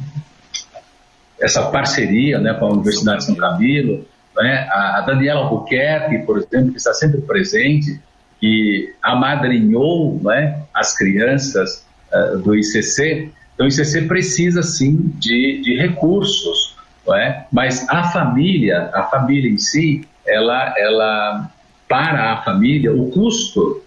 essa 1.39 1.64
parceria, 1.70 2.39
né, 2.39 2.54
com 2.54 2.66
a 2.66 2.74
Universidade 2.74 3.20
de 3.20 3.26
São 3.26 3.36
Camilo, 3.36 4.06
né? 4.36 4.68
A, 4.72 4.97
a 4.97 5.02
Daniela 5.02 5.41
Albuquerque, 5.41 6.20
por 6.20 6.38
exemplo, 6.38 6.72
que 6.72 6.78
está 6.78 6.93
sempre 6.93 7.22
presente 7.22 8.00
e 8.41 8.93
amadrinhou, 9.02 10.20
né, 10.24 10.62
as 10.74 10.97
crianças 10.97 11.86
uh, 12.14 12.38
do 12.38 12.56
ICC. 12.56 13.32
Então, 13.54 13.68
o 13.68 13.70
ICC 13.70 14.04
precisa 14.04 14.64
sim 14.64 15.14
de, 15.18 15.62
de 15.62 15.76
recursos, 15.76 16.78
não 17.06 17.16
é? 17.16 17.45
Mas 17.52 17.88
a 17.89 18.04
família, 18.12 18.89
a 18.93 19.04
família 19.04 19.50
em 19.50 19.58
si, 19.58 20.08
ela, 20.26 20.74
ela 20.78 21.52
para 21.90 22.34
a 22.34 22.44
família, 22.44 22.94
o 22.94 23.10
custo 23.10 23.82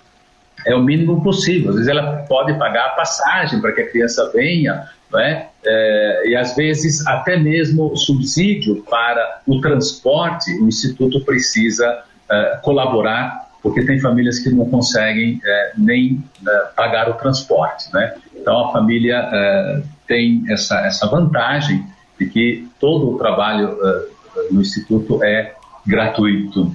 é 0.67 0.75
o 0.75 0.83
mínimo 0.83 1.23
possível. 1.23 1.71
Às 1.71 1.77
vezes 1.77 1.89
ela 1.89 2.25
pode 2.29 2.53
pagar 2.59 2.87
a 2.87 2.91
passagem 2.91 3.61
para 3.61 3.73
que 3.73 3.81
a 3.81 3.89
criança 3.89 4.31
venha, 4.35 4.89
é? 5.15 5.47
é 5.65 6.29
e 6.29 6.37
às 6.37 6.57
vezes 6.57 7.07
até 7.07 7.39
mesmo 7.39 7.97
subsídio 7.97 8.83
para 8.83 9.41
o 9.47 9.61
transporte, 9.61 10.51
o 10.61 10.67
Instituto 10.67 11.25
precisa 11.25 12.03
é, 12.31 12.59
colaborar, 12.63 13.51
porque 13.63 13.85
tem 13.85 14.01
famílias 14.01 14.41
que 14.41 14.51
não 14.51 14.69
conseguem 14.69 15.41
é, 15.45 15.73
nem 15.79 16.23
é, 16.47 16.59
pagar 16.77 17.09
o 17.09 17.15
transporte. 17.15 17.93
Né? 17.95 18.15
Então 18.35 18.67
a 18.67 18.73
família 18.73 19.29
é, 19.33 19.83
tem 20.09 20.45
essa, 20.49 20.81
essa 20.81 21.07
vantagem 21.07 21.87
de 22.19 22.27
que 22.27 22.69
todo 22.81 23.15
o 23.15 23.19
trabalho 23.19 23.79
no 24.51 24.61
Instituto 24.61 25.23
é 25.23 25.55
gratuito. 25.87 26.75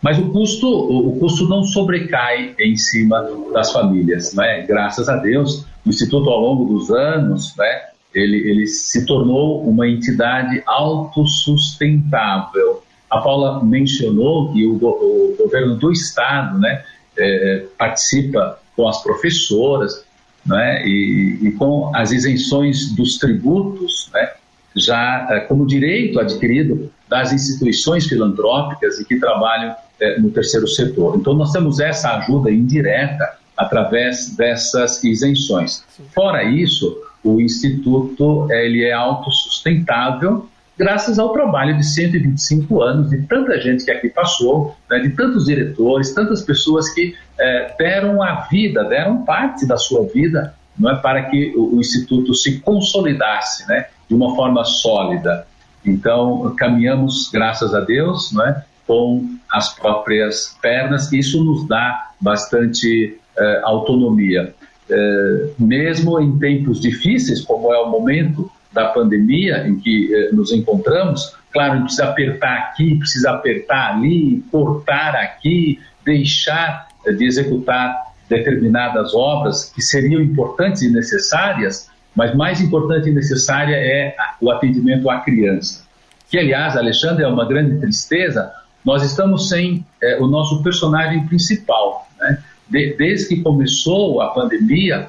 Mas 0.00 0.16
o 0.18 0.30
custo, 0.30 0.68
o 0.68 1.18
custo 1.18 1.48
não 1.48 1.64
sobrecai 1.64 2.54
em 2.58 2.76
cima 2.76 3.28
das 3.52 3.72
famílias, 3.72 4.32
né? 4.32 4.64
Graças 4.66 5.06
a 5.08 5.16
Deus, 5.16 5.66
o 5.84 5.88
Instituto 5.88 6.30
ao 6.30 6.40
longo 6.40 6.72
dos 6.72 6.88
anos, 6.90 7.56
né? 7.56 7.88
Ele, 8.14 8.36
ele 8.48 8.66
se 8.66 9.04
tornou 9.06 9.68
uma 9.68 9.88
entidade 9.88 10.62
autossustentável. 10.66 12.82
A 13.10 13.18
Paula 13.18 13.64
mencionou 13.64 14.52
que 14.52 14.64
o, 14.64 14.76
o 14.76 15.34
governo 15.36 15.74
do 15.76 15.90
estado, 15.90 16.58
né? 16.58 16.84
É, 17.18 17.64
participa 17.76 18.60
com 18.76 18.88
as 18.88 19.02
professoras, 19.02 20.04
né? 20.46 20.86
E, 20.86 21.40
e, 21.42 21.50
com 21.52 21.90
as 21.94 22.12
isenções 22.12 22.94
dos 22.94 23.18
tributos, 23.18 24.08
né? 24.14 24.30
Já 24.76 25.26
é, 25.30 25.40
como 25.40 25.66
direito 25.66 26.20
adquirido 26.20 26.88
das 27.08 27.32
instituições 27.32 28.06
filantrópicas 28.06 28.98
e 28.98 29.04
que 29.04 29.18
trabalham 29.18 29.74
é, 30.00 30.18
no 30.18 30.30
terceiro 30.30 30.66
setor. 30.66 31.16
Então, 31.16 31.34
nós 31.34 31.52
temos 31.52 31.80
essa 31.80 32.16
ajuda 32.16 32.50
indireta 32.50 33.36
através 33.56 34.34
dessas 34.36 35.02
isenções. 35.02 35.84
Fora 36.14 36.44
isso, 36.44 36.96
o 37.24 37.40
Instituto 37.40 38.46
ele 38.50 38.84
é 38.84 38.92
autossustentável 38.92 40.48
graças 40.78 41.18
ao 41.18 41.32
trabalho 41.32 41.76
de 41.76 41.84
125 41.84 42.80
anos 42.80 43.10
de 43.10 43.22
tanta 43.22 43.60
gente 43.60 43.84
que 43.84 43.90
aqui 43.90 44.08
passou, 44.08 44.76
né, 44.88 45.00
de 45.00 45.10
tantos 45.10 45.46
diretores, 45.46 46.14
tantas 46.14 46.42
pessoas 46.42 46.88
que 46.90 47.16
é, 47.38 47.74
deram 47.76 48.22
a 48.22 48.42
vida, 48.42 48.84
deram 48.84 49.24
parte 49.24 49.66
da 49.66 49.76
sua 49.76 50.06
vida 50.06 50.54
não 50.78 50.90
é, 50.90 50.96
para 50.96 51.24
que 51.24 51.52
o, 51.56 51.76
o 51.76 51.80
Instituto 51.80 52.32
se 52.32 52.60
consolidasse 52.60 53.66
né, 53.68 53.86
de 54.08 54.14
uma 54.14 54.36
forma 54.36 54.64
sólida. 54.64 55.46
Então, 55.84 56.54
caminhamos, 56.56 57.30
graças 57.32 57.74
a 57.74 57.80
Deus, 57.80 58.32
não 58.32 58.46
é, 58.46 58.64
com 58.86 59.28
as 59.52 59.74
próprias 59.74 60.56
pernas. 60.60 61.12
Isso 61.12 61.42
nos 61.44 61.66
dá 61.68 62.10
bastante 62.20 63.18
eh, 63.36 63.60
autonomia. 63.64 64.54
Eh, 64.90 65.50
mesmo 65.58 66.18
em 66.18 66.38
tempos 66.38 66.80
difíceis, 66.80 67.42
como 67.42 67.72
é 67.72 67.78
o 67.78 67.90
momento 67.90 68.50
da 68.72 68.88
pandemia 68.88 69.66
em 69.68 69.78
que 69.78 70.14
eh, 70.14 70.30
nos 70.32 70.52
encontramos, 70.52 71.36
claro, 71.52 71.82
precisa 71.82 72.06
apertar 72.06 72.56
aqui, 72.58 72.98
precisa 72.98 73.30
apertar 73.32 73.94
ali, 73.94 74.42
cortar 74.50 75.14
aqui, 75.14 75.78
deixar 76.04 76.88
de 77.04 77.24
executar 77.24 78.08
determinadas 78.28 79.14
obras 79.14 79.72
que 79.74 79.80
seriam 79.80 80.20
importantes 80.20 80.82
e 80.82 80.90
necessárias, 80.90 81.90
mas 82.14 82.34
mais 82.34 82.60
importante 82.60 83.08
e 83.08 83.12
necessária 83.12 83.76
é 83.76 84.16
o 84.40 84.50
atendimento 84.50 85.08
à 85.08 85.20
criança. 85.20 85.86
Que, 86.30 86.38
aliás, 86.38 86.76
Alexandre, 86.76 87.24
é 87.24 87.28
uma 87.28 87.46
grande 87.46 87.78
tristeza, 87.78 88.52
nós 88.84 89.02
estamos 89.02 89.48
sem 89.48 89.84
é, 90.02 90.18
o 90.20 90.26
nosso 90.26 90.62
personagem 90.62 91.26
principal. 91.26 92.08
Né? 92.18 92.38
De, 92.68 92.96
desde 92.96 93.28
que 93.28 93.42
começou 93.42 94.20
a 94.20 94.28
pandemia, 94.28 95.08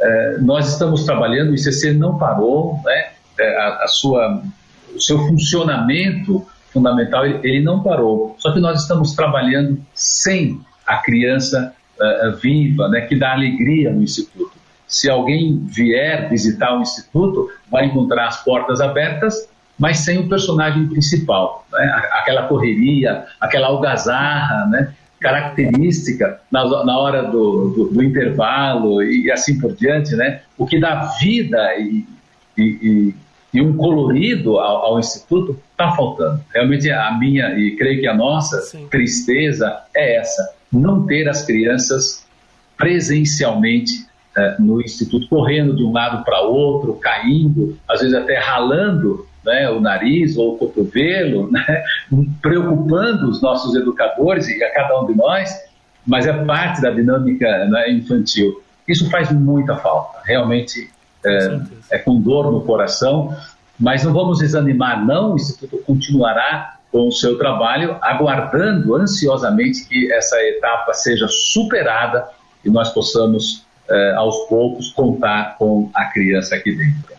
é, 0.00 0.38
nós 0.40 0.70
estamos 0.72 1.04
trabalhando, 1.04 1.50
o 1.50 1.54
ICC 1.54 1.92
não 1.94 2.18
parou, 2.18 2.80
né? 2.84 3.10
É, 3.38 3.56
a, 3.60 3.84
a, 3.84 3.86
sua, 3.86 4.42
o 4.94 5.00
seu 5.00 5.18
funcionamento 5.18 6.46
fundamental 6.72 7.24
ele, 7.24 7.38
ele, 7.44 7.62
não 7.62 7.82
parou. 7.82 8.34
Só 8.38 8.52
que 8.52 8.60
nós 8.60 8.82
estamos 8.82 9.14
trabalhando 9.14 9.80
sem 9.94 10.60
a 10.86 10.96
criança 10.98 11.72
viva, 12.40 12.88
né? 12.88 13.00
que 13.02 13.16
dá 13.16 13.32
alegria 13.32 13.92
no 13.92 14.02
Instituto. 14.02 14.52
Se 14.88 15.08
alguém 15.08 15.62
vier 15.66 16.28
visitar 16.28 16.76
o 16.76 16.80
Instituto, 16.80 17.50
vai 17.70 17.84
encontrar 17.84 18.26
as 18.26 18.42
portas 18.42 18.80
abertas 18.80 19.48
mas 19.78 19.98
sem 19.98 20.18
o 20.18 20.28
personagem 20.28 20.88
principal. 20.88 21.64
Né? 21.70 22.08
Aquela 22.12 22.48
correria, 22.48 23.24
aquela 23.40 23.68
algazarra, 23.68 24.66
né? 24.66 24.92
característica 25.20 26.40
na, 26.50 26.84
na 26.84 26.98
hora 26.98 27.24
do, 27.24 27.70
do, 27.70 27.84
do, 27.90 28.02
intervalo 28.04 29.02
e 29.02 29.30
assim 29.32 29.58
por 29.58 29.74
diante, 29.74 30.14
né? 30.14 30.42
o 30.56 30.66
que 30.66 30.78
dá 30.80 31.10
vida 31.20 31.74
e, 31.76 32.06
e, 32.56 33.14
e, 33.52 33.60
um 33.60 33.76
colorido 33.76 34.58
ao, 34.58 34.86
ao 34.86 34.98
Instituto 34.98 35.58
está 35.72 35.92
faltando. 35.92 36.40
Realmente 36.54 36.90
a 36.90 37.12
minha, 37.18 37.50
e 37.58 37.76
creio 37.76 38.00
que 38.00 38.06
a 38.06 38.14
nossa 38.14 38.60
Sim. 38.60 38.86
tristeza 38.88 39.80
é 39.94 40.16
essa, 40.16 40.54
não 40.72 41.06
ter 41.06 41.28
as 41.28 41.44
crianças 41.44 42.24
presencialmente 42.76 44.07
no 44.58 44.80
Instituto, 44.80 45.28
correndo 45.28 45.76
de 45.76 45.84
um 45.84 45.92
lado 45.92 46.24
para 46.24 46.40
outro, 46.40 46.94
caindo, 46.94 47.76
às 47.88 48.00
vezes 48.00 48.14
até 48.14 48.38
ralando 48.38 49.26
né, 49.44 49.70
o 49.70 49.80
nariz 49.80 50.36
ou 50.36 50.54
o 50.54 50.58
cotovelo, 50.58 51.50
né, 51.50 51.84
preocupando 52.42 53.28
os 53.28 53.40
nossos 53.40 53.74
educadores 53.74 54.48
e 54.48 54.62
a 54.62 54.72
cada 54.72 55.00
um 55.00 55.06
de 55.06 55.16
nós, 55.16 55.50
mas 56.06 56.26
é 56.26 56.32
parte 56.44 56.80
da 56.80 56.90
dinâmica 56.90 57.66
né, 57.66 57.90
infantil. 57.90 58.62
Isso 58.86 59.10
faz 59.10 59.30
muita 59.30 59.76
falta, 59.76 60.20
realmente 60.24 60.90
é, 61.24 61.60
é, 61.90 61.98
com 61.98 62.20
dor 62.20 62.50
no 62.50 62.62
coração, 62.62 63.36
mas 63.78 64.02
não 64.02 64.12
vamos 64.12 64.38
desanimar, 64.38 65.04
não. 65.04 65.32
O 65.32 65.36
Instituto 65.36 65.78
continuará 65.84 66.78
com 66.90 67.06
o 67.06 67.12
seu 67.12 67.36
trabalho, 67.36 67.96
aguardando 68.00 68.96
ansiosamente 68.96 69.86
que 69.86 70.10
essa 70.12 70.36
etapa 70.42 70.94
seja 70.94 71.26
superada 71.28 72.26
e 72.64 72.70
nós 72.70 72.90
possamos 72.90 73.66
é, 73.88 74.14
aos 74.14 74.36
poucos, 74.48 74.92
contar 74.92 75.56
com 75.58 75.90
a 75.94 76.04
criança 76.06 76.54
aqui 76.54 76.72
dentro. 76.72 77.16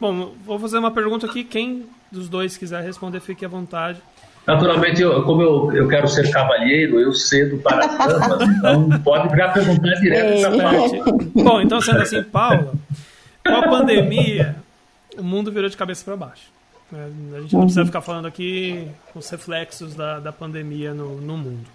Bom, 0.00 0.32
vou 0.44 0.58
fazer 0.58 0.78
uma 0.78 0.90
pergunta 0.90 1.26
aqui. 1.26 1.42
Quem 1.42 1.86
dos 2.10 2.28
dois 2.28 2.56
quiser 2.56 2.82
responder, 2.82 3.20
fique 3.20 3.44
à 3.44 3.48
vontade. 3.48 4.00
Naturalmente, 4.46 5.02
eu, 5.02 5.24
como 5.24 5.42
eu, 5.42 5.72
eu 5.72 5.88
quero 5.88 6.06
ser 6.06 6.30
cavalheiro, 6.30 7.00
eu 7.00 7.12
cedo 7.12 7.58
para 7.58 7.84
a 7.84 7.88
cama, 7.88 8.44
então 8.46 8.88
pode 9.02 9.36
já 9.36 9.48
perguntar 9.48 9.94
direto 9.94 10.34
essa 10.34 10.50
parte. 10.56 11.30
Bom, 11.34 11.60
então 11.60 11.80
sendo 11.80 12.02
assim, 12.02 12.22
Paula, 12.22 12.74
com 13.44 13.54
a 13.54 13.68
pandemia, 13.68 14.56
o 15.18 15.22
mundo 15.22 15.50
virou 15.50 15.68
de 15.68 15.76
cabeça 15.76 16.04
para 16.04 16.16
baixo. 16.16 16.55
É, 16.92 17.36
a 17.36 17.40
gente 17.40 17.52
não 17.52 17.62
precisa 17.62 17.84
ficar 17.84 18.00
falando 18.00 18.26
aqui 18.26 18.88
os 19.14 19.28
reflexos 19.28 19.94
da, 19.94 20.20
da 20.20 20.32
pandemia 20.32 20.94
no, 20.94 21.20
no 21.20 21.36
mundo. 21.36 21.66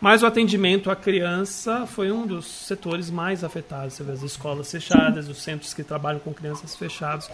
Mas 0.00 0.22
o 0.22 0.26
atendimento 0.26 0.90
à 0.90 0.96
criança 0.96 1.86
foi 1.86 2.10
um 2.10 2.26
dos 2.26 2.46
setores 2.46 3.10
mais 3.10 3.44
afetados. 3.44 3.94
Você 3.94 4.04
vê 4.04 4.12
as 4.12 4.22
escolas 4.22 4.70
fechadas, 4.70 5.28
os 5.28 5.42
centros 5.42 5.74
que 5.74 5.82
trabalham 5.82 6.20
com 6.20 6.32
crianças 6.32 6.74
fechados. 6.74 7.28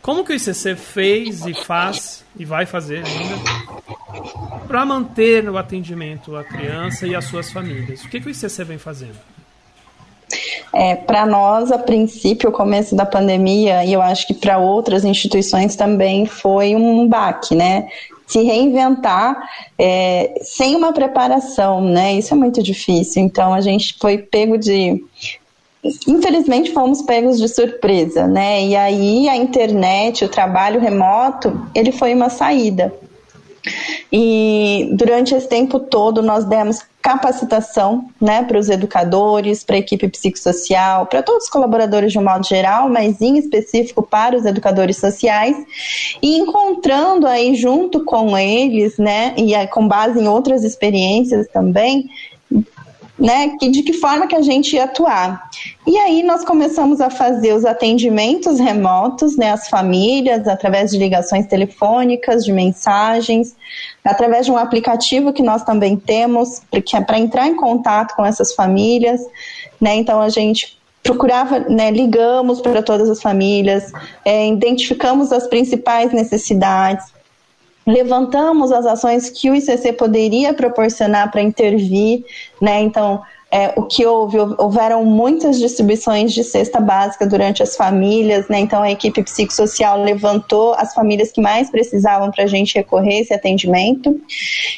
Como 0.00 0.24
que 0.24 0.32
o 0.32 0.34
ICC 0.34 0.74
fez 0.74 1.46
e 1.46 1.54
faz 1.54 2.24
e 2.36 2.44
vai 2.44 2.66
fazer 2.66 3.04
ainda 3.06 3.36
para 4.66 4.84
manter 4.84 5.48
o 5.48 5.56
atendimento 5.56 6.34
à 6.34 6.42
criança 6.42 7.06
e 7.06 7.14
às 7.14 7.24
suas 7.26 7.52
famílias? 7.52 8.02
O 8.02 8.08
que, 8.08 8.20
que 8.20 8.26
o 8.26 8.30
ICC 8.30 8.64
vem 8.64 8.78
fazendo? 8.78 9.16
É, 10.72 10.94
para 10.94 11.26
nós, 11.26 11.70
a 11.70 11.78
princípio, 11.78 12.50
o 12.50 12.52
começo 12.52 12.94
da 12.94 13.04
pandemia, 13.04 13.84
e 13.84 13.92
eu 13.92 14.00
acho 14.00 14.26
que 14.26 14.34
para 14.34 14.58
outras 14.58 15.04
instituições 15.04 15.76
também 15.76 16.26
foi 16.26 16.74
um 16.74 17.06
baque, 17.06 17.54
né? 17.54 17.88
Se 18.26 18.42
reinventar 18.42 19.36
é, 19.78 20.40
sem 20.42 20.74
uma 20.74 20.92
preparação, 20.92 21.82
né? 21.82 22.14
Isso 22.14 22.32
é 22.32 22.36
muito 22.36 22.62
difícil. 22.62 23.22
Então, 23.22 23.52
a 23.52 23.60
gente 23.60 23.96
foi 24.00 24.18
pego 24.18 24.56
de. 24.56 25.04
Infelizmente, 26.06 26.72
fomos 26.72 27.02
pegos 27.02 27.38
de 27.38 27.48
surpresa, 27.48 28.26
né? 28.26 28.64
E 28.64 28.76
aí, 28.76 29.28
a 29.28 29.36
internet, 29.36 30.24
o 30.24 30.28
trabalho 30.28 30.80
remoto, 30.80 31.68
ele 31.74 31.92
foi 31.92 32.14
uma 32.14 32.30
saída. 32.30 32.94
E 34.12 34.90
durante 34.92 35.34
esse 35.34 35.48
tempo 35.48 35.78
todo 35.78 36.22
nós 36.22 36.44
demos 36.44 36.80
capacitação 37.02 38.08
né, 38.20 38.44
para 38.44 38.58
os 38.58 38.68
educadores, 38.68 39.64
para 39.64 39.74
a 39.74 39.78
equipe 39.80 40.08
psicossocial, 40.08 41.06
para 41.06 41.22
todos 41.22 41.44
os 41.44 41.50
colaboradores 41.50 42.12
de 42.12 42.18
um 42.18 42.24
modo 42.24 42.46
geral, 42.46 42.88
mas 42.88 43.20
em 43.20 43.36
específico 43.36 44.02
para 44.02 44.36
os 44.36 44.46
educadores 44.46 44.98
sociais, 44.98 45.56
e 46.22 46.38
encontrando 46.38 47.26
aí 47.26 47.56
junto 47.56 48.04
com 48.04 48.38
eles, 48.38 48.96
né, 48.98 49.34
e 49.36 49.66
com 49.66 49.86
base 49.86 50.20
em 50.20 50.28
outras 50.28 50.62
experiências 50.62 51.48
também, 51.48 52.08
né, 53.18 53.56
de 53.60 53.82
que 53.82 53.92
forma 53.92 54.26
que 54.26 54.34
a 54.34 54.40
gente 54.40 54.74
ia 54.74 54.84
atuar. 54.84 55.48
E 55.86 55.96
aí 55.98 56.22
nós 56.22 56.44
começamos 56.44 57.00
a 57.00 57.10
fazer 57.10 57.52
os 57.52 57.64
atendimentos 57.64 58.58
remotos, 58.58 59.36
né, 59.36 59.52
às 59.52 59.68
famílias, 59.68 60.48
através 60.48 60.90
de 60.90 60.98
ligações 60.98 61.46
telefônicas, 61.46 62.44
de 62.44 62.52
mensagens, 62.52 63.54
através 64.04 64.46
de 64.46 64.52
um 64.52 64.56
aplicativo 64.56 65.32
que 65.32 65.42
nós 65.42 65.62
também 65.62 65.96
temos, 65.96 66.62
que 66.84 66.96
é 66.96 67.00
para 67.00 67.18
entrar 67.18 67.46
em 67.46 67.54
contato 67.54 68.14
com 68.16 68.24
essas 68.24 68.54
famílias, 68.54 69.20
né, 69.80 69.94
então 69.94 70.20
a 70.20 70.28
gente 70.28 70.78
procurava, 71.02 71.58
né, 71.58 71.90
ligamos 71.90 72.60
para 72.60 72.82
todas 72.82 73.10
as 73.10 73.20
famílias, 73.20 73.92
é, 74.24 74.48
identificamos 74.48 75.32
as 75.32 75.46
principais 75.48 76.12
necessidades, 76.12 77.06
levantamos 77.86 78.72
as 78.72 78.86
ações 78.86 79.30
que 79.30 79.50
o 79.50 79.54
ICC 79.54 79.92
poderia 79.94 80.54
proporcionar 80.54 81.30
para 81.30 81.42
intervir, 81.42 82.24
né? 82.60 82.80
Então, 82.80 83.22
é, 83.52 83.74
o 83.76 83.82
que 83.82 84.06
houve, 84.06 84.38
houveram 84.56 85.04
muitas 85.04 85.58
distribuições 85.58 86.32
de 86.32 86.42
cesta 86.42 86.80
básica 86.80 87.26
durante 87.26 87.62
as 87.62 87.76
famílias, 87.76 88.48
né? 88.48 88.60
Então 88.60 88.82
a 88.82 88.90
equipe 88.90 89.22
psicossocial 89.22 90.02
levantou 90.02 90.72
as 90.72 90.94
famílias 90.94 91.30
que 91.30 91.40
mais 91.42 91.68
precisavam 91.68 92.30
para 92.30 92.44
a 92.44 92.46
gente 92.46 92.74
recorrer 92.74 93.20
esse 93.20 93.34
atendimento. 93.34 94.18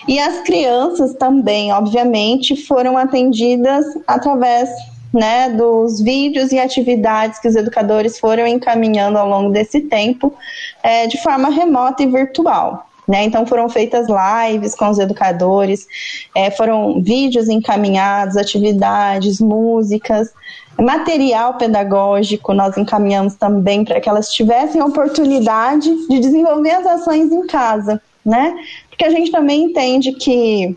E 0.09 0.19
as 0.19 0.41
crianças 0.41 1.15
também, 1.15 1.73
obviamente, 1.73 2.57
foram 2.67 2.99
atendidas 2.99 3.87
através 4.09 4.69
né, 5.13 5.51
dos 5.51 6.01
vídeos 6.01 6.51
e 6.51 6.59
atividades 6.59 7.39
que 7.39 7.47
os 7.47 7.55
educadores 7.55 8.19
foram 8.19 8.45
encaminhando 8.45 9.17
ao 9.17 9.29
longo 9.29 9.53
desse 9.53 9.83
tempo, 9.83 10.35
é, 10.83 11.07
de 11.07 11.23
forma 11.23 11.49
remota 11.49 12.03
e 12.03 12.07
virtual. 12.07 12.89
Né? 13.07 13.25
Então 13.25 13.45
foram 13.47 13.69
feitas 13.69 14.07
lives 14.09 14.75
com 14.75 14.89
os 14.89 14.99
educadores, 14.99 15.87
é, 16.35 16.51
foram 16.51 17.03
vídeos 17.03 17.51
encaminhados, 17.51 18.35
atividades, 18.35 19.41
músicas, 19.41 20.33
material 20.83 21.55
pedagógico 21.55 22.53
nós 22.53 22.77
encaminhamos 22.77 23.35
também 23.35 23.85
para 23.85 24.01
que 24.01 24.09
elas 24.09 24.33
tivessem 24.33 24.81
a 24.81 24.87
oportunidade 24.87 25.91
de 26.09 26.19
desenvolver 26.19 26.71
as 26.71 26.87
ações 26.87 27.31
em 27.31 27.47
casa, 27.47 28.01
né? 28.25 28.55
Porque 28.89 29.05
a 29.05 29.11
gente 29.11 29.31
também 29.31 29.65
entende 29.65 30.13
que 30.13 30.77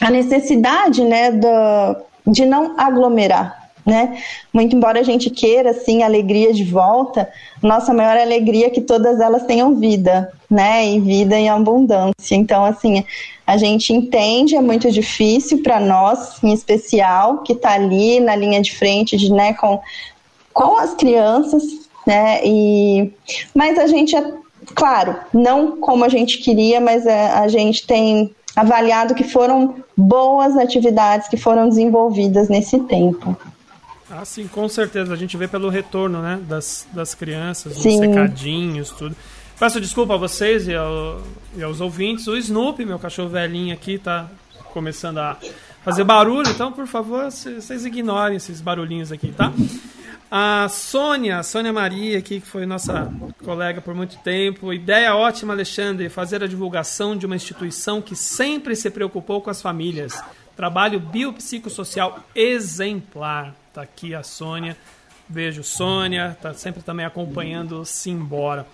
a 0.00 0.10
necessidade, 0.10 1.02
né, 1.02 1.30
do, 1.30 2.32
de 2.32 2.44
não 2.44 2.74
aglomerar, 2.78 3.70
né? 3.86 4.18
Muito 4.52 4.76
embora 4.76 5.00
a 5.00 5.04
gente 5.04 5.30
queira 5.30 5.70
assim 5.70 6.02
alegria 6.02 6.52
de 6.52 6.64
volta, 6.64 7.28
nossa 7.62 7.94
maior 7.94 8.16
alegria 8.16 8.66
é 8.66 8.70
que 8.70 8.80
todas 8.80 9.20
elas 9.20 9.44
tenham 9.44 9.74
vida, 9.76 10.30
né? 10.54 10.86
E 10.86 11.00
vida 11.00 11.36
em 11.36 11.48
abundância. 11.48 12.34
Então, 12.34 12.64
assim, 12.64 13.04
a 13.46 13.56
gente 13.56 13.92
entende, 13.92 14.54
é 14.54 14.60
muito 14.60 14.90
difícil 14.90 15.62
para 15.62 15.80
nós, 15.80 16.42
em 16.42 16.52
especial, 16.52 17.38
que 17.38 17.52
está 17.52 17.72
ali 17.72 18.20
na 18.20 18.36
linha 18.36 18.62
de 18.62 18.74
frente, 18.74 19.16
de, 19.16 19.32
né, 19.32 19.52
com, 19.54 19.80
com 20.52 20.78
as 20.78 20.94
crianças, 20.94 21.62
né? 22.06 22.40
E, 22.44 23.12
mas 23.54 23.78
a 23.78 23.86
gente 23.88 24.14
é, 24.14 24.32
claro, 24.74 25.16
não 25.32 25.78
como 25.78 26.04
a 26.04 26.08
gente 26.08 26.38
queria, 26.38 26.80
mas 26.80 27.06
a, 27.06 27.10
é, 27.10 27.26
a 27.32 27.48
gente 27.48 27.86
tem 27.86 28.34
avaliado 28.54 29.14
que 29.14 29.24
foram 29.24 29.74
boas 29.96 30.56
atividades 30.56 31.28
que 31.28 31.36
foram 31.36 31.68
desenvolvidas 31.68 32.48
nesse 32.48 32.78
tempo. 32.80 33.36
Ah, 34.08 34.24
sim, 34.24 34.46
com 34.46 34.68
certeza. 34.68 35.12
A 35.12 35.16
gente 35.16 35.36
vê 35.36 35.48
pelo 35.48 35.68
retorno, 35.68 36.22
né? 36.22 36.38
Das, 36.48 36.86
das 36.92 37.14
crianças, 37.14 37.74
sim. 37.74 37.88
os 37.88 38.06
secadinhos, 38.06 38.90
tudo. 38.90 39.16
Peço 39.58 39.80
desculpa 39.80 40.14
a 40.14 40.16
vocês 40.16 40.66
e, 40.66 40.74
ao, 40.74 41.22
e 41.56 41.62
aos 41.62 41.80
ouvintes. 41.80 42.26
O 42.26 42.36
Snoopy, 42.36 42.84
meu 42.84 42.98
cachorro 42.98 43.28
velhinho 43.28 43.72
aqui, 43.72 43.98
tá 43.98 44.28
começando 44.72 45.18
a 45.18 45.38
fazer 45.84 46.02
barulho, 46.02 46.48
então, 46.48 46.72
por 46.72 46.86
favor, 46.86 47.30
vocês 47.30 47.84
ignorem 47.84 48.36
esses 48.36 48.60
barulhinhos 48.60 49.12
aqui, 49.12 49.30
tá? 49.30 49.52
A 50.30 50.68
Sônia, 50.68 51.42
Sônia 51.44 51.72
Maria, 51.72 52.18
aqui, 52.18 52.40
que 52.40 52.46
foi 52.46 52.66
nossa 52.66 53.12
colega 53.44 53.80
por 53.80 53.94
muito 53.94 54.16
tempo. 54.18 54.72
Ideia 54.72 55.14
ótima, 55.14 55.52
Alexandre, 55.52 56.08
fazer 56.08 56.42
a 56.42 56.48
divulgação 56.48 57.16
de 57.16 57.24
uma 57.24 57.36
instituição 57.36 58.02
que 58.02 58.16
sempre 58.16 58.74
se 58.74 58.90
preocupou 58.90 59.40
com 59.40 59.50
as 59.50 59.62
famílias. 59.62 60.20
Trabalho 60.56 60.98
biopsicossocial 60.98 62.18
exemplar. 62.34 63.54
Tá 63.72 63.82
aqui 63.82 64.12
a 64.12 64.24
Sônia. 64.24 64.76
Beijo, 65.28 65.62
Sônia. 65.62 66.36
Tá 66.42 66.52
sempre 66.52 66.82
também 66.82 67.06
acompanhando 67.06 67.84
Simbora. 67.84 68.66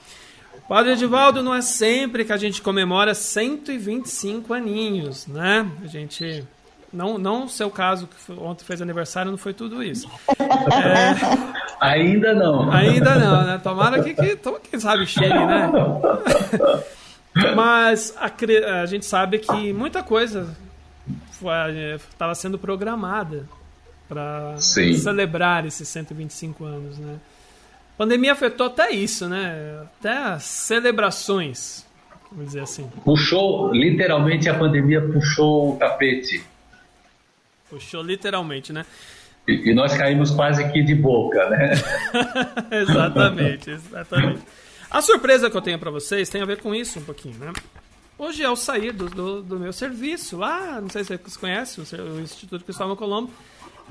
Padre 0.71 0.93
Edivaldo, 0.93 1.43
não 1.43 1.53
é 1.53 1.63
sempre 1.63 2.25
que 2.25 2.33
a 2.33 2.37
gente 2.37 2.63
comemora 2.63 3.13
125 3.13 4.55
aninhos, 4.55 5.27
né? 5.27 5.69
A 5.83 5.87
gente. 5.89 6.45
Não, 6.93 7.19
não 7.19 7.47
o 7.47 7.49
seu 7.49 7.69
caso, 7.69 8.07
que 8.07 8.33
ontem 8.35 8.65
fez 8.65 8.81
aniversário, 8.81 9.33
não 9.33 9.39
foi 9.39 9.53
tudo 9.53 9.83
isso. 9.83 10.09
É... 10.39 11.85
Ainda 11.85 12.33
não. 12.33 12.71
Ainda 12.71 13.17
não, 13.17 13.45
né? 13.45 13.59
Tomara 13.59 14.01
que, 14.01 14.15
que 14.15 14.39
quem 14.71 14.79
sabe 14.79 15.09
chegue, 15.09 15.35
né? 15.35 15.73
Mas 17.57 18.15
a, 18.17 18.31
a, 18.83 18.87
gente 18.87 19.07
sabe 19.07 19.41
que 19.41 19.73
muita 19.73 20.05
coisa 20.05 20.57
estava 22.13 22.35
sendo 22.37 22.57
programada 22.57 23.45
para 24.09 24.55
celebrar 24.57 25.67
esses 25.67 25.89
125 25.89 26.65
anos, 26.65 26.97
né? 26.97 27.17
Pandemia 28.01 28.33
afetou 28.33 28.69
até 28.69 28.93
isso, 28.93 29.29
né? 29.29 29.83
Até 29.83 30.17
as 30.17 30.45
celebrações, 30.45 31.87
vamos 32.33 32.47
dizer 32.47 32.61
assim. 32.61 32.89
Puxou, 33.05 33.75
literalmente 33.75 34.49
a 34.49 34.55
pandemia 34.55 35.03
puxou 35.03 35.75
o 35.75 35.77
tapete. 35.77 36.43
Puxou 37.69 38.03
literalmente, 38.03 38.73
né? 38.73 38.87
E, 39.47 39.69
e 39.69 39.75
nós 39.75 39.95
caímos 39.95 40.31
quase 40.31 40.67
que 40.73 40.83
de 40.83 40.95
boca, 40.95 41.47
né? 41.51 41.73
exatamente, 42.73 43.69
exatamente. 43.69 44.41
A 44.91 45.03
surpresa 45.03 45.51
que 45.51 45.57
eu 45.59 45.61
tenho 45.61 45.79
para 45.79 45.91
vocês 45.91 46.31
tem 46.31 46.41
a 46.41 46.47
ver 46.47 46.63
com 46.63 46.75
isso 46.75 47.01
um 47.01 47.05
pouquinho, 47.05 47.37
né? 47.39 47.53
Hoje, 48.17 48.43
ao 48.43 48.57
sair 48.57 48.93
do, 48.93 49.11
do, 49.11 49.43
do 49.43 49.61
meu 49.61 49.75
serviço, 49.75 50.39
lá, 50.39 50.81
não 50.81 50.89
sei 50.89 51.05
se 51.05 51.15
vocês 51.19 51.37
conhecem, 51.37 51.85
o, 51.85 52.17
o 52.17 52.21
Instituto 52.23 52.65
Cristóvão 52.65 52.97
Colombo, 52.97 53.31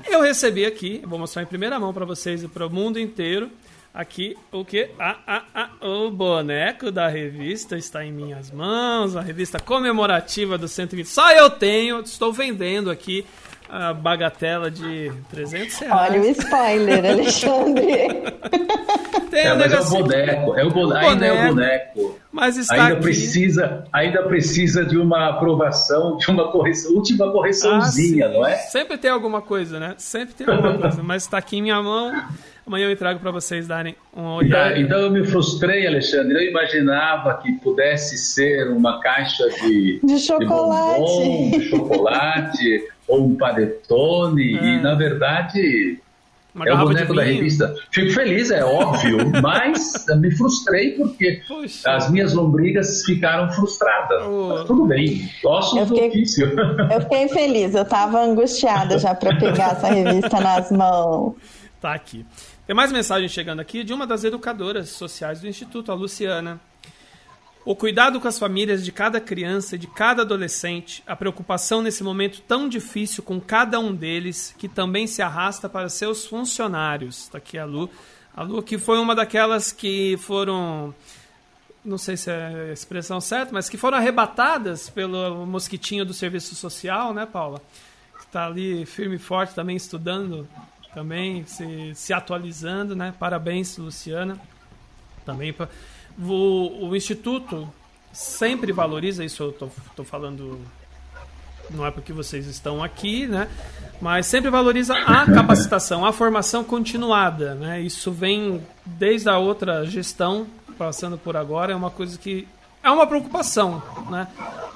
eu 0.04 0.20
recebi 0.20 0.66
aqui, 0.66 1.00
vou 1.04 1.16
mostrar 1.16 1.44
em 1.44 1.46
primeira 1.46 1.78
mão 1.78 1.94
para 1.94 2.04
vocês 2.04 2.42
e 2.42 2.48
para 2.48 2.66
o 2.66 2.70
mundo 2.70 2.98
inteiro, 2.98 3.48
aqui 3.92 4.36
o 4.52 4.64
que? 4.64 4.90
Ah, 4.98 5.16
ah, 5.26 5.42
ah, 5.54 5.86
o 5.86 6.10
boneco 6.10 6.90
da 6.90 7.08
revista 7.08 7.76
está 7.76 8.04
em 8.04 8.12
minhas 8.12 8.50
mãos, 8.50 9.16
a 9.16 9.20
revista 9.20 9.58
comemorativa 9.58 10.56
do 10.56 10.68
120. 10.68 11.06
Só 11.06 11.30
eu 11.32 11.50
tenho, 11.50 12.00
estou 12.00 12.32
vendendo 12.32 12.90
aqui 12.90 13.26
a 13.68 13.92
bagatela 13.92 14.70
de 14.70 15.12
300 15.30 15.78
reais. 15.78 16.10
Olha 16.10 16.20
o 16.20 16.26
spoiler, 16.26 17.04
Alexandre. 17.06 18.08
Tem 19.30 19.46
é, 19.46 19.54
um 19.54 19.58
mas 19.58 19.72
é 19.72 19.78
o 19.78 19.84
boneco, 19.84 20.58
é 20.58 20.64
o 20.64 20.70
boneco, 20.70 21.06
ainda 21.06 21.26
é 21.26 21.32
o 21.32 21.48
boneco. 21.54 22.18
Mas 22.32 22.56
está 22.56 22.74
ainda 22.74 22.94
aqui... 22.94 23.02
precisa, 23.02 23.84
ainda 23.92 24.24
precisa 24.24 24.84
de 24.84 24.98
uma 24.98 25.28
aprovação, 25.28 26.16
de 26.16 26.28
uma 26.28 26.50
correção, 26.50 26.94
última 26.94 27.30
correçãozinha, 27.30 28.26
ah, 28.26 28.30
não 28.30 28.46
é? 28.46 28.56
Sempre 28.56 28.98
tem 28.98 29.10
alguma 29.10 29.40
coisa, 29.40 29.78
né? 29.78 29.94
Sempre 29.98 30.34
tem 30.34 30.48
alguma 30.48 30.78
coisa, 30.78 31.00
mas 31.00 31.22
está 31.22 31.38
aqui 31.38 31.58
em 31.58 31.62
minha 31.62 31.80
mão. 31.80 32.12
Amanhã 32.70 32.88
eu 32.88 32.96
trago 32.96 33.18
para 33.18 33.32
vocês 33.32 33.66
darem 33.66 33.96
um 34.16 34.22
olhar. 34.26 34.70
Então, 34.78 34.82
então, 34.82 35.00
eu 35.00 35.10
me 35.10 35.26
frustrei, 35.26 35.88
Alexandre. 35.88 36.36
Eu 36.36 36.50
imaginava 36.50 37.34
que 37.42 37.50
pudesse 37.54 38.16
ser 38.16 38.70
uma 38.70 39.00
caixa 39.00 39.48
de, 39.48 39.98
de 40.04 40.18
chocolate, 40.20 41.00
de, 41.00 41.00
bombom, 41.00 41.50
de 41.50 41.64
chocolate 41.64 42.84
ou 43.08 43.26
um 43.26 43.34
panetone. 43.34 44.56
É. 44.56 44.62
E 44.62 44.80
na 44.82 44.94
verdade 44.94 45.98
uma 46.54 46.64
é 46.64 46.72
o 46.72 46.78
boneco 46.78 47.12
da 47.12 47.24
revista. 47.24 47.74
Fico 47.90 48.12
feliz, 48.12 48.52
é 48.52 48.64
óbvio, 48.64 49.18
mas 49.42 50.06
me 50.16 50.30
frustrei 50.30 50.92
porque 50.92 51.42
Puxa. 51.48 51.90
as 51.90 52.08
minhas 52.08 52.34
lombrigas 52.34 53.02
ficaram 53.04 53.50
frustradas. 53.50 54.22
Oh. 54.24 54.48
Mas 54.50 54.64
tudo 54.68 54.86
bem, 54.86 55.28
gosto 55.42 55.76
eu 55.76 55.88
fiquei, 55.88 56.08
ofício. 56.08 56.46
Eu 56.88 57.00
fiquei 57.00 57.28
feliz, 57.30 57.74
eu 57.74 57.82
estava 57.82 58.22
angustiada 58.22 58.96
já 58.96 59.12
para 59.12 59.36
pegar 59.36 59.72
essa 59.72 59.88
revista 59.88 60.40
nas 60.40 60.70
mãos. 60.70 61.34
Tá 61.80 61.94
aqui. 61.94 62.26
Tem 62.70 62.76
mais 62.76 62.92
mensagem 62.92 63.28
chegando 63.28 63.58
aqui 63.58 63.82
de 63.82 63.92
uma 63.92 64.06
das 64.06 64.22
educadoras 64.22 64.90
sociais 64.90 65.40
do 65.40 65.48
Instituto, 65.48 65.90
a 65.90 65.94
Luciana. 65.96 66.60
O 67.64 67.74
cuidado 67.74 68.20
com 68.20 68.28
as 68.28 68.38
famílias 68.38 68.84
de 68.84 68.92
cada 68.92 69.20
criança 69.20 69.74
e 69.74 69.78
de 69.78 69.88
cada 69.88 70.22
adolescente, 70.22 71.02
a 71.04 71.16
preocupação 71.16 71.82
nesse 71.82 72.04
momento 72.04 72.40
tão 72.42 72.68
difícil 72.68 73.24
com 73.24 73.40
cada 73.40 73.80
um 73.80 73.92
deles, 73.92 74.54
que 74.56 74.68
também 74.68 75.08
se 75.08 75.20
arrasta 75.20 75.68
para 75.68 75.88
seus 75.88 76.24
funcionários. 76.24 77.22
Está 77.22 77.38
aqui 77.38 77.58
a 77.58 77.64
Lu. 77.64 77.90
A 78.36 78.44
Lu 78.44 78.62
que 78.62 78.78
foi 78.78 79.00
uma 79.00 79.16
daquelas 79.16 79.72
que 79.72 80.16
foram, 80.18 80.94
não 81.84 81.98
sei 81.98 82.16
se 82.16 82.30
é 82.30 82.68
a 82.70 82.72
expressão 82.72 83.20
certa, 83.20 83.52
mas 83.52 83.68
que 83.68 83.76
foram 83.76 83.98
arrebatadas 83.98 84.88
pelo 84.88 85.44
mosquitinho 85.44 86.04
do 86.04 86.14
serviço 86.14 86.54
social, 86.54 87.12
né, 87.12 87.26
Paula? 87.26 87.60
Que 88.16 88.26
está 88.26 88.46
ali 88.46 88.86
firme 88.86 89.16
e 89.16 89.18
forte 89.18 89.56
também 89.56 89.74
estudando 89.74 90.46
também 90.94 91.44
se, 91.46 91.92
se 91.94 92.12
atualizando, 92.12 92.96
né? 92.96 93.14
Parabéns, 93.18 93.76
Luciana. 93.76 94.38
Também 95.24 95.54
o, 96.18 96.88
o 96.88 96.96
Instituto 96.96 97.68
sempre 98.12 98.72
valoriza 98.72 99.24
isso. 99.24 99.42
Eu 99.42 99.52
tô, 99.52 99.68
tô 99.94 100.04
falando 100.04 100.60
não 101.70 101.86
é 101.86 101.90
porque 101.90 102.12
vocês 102.12 102.46
estão 102.46 102.82
aqui, 102.82 103.26
né? 103.26 103.48
Mas 104.00 104.26
sempre 104.26 104.50
valoriza 104.50 104.94
a 104.94 105.26
capacitação, 105.26 106.04
a 106.04 106.12
formação 106.12 106.64
continuada, 106.64 107.54
né? 107.54 107.80
Isso 107.80 108.10
vem 108.10 108.66
desde 108.84 109.28
a 109.28 109.38
outra 109.38 109.84
gestão, 109.84 110.46
passando 110.76 111.16
por 111.16 111.36
agora, 111.36 111.72
é 111.72 111.76
uma 111.76 111.90
coisa 111.90 112.18
que 112.18 112.48
é 112.82 112.90
uma 112.90 113.06
preocupação, 113.06 113.82
né? 114.10 114.26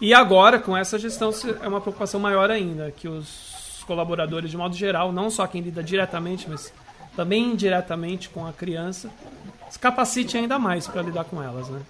E 0.01 0.13
agora, 0.13 0.59
com 0.59 0.77
essa 0.77 0.99
gestão, 0.99 1.31
é 1.63 1.67
uma 1.67 1.81
preocupação 1.81 2.21
maior 2.21 2.51
ainda, 2.51 2.91
que 2.91 3.09
os 3.09 3.54
colaboradores 3.85 4.51
de 4.51 4.57
modo 4.57 4.75
geral, 4.75 5.13
não 5.13 5.31
só 5.31 5.47
quem 5.47 5.61
lida 5.61 5.83
diretamente, 5.83 6.49
mas 6.49 6.73
também 7.15 7.53
indiretamente 7.53 8.29
com 8.29 8.47
a 8.47 8.53
criança, 8.53 9.11
se 9.71 9.79
capacite 9.79 10.37
ainda 10.37 10.59
mais 10.59 10.87
para 10.87 11.03
lidar 11.03 11.25
com 11.25 11.43
elas, 11.43 11.69
né? 11.69 11.81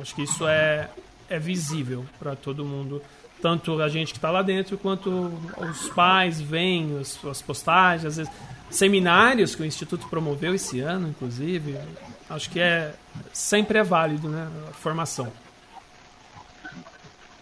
Acho 0.00 0.14
que 0.14 0.22
isso 0.22 0.46
é, 0.46 0.88
é 1.28 1.38
visível 1.38 2.04
para 2.18 2.36
todo 2.36 2.64
mundo, 2.64 3.02
tanto 3.40 3.80
a 3.82 3.88
gente 3.88 4.12
que 4.12 4.18
está 4.18 4.30
lá 4.30 4.42
dentro 4.42 4.78
quanto 4.78 5.32
os 5.58 5.88
pais 5.90 6.40
veem 6.40 6.98
as, 6.98 7.22
as 7.24 7.42
postagens, 7.42 8.20
seminários 8.70 9.54
que 9.54 9.62
o 9.62 9.66
instituto 9.66 10.08
promoveu 10.08 10.54
esse 10.54 10.80
ano, 10.80 11.08
inclusive. 11.08 11.78
Acho 12.28 12.50
que 12.50 12.60
é 12.60 12.94
sempre 13.32 13.78
é 13.78 13.82
válido, 13.82 14.28
né? 14.28 14.48
A 14.68 14.72
formação. 14.72 15.32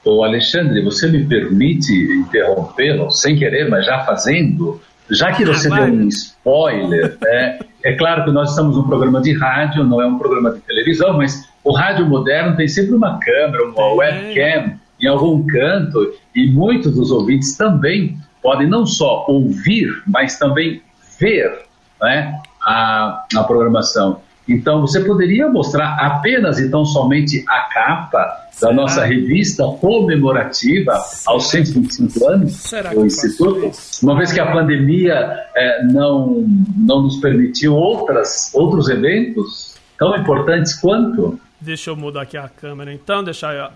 Ô 0.07 0.23
Alexandre, 0.23 0.81
você 0.83 1.09
me 1.09 1.25
permite 1.25 1.93
interrompê-lo, 1.93 3.11
sem 3.11 3.35
querer, 3.35 3.69
mas 3.69 3.85
já 3.85 4.05
fazendo? 4.05 4.81
Já 5.11 5.33
que 5.33 5.45
você 5.45 5.69
deu 5.69 5.83
um 5.83 6.07
spoiler, 6.07 7.19
né? 7.21 7.59
é 7.83 7.93
claro 7.95 8.25
que 8.25 8.31
nós 8.31 8.51
estamos 8.51 8.77
num 8.77 8.85
programa 8.85 9.21
de 9.21 9.37
rádio, 9.37 9.83
não 9.83 10.01
é 10.01 10.07
um 10.07 10.17
programa 10.17 10.53
de 10.53 10.61
televisão, 10.61 11.17
mas 11.17 11.49
o 11.65 11.73
rádio 11.73 12.07
moderno 12.07 12.55
tem 12.57 12.69
sempre 12.69 12.95
uma 12.95 13.19
câmera, 13.19 13.65
uma 13.65 13.95
webcam 13.95 14.79
em 15.01 15.09
algum 15.09 15.45
canto, 15.45 16.15
e 16.37 16.53
muitos 16.53 16.95
dos 16.95 17.11
ouvintes 17.11 17.57
também 17.57 18.17
podem 18.41 18.69
não 18.69 18.87
só 18.87 19.25
ouvir, 19.27 19.89
mas 20.07 20.39
também 20.39 20.83
ver 21.19 21.63
né, 22.01 22.41
a, 22.65 23.25
a 23.35 23.43
programação. 23.43 24.21
Então, 24.49 24.81
você 24.81 25.01
poderia 25.01 25.49
mostrar 25.49 25.97
apenas 25.99 26.61
e 26.61 26.71
tão 26.71 26.85
somente 26.85 27.45
a 27.49 27.63
capa 27.63 28.46
da 28.61 28.73
nossa 28.73 29.05
revista 29.05 29.65
comemorativa 29.81 31.05
aos 31.27 31.51
125 31.51 32.27
anos 32.29 32.53
Será 32.55 32.95
do 32.95 33.05
Instituto, 33.05 33.71
uma 34.03 34.17
vez 34.17 34.33
que 34.33 34.41
a 34.41 34.51
pandemia 34.51 35.15
é, 35.55 35.85
não, 35.85 36.45
não 36.77 37.03
nos 37.03 37.17
permitiu 37.17 37.75
outras, 37.75 38.51
outros 38.55 38.89
eventos 38.89 39.77
tão 39.99 40.17
importantes 40.17 40.75
quanto. 40.75 41.39
Deixa 41.61 41.91
eu 41.91 41.97
mudar 41.97 42.23
aqui 42.23 42.37
a 42.37 42.49
câmera 42.49 42.93
então, 42.93 43.23
deixar 43.23 43.75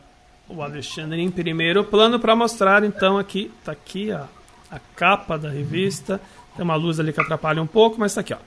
o 0.49 0.62
Alexandre 0.62 1.20
em 1.20 1.31
primeiro 1.31 1.85
plano 1.85 2.18
para 2.18 2.35
mostrar 2.35 2.83
então 2.83 3.18
aqui, 3.18 3.51
tá 3.64 3.72
aqui 3.72 4.11
a, 4.11 4.26
a 4.70 4.78
capa 4.97 5.39
da 5.39 5.51
revista, 5.51 6.20
tem 6.57 6.64
uma 6.64 6.74
luz 6.74 6.99
ali 6.99 7.12
que 7.12 7.20
atrapalha 7.20 7.62
um 7.62 7.66
pouco, 7.66 7.99
mas 7.99 8.14
tá 8.14 8.22
aqui 8.22 8.35
ó. 8.35 8.39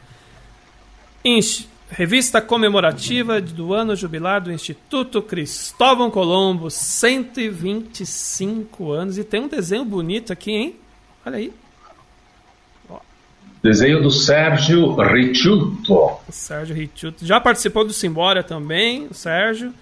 Enche 1.24 1.68
Revista 1.90 2.42
comemorativa 2.42 3.40
do 3.40 3.74
ano 3.74 3.96
jubilar 3.96 4.42
do 4.42 4.52
Instituto 4.52 5.22
Cristóvão 5.22 6.10
Colombo, 6.10 6.72
125 6.72 8.92
anos. 8.92 9.18
E 9.18 9.24
tem 9.24 9.40
um 9.42 9.48
desenho 9.48 9.86
bonito 9.86 10.34
aqui, 10.34 10.52
hein? 10.52 10.76
Olha 11.26 11.38
aí. 11.38 11.54
Desenho 13.64 14.02
do 14.02 14.12
Sérgio 14.12 14.94
Ricciuto. 14.96 16.18
Sérgio 16.30 16.76
Ricciuto. 16.76 17.26
Já 17.26 17.40
participou 17.40 17.86
do 17.86 17.94
Simbora 17.94 18.44
também, 18.44 19.08
o 19.08 19.14
Sérgio. 19.14 19.74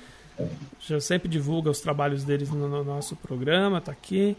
Já 0.82 0.99
sempre 0.99 1.28
divulga 1.28 1.72
os 1.72 1.80
trabalhos 1.80 2.24
deles 2.24 2.52
no, 2.52 2.68
no 2.68 2.84
nosso 2.84 3.16
programa, 3.16 3.82
tá 3.82 3.91
aqui. 3.91 4.38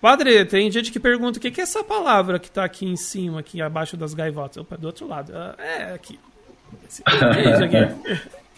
Padre, 0.00 0.44
tem 0.46 0.70
gente 0.70 0.90
que 0.90 0.98
pergunta 0.98 1.38
o 1.38 1.40
que 1.40 1.60
é 1.60 1.62
essa 1.62 1.84
palavra 1.84 2.38
que 2.38 2.48
está 2.48 2.64
aqui 2.64 2.86
em 2.86 2.96
cima, 2.96 3.40
aqui 3.40 3.60
abaixo 3.60 3.96
das 3.96 4.14
gaivotas. 4.14 4.56
Opa, 4.56 4.76
do 4.76 4.86
outro 4.86 5.06
lado. 5.06 5.32
Ah, 5.34 5.54
é, 5.58 5.92
aqui. 5.92 6.18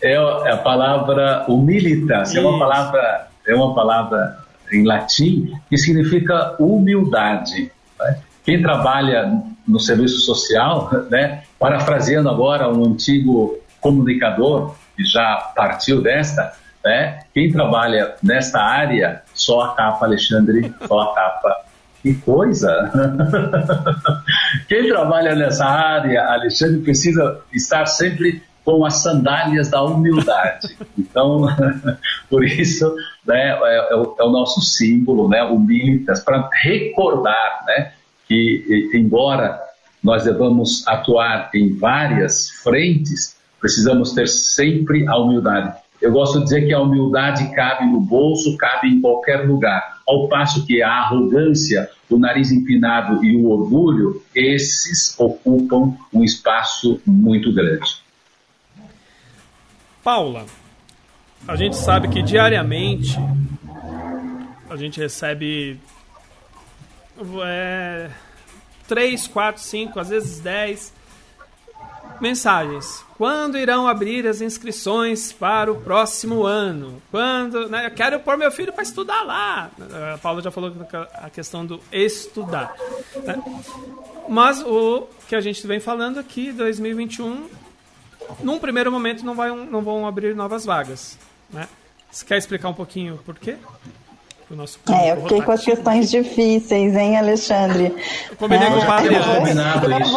É, 0.03 0.13
é, 0.13 0.17
a 0.17 0.57
palavra 0.57 1.45
humilitas, 1.49 2.35
é 2.35 2.41
uma 2.41 2.59
palavra, 2.59 3.29
é 3.47 3.55
uma 3.55 3.75
palavra 3.75 4.39
em 4.73 4.85
latim 4.85 5.53
que 5.69 5.79
significa 5.79 6.55
humildade. 6.59 7.71
Né? 7.99 8.19
Quem 8.45 8.61
trabalha 8.61 9.33
no 9.67 9.81
serviço 9.81 10.21
social, 10.21 10.91
né, 11.11 11.45
parafraseando 11.59 12.29
agora 12.29 12.69
um 12.69 12.85
antigo 12.85 13.59
comunicador 13.81 14.75
que 14.95 15.05
já 15.05 15.53
partiu 15.57 16.03
desta, 16.03 16.53
né, 16.85 17.21
quem 17.33 17.51
trabalha 17.51 18.15
nesta 18.23 18.61
área, 18.61 19.23
só 19.33 19.63
a 19.63 19.75
capa, 19.75 20.05
Alexandre, 20.05 20.73
só 20.87 21.01
a 21.01 21.15
capa. 21.15 21.65
Que 22.05 22.13
coisa! 22.17 22.93
Quem 24.69 24.89
trabalha 24.89 25.35
nessa 25.35 25.65
área, 25.65 26.23
Alexandre, 26.35 26.83
precisa 26.83 27.41
estar 27.51 27.87
sempre 27.87 28.43
com 28.63 28.85
as 28.85 29.03
sandálias 29.03 29.71
da 29.71 29.83
humildade. 29.83 30.77
Então, 30.99 31.47
por 32.29 32.45
isso, 32.45 32.95
né, 33.27 33.53
é, 33.53 33.93
é, 33.93 33.97
o, 33.97 34.17
é, 34.21 34.23
o, 34.23 34.29
nosso 34.29 34.61
símbolo, 34.61 35.31
né, 35.31 35.43
humildes, 35.45 36.21
para 36.21 36.47
recordar 36.63 37.65
né, 37.69 37.93
que, 38.29 38.91
embora 38.93 39.59
nós 40.03 40.25
devamos 40.25 40.87
atuar 40.87 41.49
em 41.55 41.75
várias 41.75 42.51
frentes, 42.51 43.39
precisamos 43.59 44.13
ter 44.13 44.29
sempre 44.29 45.09
a 45.09 45.17
humildade. 45.17 45.75
Eu 46.03 46.13
gosto 46.13 46.41
de 46.41 46.45
dizer 46.45 46.67
que 46.67 46.75
a 46.75 46.83
humildade 46.83 47.51
cabe 47.55 47.87
no 47.87 47.99
bolso, 47.99 48.59
cabe 48.59 48.89
em 48.89 49.01
qualquer 49.01 49.49
lugar. 49.49 49.94
Ao 50.07 50.29
passo 50.29 50.67
que 50.67 50.83
a 50.83 50.91
arrogância, 50.91 51.91
o 52.11 52.19
nariz 52.19 52.51
empinado 52.51 53.25
e 53.25 53.37
o 53.37 53.49
orgulho, 53.49 54.23
esses 54.35 55.19
ocupam 55.19 55.97
um 56.13 56.23
espaço 56.23 57.01
muito 57.07 57.53
grande. 57.53 58.03
Paula, 60.03 60.45
a 61.49 61.57
gente 61.57 61.77
sabe 61.77 62.09
que 62.09 62.23
diariamente 62.23 63.19
a 64.69 64.77
gente 64.77 65.01
recebe 65.01 65.79
é, 67.45 68.11
3, 68.89 69.27
4, 69.29 69.63
5, 69.63 70.01
às 70.01 70.09
vezes 70.09 70.41
10 70.41 70.93
mensagens. 72.21 73.04
Quando 73.17 73.57
irão 73.57 73.87
abrir 73.87 74.27
as 74.27 74.41
inscrições 74.41 75.33
para 75.33 75.71
o 75.71 75.81
próximo 75.81 76.45
ano? 76.45 77.01
Quando. 77.11 77.69
Né, 77.69 77.87
eu 77.87 77.91
quero 77.93 78.19
pôr 78.21 78.37
meu 78.37 78.51
filho 78.51 78.73
para 78.73 78.83
estudar 78.83 79.23
lá. 79.23 79.71
A 80.13 80.19
Paula 80.19 80.43
já 80.43 80.51
falou 80.51 80.73
a 81.15 81.31
questão 81.31 81.65
do 81.65 81.81
estudar. 81.93 82.75
Né? 83.23 83.43
Mas 84.29 84.63
o 84.63 85.07
que 85.29 85.37
a 85.37 85.41
gente 85.41 85.65
vem 85.67 85.79
falando 85.79 86.19
aqui, 86.19 86.51
2021, 86.53 87.49
num 88.43 88.59
primeiro 88.59 88.91
momento 88.91 89.25
não, 89.25 89.35
vai, 89.35 89.55
não 89.55 89.83
vão 89.83 90.07
abrir 90.07 90.35
novas 90.35 90.65
vagas. 90.65 91.17
Né? 91.51 91.69
Você 92.11 92.25
quer 92.25 92.39
explicar 92.39 92.69
um 92.69 92.75
pouquinho 92.75 93.19
por 93.25 93.39
quê? 93.39 93.57
O 94.55 94.57
nosso 94.57 94.79
é, 94.89 95.11
eu 95.11 95.17
fiquei 95.23 95.43
com 95.43 95.51
as 95.51 95.65
questões 95.65 96.09
difíceis, 96.09 96.95
hein, 96.95 97.17
Alexandre? 97.17 97.93
Eu 98.31 98.37
combinei 98.37 98.69
é, 98.69 98.71
com 98.71 98.79
o 98.79 98.87
padre 98.87 99.17
combinado 99.19 99.91
isso. 100.01 100.17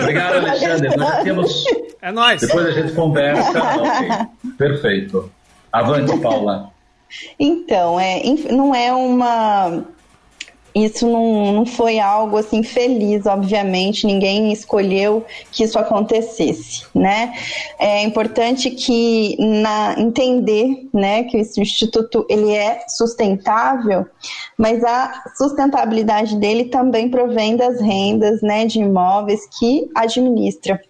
Obrigado, 0.00 0.36
Alexandre. 0.36 0.96
Nós 0.96 1.22
temos... 1.24 1.64
É 2.00 2.12
nóis. 2.12 2.40
Depois 2.40 2.66
a 2.66 2.70
gente 2.70 2.92
conversa. 2.92 3.50
okay. 3.50 4.52
Perfeito. 4.56 5.28
Avante, 5.72 6.16
Paula. 6.20 6.70
Então, 7.36 7.98
é, 7.98 8.22
não 8.48 8.72
é 8.72 8.92
uma 8.92 9.82
isso 10.74 11.06
não, 11.08 11.52
não 11.52 11.66
foi 11.66 11.98
algo 11.98 12.36
assim 12.36 12.62
feliz, 12.62 13.26
obviamente, 13.26 14.06
ninguém 14.06 14.52
escolheu 14.52 15.24
que 15.50 15.64
isso 15.64 15.78
acontecesse, 15.78 16.84
né? 16.94 17.34
É 17.78 18.02
importante 18.02 18.70
que 18.70 19.36
na, 19.38 19.96
entender, 19.98 20.88
né, 20.92 21.24
que 21.24 21.38
esse 21.38 21.60
instituto 21.60 22.26
ele 22.28 22.52
é 22.52 22.84
sustentável, 22.88 24.06
mas 24.56 24.84
a 24.84 25.24
sustentabilidade 25.36 26.36
dele 26.36 26.66
também 26.66 27.08
provém 27.08 27.56
das 27.56 27.80
rendas, 27.80 28.42
né, 28.42 28.66
de 28.66 28.80
imóveis 28.80 29.48
que 29.58 29.90
administra 29.94 30.80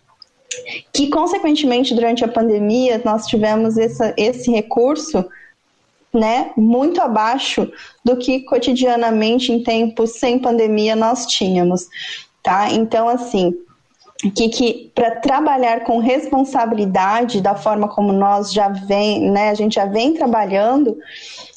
que 0.92 1.08
consequentemente 1.10 1.94
durante 1.94 2.24
a 2.24 2.28
pandemia 2.28 3.00
nós 3.04 3.26
tivemos 3.26 3.76
essa, 3.76 4.14
esse 4.16 4.50
recurso 4.50 5.24
né, 6.12 6.52
muito 6.56 7.00
abaixo 7.00 7.70
do 8.04 8.16
que 8.16 8.40
cotidianamente 8.40 9.52
em 9.52 9.62
tempos 9.62 10.18
sem 10.18 10.38
pandemia 10.38 10.96
nós 10.96 11.26
tínhamos, 11.26 11.86
tá? 12.42 12.70
Então, 12.70 13.08
assim, 13.08 13.54
que, 14.34 14.48
que 14.48 14.90
para 14.94 15.16
trabalhar 15.16 15.84
com 15.84 15.98
responsabilidade 15.98 17.40
da 17.40 17.54
forma 17.54 17.88
como 17.88 18.12
nós 18.12 18.52
já 18.52 18.68
vem, 18.68 19.30
né, 19.30 19.50
a 19.50 19.54
gente 19.54 19.74
já 19.74 19.84
vem 19.84 20.14
trabalhando, 20.14 20.96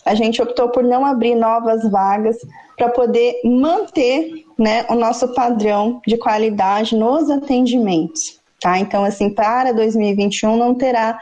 a 0.06 0.14
gente 0.14 0.42
optou 0.42 0.70
por 0.70 0.84
não 0.84 1.06
abrir 1.06 1.36
novas 1.36 1.90
vagas 1.90 2.38
para 2.78 2.90
poder 2.90 3.42
manter, 3.44 4.46
né, 4.58 4.86
o 4.90 4.96
nosso 4.96 5.34
padrão 5.34 6.02
de 6.06 6.18
qualidade 6.18 6.96
nos 6.96 7.30
atendimentos, 7.30 8.40
tá? 8.60 8.78
Então, 8.78 9.04
assim, 9.04 9.30
para 9.30 9.72
2021 9.72 10.56
não 10.56 10.76
terá 10.76 11.20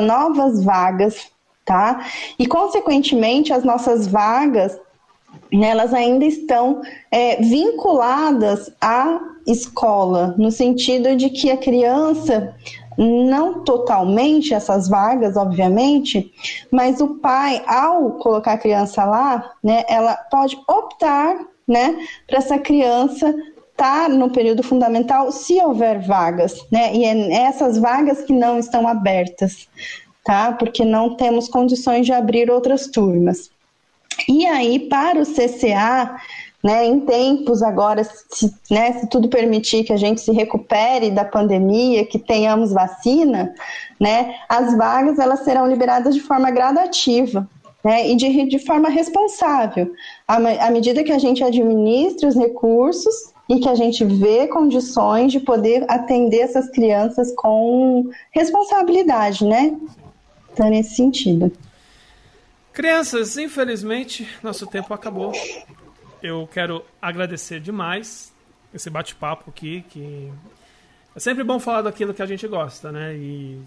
novas 0.00 0.62
vagas 0.62 1.30
tá? 1.68 2.06
E, 2.38 2.46
consequentemente, 2.46 3.52
as 3.52 3.62
nossas 3.62 4.06
vagas, 4.06 4.80
né, 5.52 5.68
elas 5.68 5.92
ainda 5.92 6.24
estão 6.24 6.80
é, 7.12 7.36
vinculadas 7.42 8.72
à 8.80 9.20
escola, 9.46 10.34
no 10.38 10.50
sentido 10.50 11.14
de 11.14 11.28
que 11.28 11.50
a 11.50 11.58
criança 11.58 12.54
não 12.96 13.62
totalmente 13.64 14.54
essas 14.54 14.88
vagas, 14.88 15.36
obviamente, 15.36 16.32
mas 16.72 17.00
o 17.00 17.16
pai, 17.16 17.62
ao 17.66 18.12
colocar 18.12 18.54
a 18.54 18.58
criança 18.58 19.04
lá, 19.04 19.52
né, 19.62 19.84
ela 19.88 20.16
pode 20.30 20.58
optar, 20.66 21.36
né, 21.66 21.98
para 22.26 22.38
essa 22.38 22.58
criança 22.58 23.28
estar 23.28 24.04
tá 24.04 24.08
no 24.08 24.30
período 24.30 24.62
fundamental 24.62 25.30
se 25.30 25.62
houver 25.62 26.00
vagas, 26.00 26.66
né, 26.72 26.94
e 26.94 27.04
é 27.04 27.42
essas 27.42 27.78
vagas 27.78 28.22
que 28.22 28.32
não 28.32 28.58
estão 28.58 28.88
abertas, 28.88 29.68
tá? 30.28 30.52
Porque 30.52 30.84
não 30.84 31.14
temos 31.14 31.48
condições 31.48 32.04
de 32.04 32.12
abrir 32.12 32.50
outras 32.50 32.86
turmas. 32.86 33.50
E 34.28 34.44
aí, 34.44 34.78
para 34.78 35.22
o 35.22 35.24
CCA, 35.24 36.20
né, 36.62 36.84
em 36.84 37.00
tempos 37.00 37.62
agora, 37.62 38.04
se, 38.04 38.54
né, 38.70 38.92
se 38.92 39.08
tudo 39.08 39.30
permitir 39.30 39.84
que 39.84 39.92
a 39.92 39.96
gente 39.96 40.20
se 40.20 40.30
recupere 40.30 41.10
da 41.10 41.24
pandemia, 41.24 42.04
que 42.04 42.18
tenhamos 42.18 42.72
vacina, 42.72 43.54
né, 43.98 44.34
as 44.50 44.76
vagas 44.76 45.18
elas 45.18 45.44
serão 45.44 45.66
liberadas 45.66 46.14
de 46.14 46.20
forma 46.20 46.50
gradativa. 46.50 47.48
Né, 47.82 48.10
e 48.10 48.16
de, 48.16 48.48
de 48.48 48.58
forma 48.58 48.88
responsável, 48.88 49.92
à, 50.26 50.34
à 50.66 50.70
medida 50.70 51.04
que 51.04 51.12
a 51.12 51.18
gente 51.18 51.44
administra 51.44 52.28
os 52.28 52.34
recursos 52.34 53.32
e 53.48 53.60
que 53.60 53.68
a 53.68 53.74
gente 53.76 54.04
vê 54.04 54.48
condições 54.48 55.30
de 55.30 55.38
poder 55.38 55.86
atender 55.88 56.40
essas 56.40 56.68
crianças 56.68 57.32
com 57.36 58.10
responsabilidade, 58.32 59.44
né? 59.44 59.76
Tá 60.58 60.70
nesse 60.70 60.96
sentido. 60.96 61.52
Crianças, 62.72 63.36
infelizmente, 63.36 64.28
nosso 64.42 64.66
tempo 64.66 64.92
acabou. 64.94 65.32
Eu 66.22 66.48
quero 66.52 66.84
agradecer 67.00 67.60
demais 67.60 68.32
esse 68.72 68.90
bate-papo 68.90 69.50
aqui, 69.50 69.84
que 69.88 70.30
é 71.16 71.20
sempre 71.20 71.42
bom 71.42 71.58
falar 71.58 71.82
daquilo 71.82 72.14
que 72.14 72.22
a 72.22 72.26
gente 72.26 72.46
gosta, 72.46 72.92
né? 72.92 73.14
E 73.16 73.60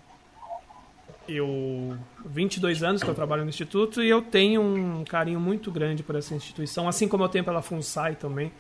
eu 1.28 1.98
22 2.26 2.84
anos 2.84 3.04
que 3.04 3.10
eu 3.10 3.16
trabalho 3.16 3.44
no 3.44 3.50
instituto 3.50 4.02
e 4.02 4.10
eu 4.10 4.22
tenho 4.22 4.62
um 4.62 5.04
carinho 5.04 5.40
muito 5.40 5.72
grande 5.72 6.04
por 6.04 6.16
essa 6.16 6.34
instituição, 6.36 6.88
assim 6.88 7.08
como 7.08 7.24
eu 7.24 7.30
tenho 7.30 7.44
pela 7.44 7.62
FUNSAI 7.62 8.16
também. 8.16 8.52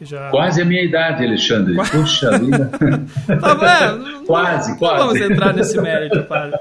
Já... 0.00 0.30
Quase 0.30 0.62
a 0.62 0.64
minha 0.64 0.82
idade, 0.82 1.24
Alexandre. 1.26 1.74
Quase... 1.74 1.90
Puxa 1.90 2.38
vida. 2.38 2.70
tá 3.38 3.54
vendo? 3.54 4.24
quase, 4.24 4.70
não, 4.70 4.78
quase. 4.78 4.98
Não 4.98 5.06
vamos 5.08 5.20
entrar 5.20 5.52
nesse 5.52 5.78
mérito, 5.78 6.22
padre. 6.24 6.58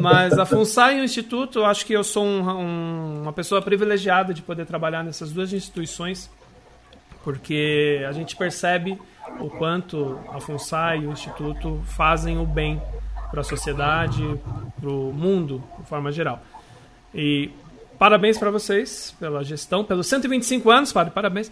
Mas 0.00 0.38
a 0.38 0.44
FUNSAI 0.44 0.98
e 0.98 1.00
o 1.00 1.04
Instituto, 1.04 1.60
eu 1.60 1.66
acho 1.66 1.84
que 1.84 1.92
eu 1.92 2.04
sou 2.04 2.24
um, 2.24 2.48
um, 2.48 3.22
uma 3.22 3.32
pessoa 3.32 3.60
privilegiada 3.62 4.32
de 4.32 4.42
poder 4.42 4.66
trabalhar 4.66 5.02
nessas 5.02 5.32
duas 5.32 5.52
instituições, 5.52 6.30
porque 7.24 8.04
a 8.08 8.12
gente 8.12 8.36
percebe 8.36 8.98
o 9.40 9.50
quanto 9.50 10.18
a 10.32 10.40
FUNSAI 10.40 11.00
e 11.00 11.06
o 11.06 11.12
Instituto 11.12 11.82
fazem 11.84 12.38
o 12.38 12.44
bem 12.44 12.80
para 13.30 13.40
a 13.40 13.44
sociedade, 13.44 14.22
para 14.80 14.90
o 14.90 15.12
mundo, 15.12 15.62
de 15.78 15.88
forma 15.88 16.12
geral. 16.12 16.42
E 17.14 17.50
parabéns 17.98 18.38
para 18.38 18.50
vocês 18.50 19.14
pela 19.18 19.42
gestão, 19.42 19.84
pelos 19.84 20.06
125 20.06 20.70
anos, 20.70 20.92
padre, 20.92 21.12
parabéns. 21.12 21.50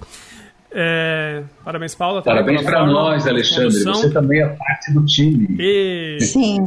É, 0.77 1.45
parabéns, 1.65 1.95
Paula. 1.95 2.21
Parabéns 2.21 2.63
para 2.63 2.85
nós, 2.85 3.27
Alexandre. 3.29 3.71
Você 3.85 4.11
também 4.11 4.43
é 4.43 4.49
parte 4.49 4.93
do 4.93 5.05
time. 5.05 5.57
E... 5.59 6.19
Sim. 6.21 6.59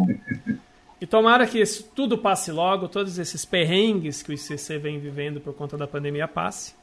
E 1.00 1.06
tomara 1.06 1.46
que 1.46 1.60
isso 1.60 1.90
tudo 1.96 2.18
passe 2.18 2.52
logo, 2.52 2.88
todos 2.88 3.20
esses 3.20 3.46
perrengues 3.46 4.24
que 4.24 4.32
o 4.32 4.34
ICC 4.34 4.78
vem 4.80 5.00
vivendo 5.00 5.40
por 5.40 5.54
conta 5.54 5.78
da 5.78 5.88
pandemia 5.88 6.28
passe. 6.28 6.74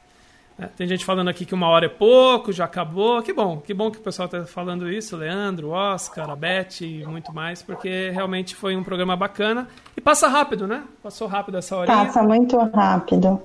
É, 0.57 0.67
tem 0.67 0.87
gente 0.87 1.03
falando 1.03 1.27
aqui 1.27 1.45
que 1.45 1.53
uma 1.53 1.67
hora 1.67 1.87
é 1.87 1.89
pouco, 1.89 2.53
já 2.53 2.63
acabou. 2.63 3.21
Que 3.21 3.33
bom, 3.33 3.57
que 3.57 3.73
bom 3.73 3.91
que 3.91 3.97
o 3.97 4.01
pessoal 4.01 4.25
está 4.25 4.45
falando 4.45 4.89
isso, 4.89 5.17
Leandro, 5.17 5.71
Oscar, 5.71 6.29
a 6.29 6.35
Beth 6.35 6.79
e 6.81 7.05
muito 7.05 7.33
mais, 7.33 7.61
porque 7.61 8.09
realmente 8.11 8.55
foi 8.55 8.75
um 8.75 8.83
programa 8.83 9.17
bacana. 9.17 9.67
E 9.97 10.01
passa 10.01 10.29
rápido, 10.29 10.65
né? 10.65 10.83
Passou 11.03 11.27
rápido 11.27 11.57
essa 11.57 11.75
hora. 11.75 11.87
Passa 11.87 12.23
muito 12.23 12.57
rápido. 12.57 13.41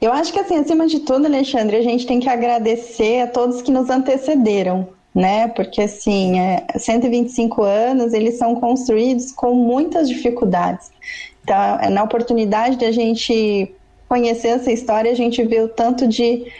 Eu 0.00 0.12
acho 0.12 0.32
que, 0.32 0.40
assim, 0.40 0.56
acima 0.56 0.88
de 0.88 1.00
tudo, 1.00 1.26
Alexandre, 1.26 1.76
a 1.76 1.82
gente 1.82 2.04
tem 2.04 2.18
que 2.18 2.28
agradecer 2.28 3.20
a 3.20 3.26
todos 3.28 3.62
que 3.62 3.70
nos 3.70 3.88
antecederam, 3.88 4.88
né? 5.14 5.48
Porque, 5.48 5.82
assim, 5.82 6.38
é, 6.38 6.66
125 6.76 7.62
anos, 7.62 8.12
eles 8.12 8.38
são 8.38 8.54
construídos 8.54 9.32
com 9.32 9.54
muitas 9.54 10.08
dificuldades. 10.08 10.90
Então, 11.42 11.56
é 11.80 11.90
na 11.90 12.02
oportunidade 12.02 12.76
de 12.76 12.84
a 12.84 12.92
gente 12.92 13.74
conhecer 14.08 14.48
essa 14.48 14.72
história, 14.72 15.10
a 15.10 15.14
gente 15.14 15.42
vê 15.44 15.60
o 15.60 15.68
tanto 15.68 16.06
de, 16.06 16.50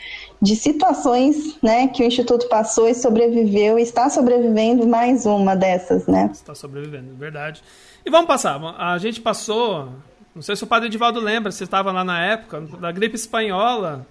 de 0.41 0.55
situações 0.55 1.59
né, 1.61 1.89
que 1.89 2.03
o 2.03 2.07
Instituto 2.07 2.49
passou 2.49 2.89
e 2.89 2.95
sobreviveu, 2.95 3.79
e 3.79 3.83
está 3.83 4.09
sobrevivendo 4.09 4.87
mais 4.87 5.27
uma 5.27 5.57
dessas, 5.57 6.07
né? 6.07 6.31
Está 6.33 6.55
sobrevivendo, 6.55 7.15
verdade. 7.17 7.63
E 8.05 8.11
vamos 8.11 8.27
passar. 8.27 8.61
A 8.79 8.97
gente 8.99 9.21
passou, 9.21 9.89
não 10.35 10.43
sei 10.43 10.57
se 10.57 10.65
o 10.65 10.67
padre 10.67 10.89
Edivaldo 10.89 11.21
lembra, 11.21 11.51
você 11.51 11.65
estava 11.65 11.93
lá 11.93 12.05
na 12.05 12.25
época, 12.25 12.61
da 12.81 12.91
gripe 12.91 13.17
espanhola. 13.17 14.07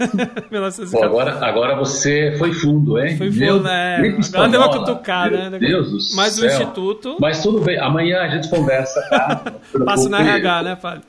Pô, 0.90 1.04
agora, 1.04 1.44
agora 1.44 1.76
você 1.76 2.34
foi 2.38 2.52
fundo, 2.52 2.98
hein? 2.98 3.16
Foi 3.16 3.30
fundo, 3.30 3.62
né? 3.64 4.18
Agora 4.32 4.48
deu 4.48 4.60
uma 4.60 4.70
cutucada, 4.70 5.50
né? 5.50 5.58
Deus 5.58 5.90
do 5.90 6.16
Mas 6.16 6.34
céu. 6.34 6.44
o 6.44 6.52
Instituto. 6.52 7.16
Mas 7.20 7.42
tudo 7.42 7.60
bem, 7.60 7.78
amanhã 7.78 8.20
a 8.20 8.28
gente 8.28 8.48
conversa, 8.48 9.00
tá? 9.10 9.42
Passa 9.84 10.08
na 10.08 10.20
RH, 10.20 10.62
né, 10.62 10.76
Padre? 10.76 11.02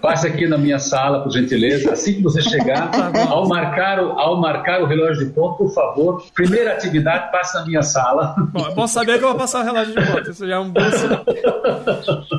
Passe 0.00 0.26
aqui 0.26 0.46
na 0.46 0.58
minha 0.58 0.78
sala, 0.78 1.22
por 1.22 1.30
gentileza. 1.30 1.92
Assim 1.92 2.14
que 2.14 2.22
você 2.22 2.42
chegar, 2.42 2.90
tá 2.90 3.10
ao, 3.28 3.48
marcar 3.48 4.02
o, 4.02 4.18
ao 4.18 4.40
marcar 4.40 4.82
o 4.82 4.86
relógio 4.86 5.26
de 5.26 5.32
ponto, 5.32 5.58
por 5.58 5.72
favor, 5.72 6.24
primeira 6.34 6.72
atividade, 6.72 7.30
passe 7.30 7.54
na 7.54 7.64
minha 7.64 7.82
sala. 7.82 8.34
Bom, 8.52 8.66
é 8.66 8.74
bom 8.74 8.86
saber 8.86 9.18
que 9.18 9.24
eu 9.24 9.28
vou 9.28 9.38
passar 9.38 9.60
o 9.60 9.64
relógio 9.64 9.94
de 9.94 10.06
ponto. 10.06 10.30
Isso 10.30 10.46
já 10.46 10.56
é 10.56 10.58
um 10.58 10.70
bom 10.70 10.90
sinal. 10.90 11.24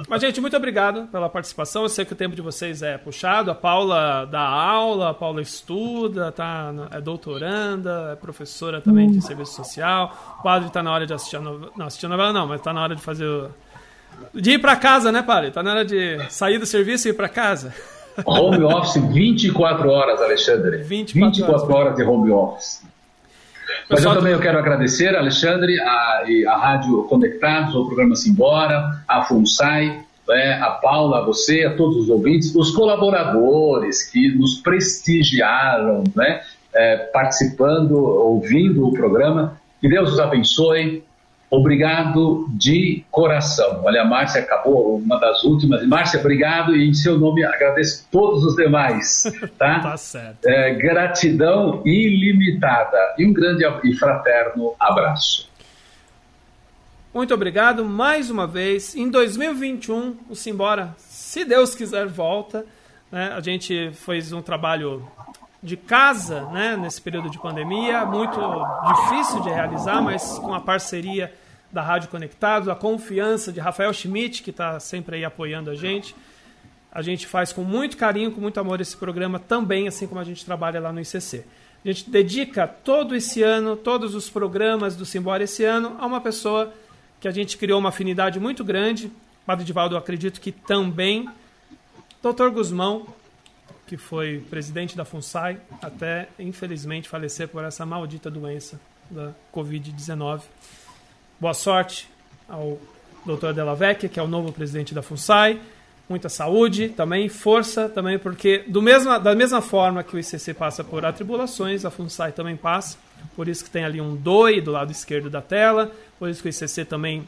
Mas, 0.10 0.22
gente, 0.22 0.42
muito 0.42 0.58
obrigado 0.58 1.08
pela 1.08 1.30
participação. 1.30 1.84
Eu 1.84 1.90
sei 1.90 2.06
que 2.06 2.14
o 2.14 2.16
tempo 2.16 2.36
de 2.36 2.42
vocês 2.42 2.82
é 2.82 2.98
puxado. 2.98 3.52
A 3.52 3.56
Paula 3.56 4.26
dá 4.26 4.42
aula, 4.42 5.12
a 5.12 5.14
Paula 5.14 5.42
estuda, 5.42 6.32
tá, 6.32 6.74
é 6.92 7.00
doutoranda, 7.00 8.10
é 8.12 8.16
professora 8.16 8.82
também 8.82 9.10
de 9.10 9.22
serviço 9.22 9.54
social. 9.56 10.38
O 10.40 10.44
padre 10.44 10.68
está 10.68 10.84
na 10.84 10.92
hora 10.92 11.06
de 11.06 11.14
assistir 11.14 11.38
a 11.38 11.42
novela. 11.42 11.72
Não, 11.76 11.86
assistir 11.86 12.06
a 12.06 12.10
novela 12.10 12.34
não, 12.34 12.48
mas 12.48 12.60
está 12.60 12.74
na 12.74 12.84
hora 12.84 12.96
de 12.96 13.02
fazer 13.02 13.26
o 13.26 13.50
de 14.34 14.52
ir 14.52 14.60
para 14.60 14.76
casa, 14.76 15.12
né, 15.12 15.22
Padre? 15.22 15.52
Tá 15.52 15.62
na 15.62 15.72
hora 15.72 15.86
de 15.86 16.18
sair 16.30 16.58
do 16.58 16.66
serviço 16.66 17.08
e 17.08 17.12
ir 17.12 17.14
para 17.14 17.30
casa. 17.30 17.74
Home 18.26 18.64
office 18.64 19.02
24 19.02 19.90
horas, 19.90 20.22
Alexandre. 20.22 20.78
24, 20.84 21.32
24 21.32 21.74
horas. 21.74 21.96
de 21.96 22.04
home 22.04 22.32
office. 22.32 22.82
Mas 23.90 24.04
eu 24.04 24.14
também 24.14 24.34
eu 24.34 24.40
quero 24.40 24.58
agradecer, 24.58 25.16
Alexandre, 25.16 25.80
a, 25.80 26.24
a 26.48 26.58
Rádio 26.58 27.04
Conectados, 27.04 27.76
o 27.76 27.86
programa 27.86 28.16
Simbora, 28.16 29.02
a 29.08 29.24
FUNSAI, 29.24 30.04
é, 30.30 30.54
a 30.54 30.72
Paula, 30.72 31.20
a 31.20 31.26
você, 31.26 31.66
a 31.66 31.76
todos 31.76 31.98
os 31.98 32.10
ouvintes, 32.10 32.56
os 32.56 32.72
colaboradores 32.72 34.04
que 34.04 34.34
nos 34.36 34.56
prestigiaram, 34.56 36.04
né, 36.16 36.42
é, 36.74 36.98
participando, 37.14 37.98
ouvindo 37.98 38.88
o 38.88 38.94
programa. 38.94 39.60
Que 39.80 39.90
Deus 39.90 40.14
os 40.14 40.20
abençoe, 40.20 41.04
Obrigado 41.52 42.47
de 42.52 43.04
coração. 43.12 43.82
Olha, 43.84 44.04
a 44.04 44.06
Márcia 44.06 44.39
acabou 44.39 44.95
uma 44.95 45.20
das 45.20 45.43
últimas. 45.43 45.86
Márcia, 45.86 46.18
obrigado 46.18 46.74
e 46.74 46.88
em 46.88 46.93
seu 46.93 47.20
nome 47.20 47.43
agradeço 47.43 48.08
todos 48.10 48.45
os 48.45 48.56
demais. 48.56 49.24
Tá, 49.58 49.80
tá 49.80 49.97
certo. 49.97 50.47
É, 50.47 50.74
gratidão 50.74 51.82
ilimitada 51.86 52.97
e 53.18 53.26
um 53.26 53.34
grande 53.34 53.64
e 53.84 53.93
fraterno 53.93 54.74
abraço. 54.80 55.49
Muito 57.14 57.34
obrigado 57.34 57.84
mais 57.84 58.30
uma 58.30 58.47
vez. 58.47 58.95
Em 58.95 59.10
2021, 59.10 60.16
o 60.30 60.36
Simbora, 60.36 60.95
se 60.97 61.43
Deus 61.43 61.76
quiser, 61.76 62.08
volta. 62.08 62.66
Né? 63.12 63.34
A 63.36 63.41
gente 63.41 63.91
fez 63.93 64.32
um 64.32 64.41
trabalho 64.41 65.06
de 65.62 65.76
casa, 65.76 66.45
né, 66.45 66.76
nesse 66.76 66.99
período 66.99 67.30
de 67.30 67.38
pandemia, 67.38 68.04
muito 68.06 68.39
difícil 68.88 69.41
de 69.41 69.49
realizar, 69.49 70.02
mas 70.02 70.39
com 70.39 70.54
a 70.54 70.60
parceria 70.60 71.32
da 71.72 71.82
Rádio 71.82 72.10
Conectados, 72.10 72.68
a 72.68 72.76
confiança 72.76 73.52
de 73.52 73.60
Rafael 73.60 73.94
Schmidt, 73.94 74.44
que 74.44 74.50
está 74.50 74.80
sempre 74.80 75.18
aí 75.18 75.26
apoiando 75.26 75.70
a 75.70 75.76
gente. 75.76 76.16
A 76.92 77.02
gente 77.02 77.26
faz 77.26 77.54
com 77.54 77.64
muito 77.64 77.96
carinho, 77.96 78.32
com 78.32 78.42
muito 78.42 78.60
amor 78.60 78.82
esse 78.82 78.98
programa 78.98 79.40
também, 79.40 79.88
assim 79.88 80.08
como 80.08 80.20
a 80.20 80.24
gente 80.24 80.44
trabalha 80.44 80.80
lá 80.80 80.92
no 80.92 81.00
ICC. 81.00 81.46
A 81.84 81.88
gente 81.88 82.10
dedica 82.10 82.68
todo 82.68 83.16
esse 83.16 83.42
ano, 83.42 83.76
todos 83.76 84.14
os 84.14 84.30
programas 84.30 84.96
do 84.96 85.06
Simbora 85.06 85.44
esse 85.44 85.64
ano, 85.64 85.96
a 86.00 86.06
uma 86.06 86.20
pessoa 86.20 86.72
que 87.20 87.28
a 87.28 87.32
gente 87.32 87.58
criou 87.58 87.80
uma 87.80 87.90
afinidade 87.90 88.40
muito 88.40 88.64
grande. 88.64 89.12
Padre 89.46 89.64
Divaldo, 89.64 89.96
eu 89.96 90.00
acredito 90.00 90.42
que 90.42 90.52
também. 90.52 91.28
Doutor 92.22 92.52
Guzmão, 92.52 93.08
que 93.88 93.98
foi 93.98 94.44
presidente 94.50 94.96
da 94.96 95.04
FUNSAI, 95.04 95.60
até 95.82 96.30
infelizmente 96.38 97.10
falecer 97.10 97.48
por 97.48 97.64
essa 97.64 97.86
maldita 97.86 98.30
doença 98.30 98.80
da 99.10 99.32
Covid-19. 99.54 100.42
Boa 101.42 101.56
sorte 101.56 102.08
ao 102.48 102.78
Dr. 103.26 103.52
Della 103.52 103.74
Vecchia, 103.74 104.08
que 104.08 104.20
é 104.20 104.22
o 104.22 104.28
novo 104.28 104.52
presidente 104.52 104.94
da 104.94 105.02
FUNSAI. 105.02 105.60
Muita 106.08 106.30
saúde 106.30 106.89
também, 106.89 107.30
força 107.30 107.89
também, 107.89 108.20
porque 108.20 108.60
do 108.68 108.80
mesma, 108.80 109.20
da 109.20 109.34
mesma 109.34 109.60
forma 109.60 110.04
que 110.04 110.16
o 110.16 110.20
ICC 110.20 110.54
passa 110.54 110.84
por 110.84 111.04
atribulações, 111.04 111.84
a 111.84 111.89
FUNSAI 111.89 112.32
também 112.32 112.56
passa. 112.56 112.96
Por 113.36 113.48
isso 113.48 113.64
que 113.64 113.72
tem 113.72 113.84
ali 113.84 114.00
um 114.00 114.16
DOI 114.16 114.62
do 114.62 114.70
lado 114.70 114.92
esquerdo 114.92 115.32
da 115.32 115.42
tela, 115.42 115.92
por 116.20 116.30
isso 116.30 116.44
que 116.44 116.50
o 116.50 116.52
ICC 116.52 116.86
também 116.86 117.28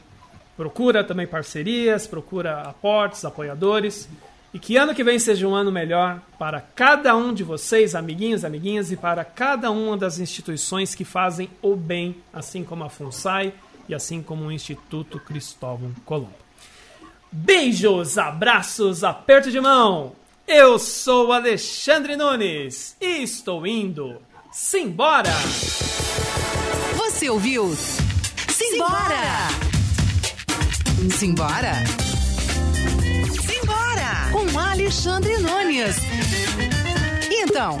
procura 0.56 1.02
também 1.02 1.26
parcerias, 1.26 2.06
procura 2.06 2.60
aportes, 2.60 3.24
apoiadores. 3.24 4.08
E 4.52 4.60
que 4.60 4.76
ano 4.76 4.94
que 4.94 5.02
vem 5.02 5.18
seja 5.18 5.44
um 5.48 5.56
ano 5.56 5.72
melhor 5.72 6.22
para 6.38 6.60
cada 6.60 7.16
um 7.16 7.34
de 7.34 7.42
vocês, 7.42 7.96
amiguinhos, 7.96 8.44
amiguinhas, 8.44 8.92
e 8.92 8.96
para 8.96 9.24
cada 9.24 9.72
uma 9.72 9.96
das 9.96 10.20
instituições 10.20 10.94
que 10.94 11.04
fazem 11.04 11.50
o 11.60 11.74
bem, 11.74 12.14
assim 12.32 12.62
como 12.62 12.84
a 12.84 12.88
FUNSAI 12.88 13.52
e 13.88 13.94
assim 13.94 14.22
como 14.22 14.44
o 14.44 14.52
Instituto 14.52 15.18
Cristóvão 15.20 15.92
Colombo. 16.04 16.34
Beijos, 17.30 18.16
abraços, 18.18 19.02
aperto 19.02 19.50
de 19.50 19.60
mão. 19.60 20.12
Eu 20.46 20.78
sou 20.78 21.32
Alexandre 21.32 22.16
Nunes 22.16 22.96
e 23.00 23.22
estou 23.22 23.66
indo. 23.66 24.20
Simbora! 24.52 25.32
Você 26.96 27.28
ouviu? 27.28 27.74
Simbora! 28.48 29.48
Simbora! 31.18 32.04
com 34.34 34.58
Alexandre 34.58 35.38
Nunes. 35.38 35.96
Então, 37.30 37.80